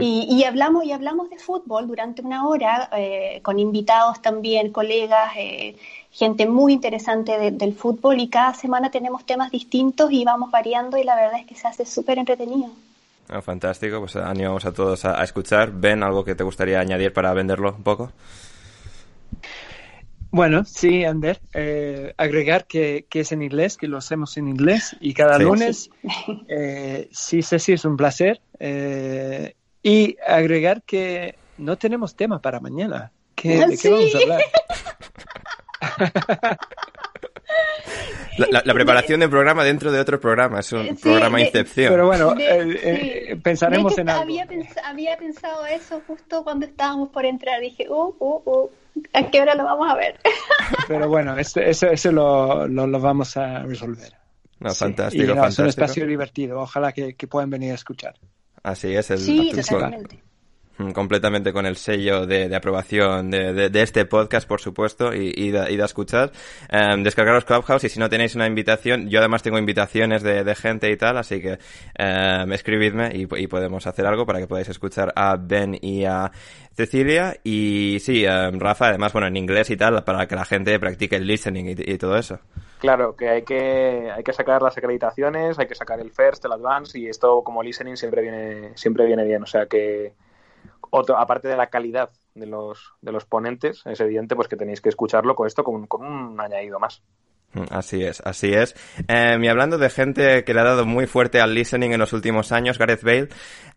[0.00, 5.76] y, hablamos y hablamos de fútbol durante una hora eh, con invitados también, colegas, eh,
[6.10, 11.04] gente muy interesante del fútbol y cada semana tenemos temas distintos y vamos variando y
[11.04, 12.70] la verdad es que se hace súper entretenido.
[13.28, 15.70] Ah, fantástico, pues animamos a todos a, escuchar.
[15.72, 18.10] ¿Ven algo que te gustaría añadir para venderlo un poco?
[20.30, 25.14] Bueno, sí, Ander, eh, agregar que, es en inglés, que lo hacemos en inglés y
[25.14, 25.90] cada lunes.
[26.48, 28.40] Eh, sí, sí, sí, es un placer.
[28.58, 33.12] Eh, y agregar que no tenemos tema para mañana.
[33.34, 34.42] ¿Qué, ¿De qué vamos a hablar?
[38.38, 41.92] La, preparación del programa dentro de otro programa, es un programa Incepción.
[41.92, 44.22] Pero bueno, eh, eh, pensaremos en algo.
[44.84, 47.60] Había, pensado eso justo cuando estábamos por entrar.
[47.60, 48.70] Dije, uh, uh, uh,
[49.12, 50.20] ¿a qué hora lo vamos a ver?
[50.88, 54.12] Pero bueno, eso, eso, lo, lo, vamos a resolver.
[54.60, 55.46] No, fantástico, fantástico.
[55.48, 56.60] Es un espacio divertido.
[56.60, 58.14] Ojalá que, puedan venir a escuchar.
[58.62, 60.27] Así es, el sí, totalmente.
[60.78, 65.50] Mm, completamente con el sello de, aprobación de, de, este podcast, por supuesto, y, y,
[65.50, 66.30] de, y escuchar.
[66.72, 70.90] Um, descargaros Clubhouse y si no tenéis una invitación, yo además tengo invitaciones de, gente
[70.90, 71.58] y tal, así que
[71.98, 76.30] um, escribidme y, podemos hacer algo para que podáis escuchar a Ben y a
[76.74, 77.36] Cecilia.
[77.42, 81.26] Y sí, Rafa, además, bueno, en inglés y tal, para que la gente practique el
[81.26, 82.38] listening y, todo eso.
[82.78, 86.52] Claro, que hay que hay que sacar las acreditaciones, hay que sacar el first, el
[86.52, 90.12] advance y esto como listening siempre viene siempre viene bien, o sea que
[90.90, 94.80] otro, aparte de la calidad de los, de los ponentes, es evidente pues que tenéis
[94.80, 97.02] que escucharlo con esto con, con un añadido más.
[97.54, 98.74] Mm, así es, así es.
[99.08, 102.12] Em, y hablando de gente que le ha dado muy fuerte al listening en los
[102.12, 103.28] últimos años, Gareth Bale,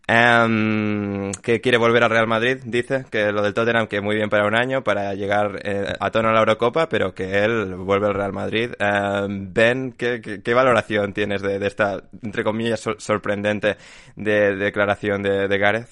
[0.06, 4.28] em, que quiere volver al Real Madrid, dice que lo del Tottenham que muy bien
[4.28, 8.08] para un año, para llegar eh, a tono a la Eurocopa, pero que él vuelve
[8.08, 8.72] al Real Madrid.
[8.78, 13.76] Em, ben, ¿qué, valoración tienes de, esta, entre comillas, sorprendente
[14.16, 15.88] de, declaración de, de Gareth?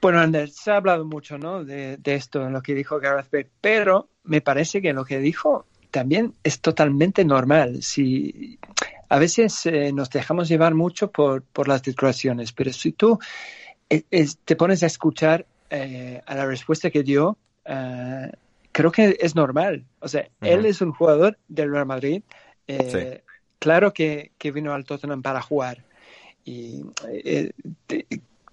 [0.00, 1.62] Bueno, Anders, se ha hablado mucho ¿no?
[1.62, 5.66] de, esto, en lo que dijo Gareth Bale, pero me parece que lo que dijo
[5.90, 7.82] también es totalmente normal.
[7.82, 8.58] Si,
[9.10, 13.18] a veces eh, nos dejamos llevar mucho por, por, las declaraciones, pero si tú
[13.90, 14.04] eh,
[14.44, 17.36] te pones a escuchar eh, a la respuesta que dio,
[18.72, 19.84] creo que es normal.
[19.98, 22.22] O sea, él es un jugador del Real Madrid.
[23.58, 25.84] Claro que, que, vino al Tottenham para jugar.
[26.44, 26.82] Y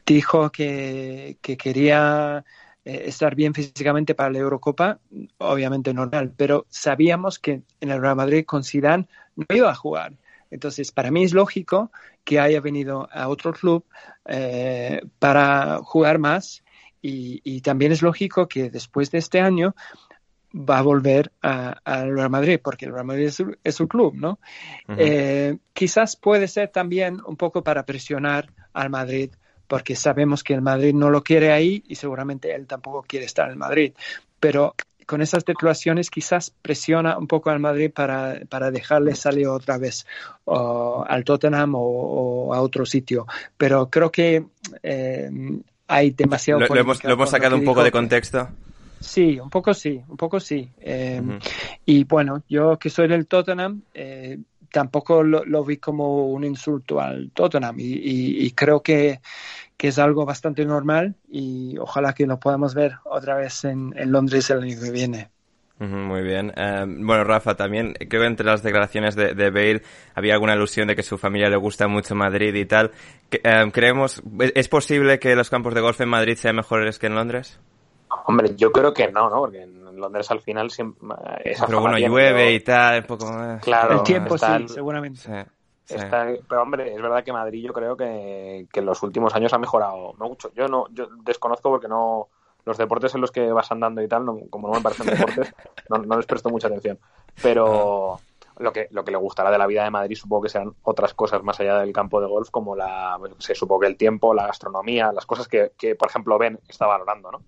[0.07, 2.43] dijo que, quería
[2.85, 4.99] eh, estar bien físicamente para la Eurocopa,
[5.37, 10.13] obviamente normal, pero sabíamos que en el Real Madrid con Zidane no iba a jugar.
[10.49, 11.91] Entonces, para mí es lógico
[12.23, 13.83] que haya venido a otro club
[14.25, 16.63] eh, para jugar más
[17.01, 19.75] y, también es lógico que después de este año
[20.53, 23.29] va a volver al Real Madrid, porque el Real Madrid
[23.63, 24.39] es su, club, ¿no?
[24.97, 29.31] Eh, quizás puede ser también un poco para presionar al Madrid
[29.67, 33.51] porque sabemos que el Madrid no lo quiere ahí y seguramente él tampoco quiere estar
[33.51, 33.93] en Madrid.
[34.39, 34.75] Pero
[35.07, 40.05] con esas declaraciones quizás presiona un poco al Madrid para, para dejarle salir otra vez
[40.45, 43.25] al Tottenham o, a otro sitio.
[43.57, 44.45] Pero creo que
[44.83, 45.31] eh,
[45.87, 46.59] hay demasiado...
[46.59, 48.49] Lo, hemos, sacado un poco de contexto.
[48.99, 50.69] Sí, un poco sí, un poco sí.
[50.81, 51.21] Eh,
[51.85, 54.37] y bueno, yo que soy del Tottenham, eh,
[54.71, 59.19] tampoco lo, vi como un insulto al Tottenham y, creo que,
[59.77, 64.63] es algo bastante normal y ojalá que lo podamos ver otra vez en, Londres el
[64.63, 65.29] año que viene.
[65.79, 66.51] Muy bien.
[66.55, 69.83] Eh, bueno, Rafa, también creo que entre las declaraciones de, de, Bale
[70.15, 72.91] había alguna alusión de que su familia le gusta mucho Madrid y tal.
[73.31, 74.23] Eh, ¿Creemos,
[74.55, 77.59] es posible que los campos de golf en Madrid sean mejores que en Londres?
[78.25, 79.41] Hombre, yo creo que no, ¿no?
[79.41, 79.67] Porque
[79.97, 81.07] en Londres al final siempre...
[81.65, 83.61] pero bueno, llueve y tal, un poco más...
[83.61, 85.45] Claro, el tiempo sí, seguramente.
[86.47, 89.57] pero hombre, es verdad que Madrid yo creo que, que, en los últimos años ha
[89.57, 90.51] mejorado mucho.
[90.53, 92.29] Yo no, yo desconozco porque no
[92.67, 95.53] los deportes en los que vas andando y tal, como no me parecen deportes,
[95.89, 96.99] no, les presto mucha atención.
[97.41, 98.19] Pero
[98.57, 101.13] lo que, lo que le gustará de la vida de Madrid supongo que sean otras
[101.13, 104.47] cosas más allá del campo de golf, como la, se supongo que el tiempo, la
[104.47, 107.41] gastronomía, las cosas que, que por ejemplo, Ben está valorando, ¿no?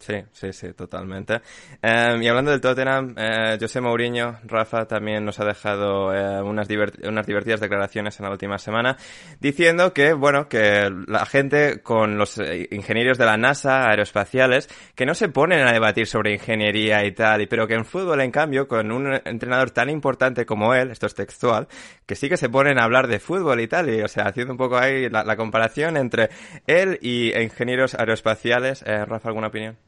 [0.00, 1.40] Sí, sí, sí, totalmente.
[1.80, 6.68] Em, y hablando del Tottenham, eh, José Mourinho, Rafa, también nos ha dejado eh, unas,
[7.04, 8.98] unas divertidas declaraciones en la última semana,
[9.40, 15.06] diciendo que, bueno, que la gente con los eh, ingenieros de la NASA, aeroespaciales, que
[15.06, 18.68] no se ponen a debatir sobre ingeniería y tal, pero que en fútbol, en cambio,
[18.68, 21.66] con un entrenador tan importante como él, esto es textual,
[22.04, 24.52] que sí que se ponen a hablar de fútbol y tal, y, o sea, haciendo
[24.52, 26.28] un poco ahí la, la comparación entre
[26.66, 28.82] él y ingenieros aeroespaciales.
[28.86, 29.78] Eh, Rafa, ¿alguna opinión?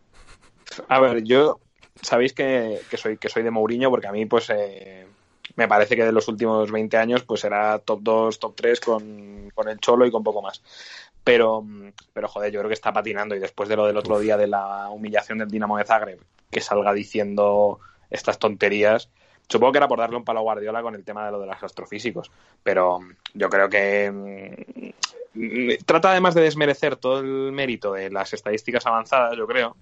[0.89, 1.61] A ver, yo
[2.01, 5.07] sabéis que, soy que soy de Mourinho porque a mí pues eh,
[5.57, 9.53] me parece que de los últimos 20 años pues era top 2, top 3 con,
[9.67, 10.63] el Cholo y con poco más.
[11.25, 11.65] Pero,
[12.13, 14.47] pero joder, yo creo que está patinando y después de lo del otro día de
[14.47, 16.21] la humillación del Dinamo de Zagreb,
[16.51, 17.81] que salga diciendo
[18.11, 19.09] estas tonterías,
[19.49, 21.47] Supongo que era por darle un palo a Guardiola con el tema de lo de
[21.47, 22.31] los astrofísicos,
[22.63, 22.99] pero
[23.33, 24.93] yo creo que
[25.35, 29.77] mm, trata además de desmerecer todo el mérito de las estadísticas avanzadas, yo creo,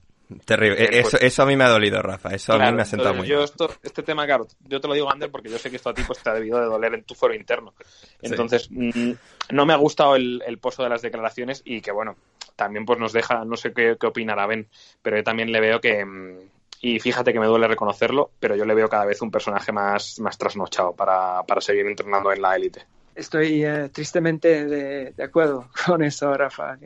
[0.44, 0.82] Terrible.
[0.82, 2.30] Eh, eso, pues eso a mí me ha dolido, Rafa.
[2.30, 5.10] Eso a mí me ha sentado muy yo este tema, claro, yo te lo digo,
[5.10, 7.04] Ander, porque yo sé que esto a ti pues, te ha debido de doler en
[7.04, 7.74] tu foro interno.
[8.22, 9.12] Entonces, mm,
[9.50, 12.16] no me ha gustado el, pozo de las declaraciones y que, bueno,
[12.56, 14.66] también pues nos deja, no sé qué, qué opinará Ben,
[15.02, 16.38] pero yo también le veo que, mm,
[16.80, 20.20] y fíjate que me duele reconocerlo, pero yo le veo cada vez un personaje más,
[20.20, 22.86] más trasnochado para, para seguir entrenando en la élite.
[23.14, 26.76] Estoy eh, tristemente de, de, acuerdo con eso, Rafa.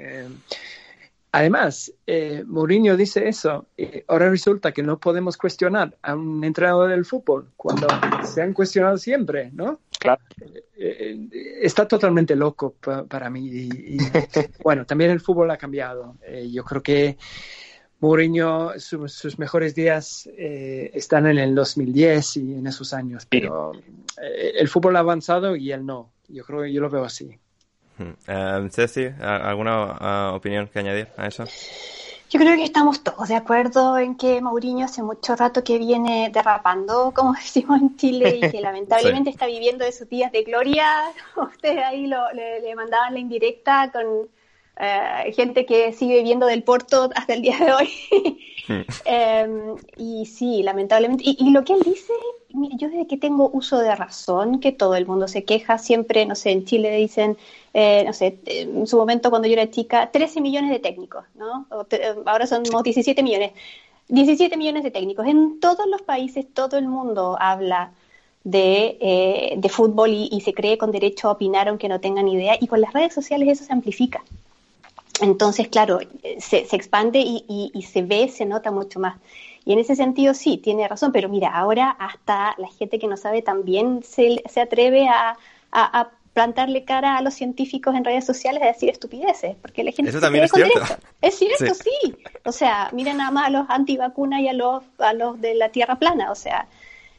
[1.32, 3.66] Además, eh, Mourinho dice eso.
[3.76, 7.86] Y ahora resulta que no podemos cuestionar a un entrenador del fútbol cuando
[8.24, 9.80] se han cuestionado siempre, ¿no?
[9.98, 10.22] Claro.
[10.40, 12.74] Eh, eh, está totalmente loco
[13.08, 13.46] para mí.
[13.46, 13.98] Y,
[14.62, 16.16] bueno, también el fútbol ha cambiado.
[16.26, 17.18] Eh, yo creo que
[18.00, 23.26] Mourinho, sus mejores días están en el 2010 y en esos años.
[23.28, 23.72] Pero
[24.16, 26.12] el fútbol ha avanzado y él no.
[26.28, 27.38] Yo creo que yo lo veo así.
[27.98, 31.44] Uh, Ceci, ¿alguna ah, opinión que añadir a eso?
[32.30, 36.30] Yo creo que estamos todos de acuerdo en que Mourinho hace mucho rato que viene
[36.32, 40.86] derrapando, como decimos en Chile, y que lamentablemente está viviendo de sus días de gloria.
[41.36, 44.28] Ustedes ahí le, mandaban la indirecta con
[44.76, 47.90] eh, gente que sigue viviendo del Porto hasta el día de hoy.
[49.06, 51.24] Em, y sí, lamentablemente.
[51.26, 52.12] Y, y, lo que él dice
[52.76, 56.34] yo desde que tengo uso de razón, que todo el mundo se queja, siempre, no
[56.34, 57.36] sé, en Chile dicen,
[57.80, 61.64] eh, no sé, en su momento cuando yo era chica, 13 millones de técnicos, ¿no?
[62.26, 63.52] ahora son 17 millones.
[64.08, 65.28] 17 millones de técnicos.
[65.28, 67.92] En todos los países, todo el mundo habla
[68.42, 72.56] de, eh, de fútbol y, se cree con derecho a opinar aunque no tengan idea,
[72.60, 74.24] y con las redes sociales eso se amplifica.
[75.20, 76.00] Entonces, claro,
[76.40, 79.18] se, se expande y, se ve, se nota mucho más.
[79.64, 83.16] Y en ese sentido sí, tiene razón, pero mira, ahora hasta la gente que no
[83.16, 85.36] sabe también se, se atreve a,
[86.38, 90.20] plantarle cara a los científicos en redes sociales a decir estupideces, porque la gente Eso
[90.20, 90.80] también es cierto.
[91.20, 92.16] Es cierto, sí.
[92.44, 95.70] O sea, miren nada más a los antivacunas y a los, a los de la
[95.70, 96.68] tierra plana, o sea,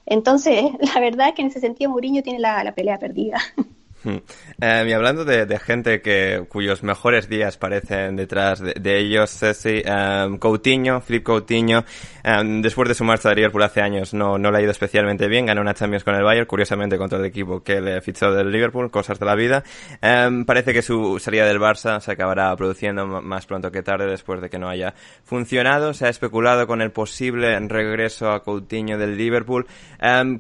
[0.06, 0.64] entonces
[0.94, 3.42] la verdad es que en ese sentido Mourinho tiene la, la pelea perdida.
[4.04, 4.18] Hmm.
[4.62, 10.38] Eh, y hablando de, gente que cuyos mejores días parecen detrás de, ellos, Ceci, um,
[10.38, 11.84] Coutinho, Flip Coutinho,
[12.24, 15.28] em, después de su marcha de Liverpool hace años no, no le ha ido especialmente
[15.28, 18.52] bien, ganó una Champions con el Bayern, curiosamente contra el equipo que le fichó del
[18.52, 19.64] Liverpool, cosas de la vida.
[20.46, 24.50] parece que su salida del Barça se acabará produciendo más pronto que tarde después de
[24.50, 24.94] que no haya
[25.24, 25.94] funcionado.
[25.94, 29.68] Se ha especulado con el posible regreso a Coutinho del Liverpool.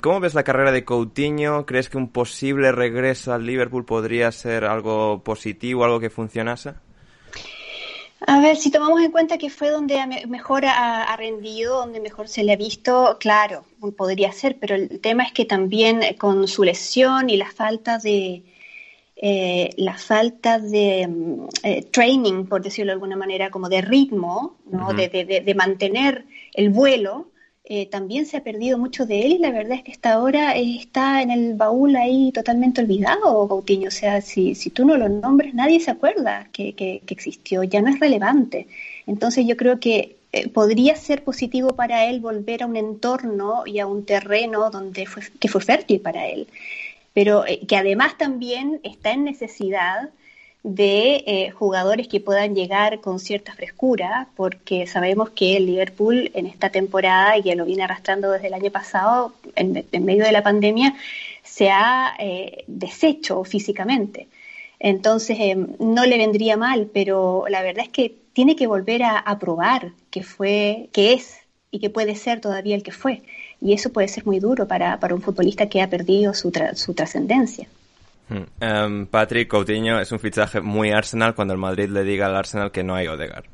[0.02, 1.66] ¿Cómo ves la carrera de Coutinho?
[1.66, 6.74] ¿Crees que un posible regreso al Liverpool podría ser algo positivo, algo que funcionase?
[8.28, 9.98] A ver, si tomamos en cuenta que fue donde
[10.28, 13.64] mejor ha, rendido, donde mejor se le ha visto, claro,
[13.98, 18.44] podría ser, pero el tema es que también con su lesión y la falta de
[19.22, 24.58] eh, la falta de mm, eh, training, por decirlo de alguna manera, como de ritmo,
[24.72, 24.94] ¿no?
[24.94, 27.28] de, mantener el vuelo,
[27.72, 30.56] eh, también se ha perdido mucho de él y la verdad es que hasta ahora
[30.56, 33.90] está en el baúl ahí totalmente olvidado, Coutinho.
[33.90, 37.82] O sea, si, si tú no lo nombres, nadie se acuerda que, que, existió, ya
[37.82, 38.66] no es relevante.
[39.06, 43.78] Entonces yo creo que eh, podría ser positivo para él volver a un entorno y
[43.78, 46.48] a un terreno donde fue, que fue fértil para él,
[47.14, 50.10] pero eh, que además también está en necesidad
[50.64, 56.48] de eh, jugadores que puedan llegar con cierta frescura, porque sabemos que el Liverpool en
[56.48, 60.44] esta temporada, y que lo viene arrastrando desde el año pasado, en, medio de la
[60.44, 60.96] pandemia,
[61.44, 64.28] se ha eh, deshecho físicamente.
[64.80, 69.40] Entonces, eh, no le vendría mal, pero la verdad es que tiene que volver a,
[69.40, 71.40] probar que fue, que es
[71.72, 73.22] y que puede ser todavía el que fue.
[73.62, 77.68] Y eso puede ser muy duro para, un futbolista que ha perdido su, su trascendencia.
[78.30, 82.72] Um, Patrick Coutinho es un fichaje muy Arsenal cuando el Madrid le diga al Arsenal
[82.72, 83.46] que no hay Odegar.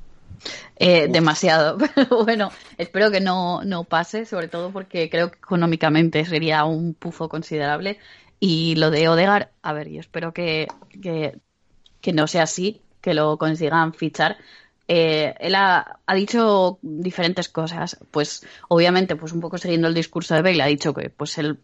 [0.78, 6.26] Eh, demasiado, pero bueno, espero que no, no pase, sobre todo porque creo que económicamente
[6.26, 8.00] sería un pufo considerable.
[8.40, 10.68] Y lo de Odegar, a ver, yo espero que,
[11.02, 14.38] que, no sea así, que lo consigan fichar.
[14.88, 20.36] Eh, él ha, ha, dicho diferentes cosas, pues obviamente, pues un poco siguiendo el discurso
[20.36, 21.58] de Bale, ha dicho que pues él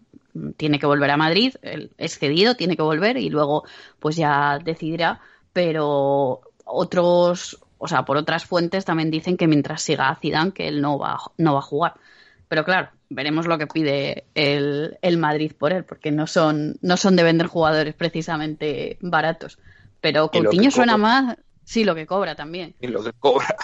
[0.58, 1.56] tiene que volver a Madrid,
[1.98, 3.64] es cedido, tiene que volver y luego
[4.00, 5.22] pues ya decidirá,
[5.54, 10.82] pero otros, o sea, por otras fuentes también dicen que mientras siga Zidane que él
[10.82, 11.94] no va, no va a jugar.
[12.48, 16.98] Pero claro, veremos lo que pide el, el Madrid por él, porque no son, no
[16.98, 19.58] son de vender jugadores precisamente baratos.
[20.02, 22.74] Pero Coutinho suena más, sí, lo que cobra también.
[22.82, 23.56] Y lo que cobra.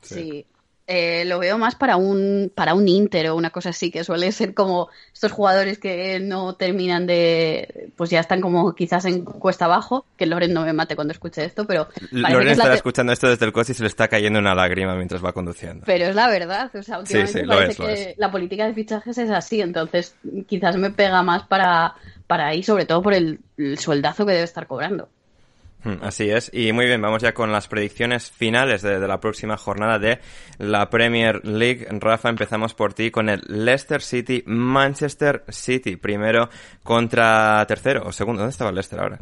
[0.00, 0.46] sí.
[0.90, 4.32] Eh, lo veo más para un, para un Inter o una cosa así, que suele
[4.32, 7.90] ser como estos jugadores que no terminan de.
[7.94, 10.06] Pues ya están como quizás en cuesta abajo.
[10.16, 11.88] Que Loren no me mate cuando escuche esto, pero.
[12.10, 15.22] Loren estará escuchando esto desde el coche y se le está cayendo una lágrima mientras
[15.22, 15.84] va conduciendo.
[15.84, 19.60] Pero es la verdad, o sea, últimamente parece que la política de fichajes es así,
[19.60, 20.14] entonces
[20.46, 21.96] quizás me pega más para,
[22.26, 23.40] para ahí, sobre todo por el
[23.76, 25.10] sueldazo que debe estar cobrando.
[25.84, 26.50] Hmm, así es.
[26.52, 30.18] Y muy bien, vamos ya con las predicciones finales de, la próxima jornada de
[30.58, 31.86] la Premier League.
[31.90, 35.96] Rafa, empezamos por ti con el Leicester City, Manchester City.
[35.96, 36.48] Primero
[36.82, 38.40] contra tercero o segundo.
[38.40, 39.18] ¿Dónde estaba el Leicester ahora?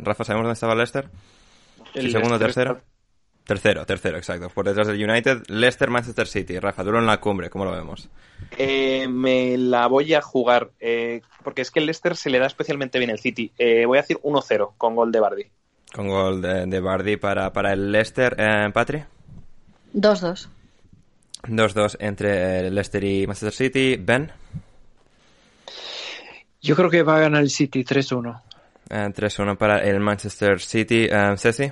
[0.00, 1.08] Rafa, ¿sabemos dónde estaba el Leicester?
[1.94, 2.80] El segundo, tercero.
[3.46, 4.50] Tercero, tercero, exacto.
[4.50, 6.58] Por detrás del United, Leicester, Manchester City.
[6.58, 8.08] Rafa, duro en la cumbre, ¿cómo lo vemos?
[8.58, 12.46] Eh, me la voy a jugar, eh, porque es que el Leicester se le da
[12.46, 13.52] especialmente bien el City.
[13.56, 15.44] Eh, voy a decir 1-0 con gol de Bardi.
[15.94, 18.34] Con gol de, de Bardi para, para el Leicester.
[18.36, 19.04] Eh, ¿Patri?
[19.94, 20.48] 2-2.
[21.44, 23.96] 2-2 entre Leicester y Manchester City.
[23.96, 24.32] ¿Ben?
[26.60, 28.42] Yo creo que va a ganar el City 3-1.
[28.88, 31.08] 3-1 para el Manchester City.
[31.36, 31.70] ¿Ceci?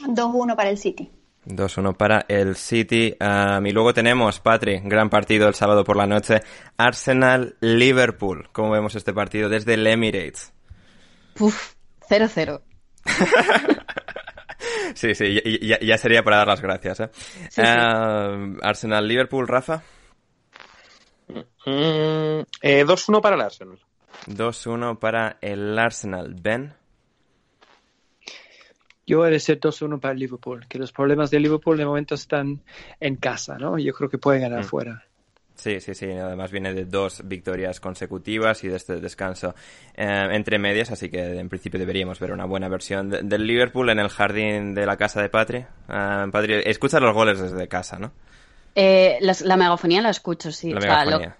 [0.00, 1.10] 2-1 para el City.
[1.46, 3.16] 2-1 para el City.
[3.18, 6.40] y luego tenemos, Patri, gran partido el sábado por la noche.
[6.76, 8.48] Arsenal-Liverpool.
[8.52, 10.52] ¿Cómo vemos este partido desde el Emirates?
[11.38, 11.74] Uf,
[12.08, 12.60] 0-0.
[14.94, 17.00] sí, sí, ya, sería para dar las gracias.
[17.00, 17.10] ¿eh?
[18.62, 19.82] Arsenal-Liverpool, Rafa.
[21.28, 23.78] Mm, 2-1 para el Arsenal.
[24.26, 26.34] 2-1 para el Arsenal.
[26.34, 26.74] Ben.
[29.06, 32.16] Yo voy a decir 2-1 para el Liverpool, que los problemas de Liverpool de momento
[32.16, 32.60] están
[32.98, 33.78] en casa, ¿no?
[33.78, 34.68] Yo creo que pueden ganar mm.
[34.68, 35.04] fuera.
[35.54, 36.06] Sí, sí, sí.
[36.10, 39.54] Además viene de dos victorias consecutivas y de este descanso
[39.94, 43.98] eh, entre medias, así que en principio deberíamos ver una buena versión del Liverpool en
[43.98, 45.64] el jardín de la casa de Patri.
[45.88, 48.12] Uh, Patri, escucha los goles desde casa, ¿no?
[48.78, 50.74] Eh, la megafonía la escucho, sí.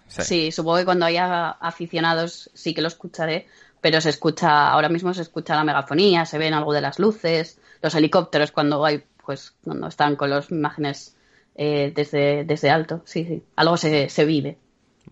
[0.09, 0.51] sí.
[0.51, 3.47] supongo que cuando haya aficionados sí que lo escucharé,
[3.87, 7.61] pero se escucha, ahora mismo se escucha la megafonía, se ven algo de las luces,
[7.81, 11.17] los helicópteros cuando hay, pues, cuando están con las imágenes
[11.55, 13.45] eh, desde, desde alto, sí, sí.
[13.55, 14.59] Algo se, se vive.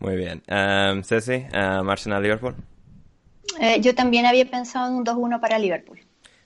[0.00, 0.42] Muy bien.
[0.48, 2.56] Um, Ceci, um, Arsenal Liverpool.
[3.60, 6.00] Eh, yo también había pensado en un 2-1 para Liverpool.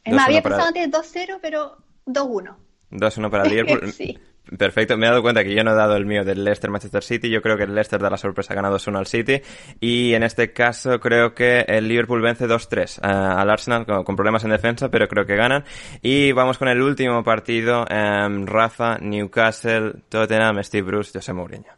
[0.05, 2.56] Es más, había pensado antes 2-0, pero 2-1.
[2.90, 3.90] 2-1 para Liverpool.
[3.94, 4.18] sí.
[4.56, 7.02] Perfecto, me he dado cuenta que yo no he dado el mío del Leicester Manchester
[7.02, 9.42] City, yo creo que el Leicester da la sorpresa ganado 2-1 al City
[9.80, 14.44] y en este caso creo que el Liverpool vence 2-3 eh, al Arsenal con, problemas
[14.44, 15.64] en defensa, pero creo que ganan
[16.02, 21.72] y vamos con el último partido, um, Rafa, Newcastle, Tottenham, Steve Bruce, José Mourinho.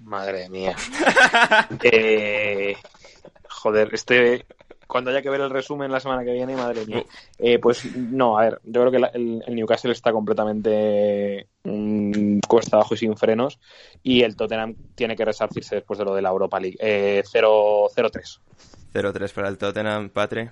[0.00, 0.74] Madre mía.
[1.82, 2.76] eh,
[3.48, 4.44] joder, este
[4.86, 7.04] cuando haya que ver el resumen la semana que viene, madre mía.
[7.38, 12.94] Eh, pues no, a ver, yo creo que el, Newcastle está completamente um, cuesta abajo
[12.94, 13.58] y sin frenos
[14.02, 16.76] y el Tottenham tiene que resarcirse después de lo de la Europa League.
[16.80, 18.40] Eh, 0-3.
[18.94, 20.48] 0-3 para el Tottenham, Patri.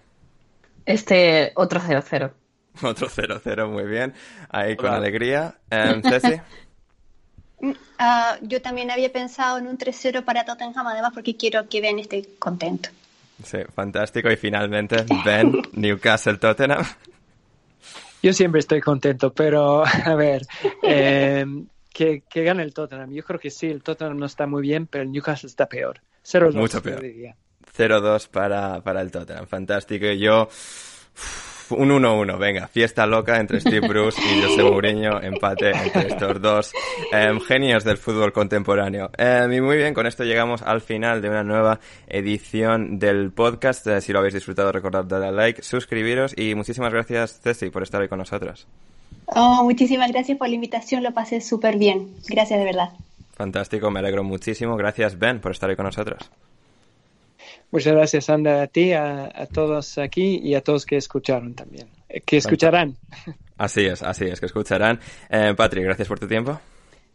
[0.84, 2.32] Este, otro 0-0.
[2.82, 4.14] Otro 0-0, muy bien.
[4.50, 5.58] Ahí con alegría.
[5.70, 6.40] Um, Ceci.
[7.60, 7.72] Uh,
[8.42, 12.26] yo también había pensado en un 3-0 para Tottenham, además porque quiero que vean esté
[12.40, 12.90] contento.
[13.42, 14.30] Sí, fantástico.
[14.30, 16.84] Y finalmente, Ben, Newcastle, Tottenham.
[18.22, 20.42] Yo siempre estoy contento, pero a ver,
[20.82, 21.44] eh,
[21.92, 23.12] que, que gane el Tottenham.
[23.12, 26.00] Yo creo que sí, el Tottenham no está muy bien, pero el Newcastle está peor.
[26.24, 26.54] 0-2.
[26.54, 27.02] Mucho peor.
[27.76, 29.46] 0-2 para, para el Tottenham.
[29.46, 30.06] Fantástico.
[30.06, 30.48] Y yo
[31.70, 36.72] un 1-1, venga, fiesta loca entre Steve Bruce y José Mourinho, empate entre estos dos
[37.12, 39.10] em, genios del fútbol contemporáneo.
[39.16, 43.86] Em, y muy bien, con esto llegamos al final de una nueva edición del podcast.
[43.86, 47.82] Eh, si lo habéis disfrutado, recordad darle a like, suscribiros y muchísimas gracias, Ceci, por
[47.82, 48.66] estar hoy con nosotros.
[49.26, 52.14] Oh, muchísimas gracias por la invitación, lo pasé súper bien.
[52.28, 52.90] Gracias de verdad.
[53.34, 54.76] Fantástico, me alegro muchísimo.
[54.76, 56.30] Gracias, Ben, por estar hoy con nosotros.
[57.70, 61.88] Muchas gracias, Sandra, a ti, a, todos aquí y a todos que escucharon también.
[62.24, 62.96] Que escucharán.
[63.58, 65.00] Así es, así es, que escucharán.
[65.28, 66.60] Eh, Patri, gracias por tu tiempo.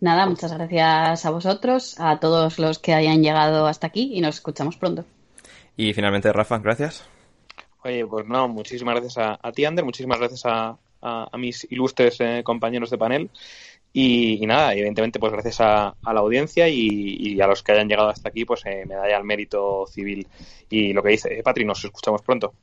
[0.02, 4.36] Nada, muchas gracias a vosotros, a todos los que hayan llegado hasta aquí y nos
[4.36, 5.06] escuchamos pronto.
[5.76, 7.04] Y finalmente, Rafa, gracias.
[7.84, 10.78] Oye, pues no, muchísimas gracias a, ti, Ander, muchísimas gracias a,
[11.38, 13.30] mis ilustres eh, compañeros de panel
[13.92, 18.30] y, nada, evidentemente, pues gracias a, la audiencia y, a los que hayan llegado hasta
[18.30, 20.28] aquí, pues eh, medalla al mérito civil.
[20.70, 22.54] Y lo que dice Patri, nos escuchamos pronto.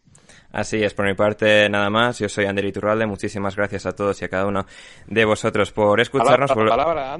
[0.52, 2.18] Así es, por mi parte nada más.
[2.18, 3.06] Yo soy Ander Iturralde.
[3.06, 4.66] Muchísimas gracias a todos y a cada uno
[5.06, 6.52] de vosotros por escucharnos.
[6.52, 7.18] Palabra,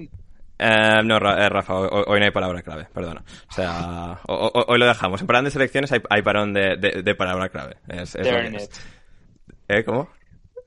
[0.58, 3.22] eh, no, eh, Rafa, hoy, no hay palabra clave, perdona.
[3.48, 5.20] O sea, hoy, lo dejamos.
[5.20, 7.76] En parón de selecciones hay, parón de, palabra clave.
[7.88, 8.16] Es,
[9.68, 9.84] ¿Eh?
[9.84, 10.08] ¿Cómo?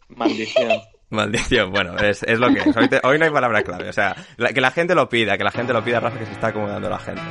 [0.09, 0.79] Maldición.
[1.09, 3.01] Maldición, bueno, es, es lo que es.
[3.03, 3.89] Hoy, no hay palabra clave.
[3.89, 4.15] O sea,
[4.53, 6.89] que la gente lo pida, que la gente lo pida, Rafa, que se está acomodando
[6.89, 7.21] la gente.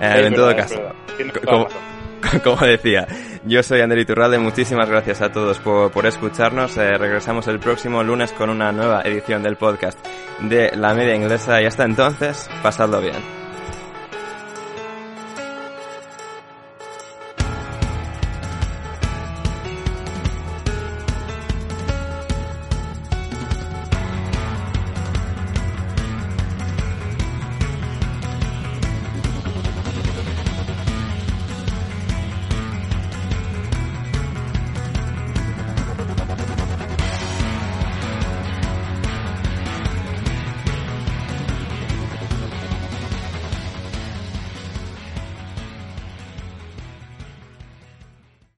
[0.00, 0.80] Eh, en todo caso,
[2.44, 3.06] como, decía,
[3.44, 4.38] yo soy Ander Iturralde.
[4.38, 6.76] Muchísimas gracias a todos por, por escucharnos.
[6.78, 9.98] Eh, regresamos el próximo lunes con una nueva edición del podcast
[10.40, 11.60] de La Media Inglesa.
[11.60, 13.45] Y hasta entonces, pasadlo bien.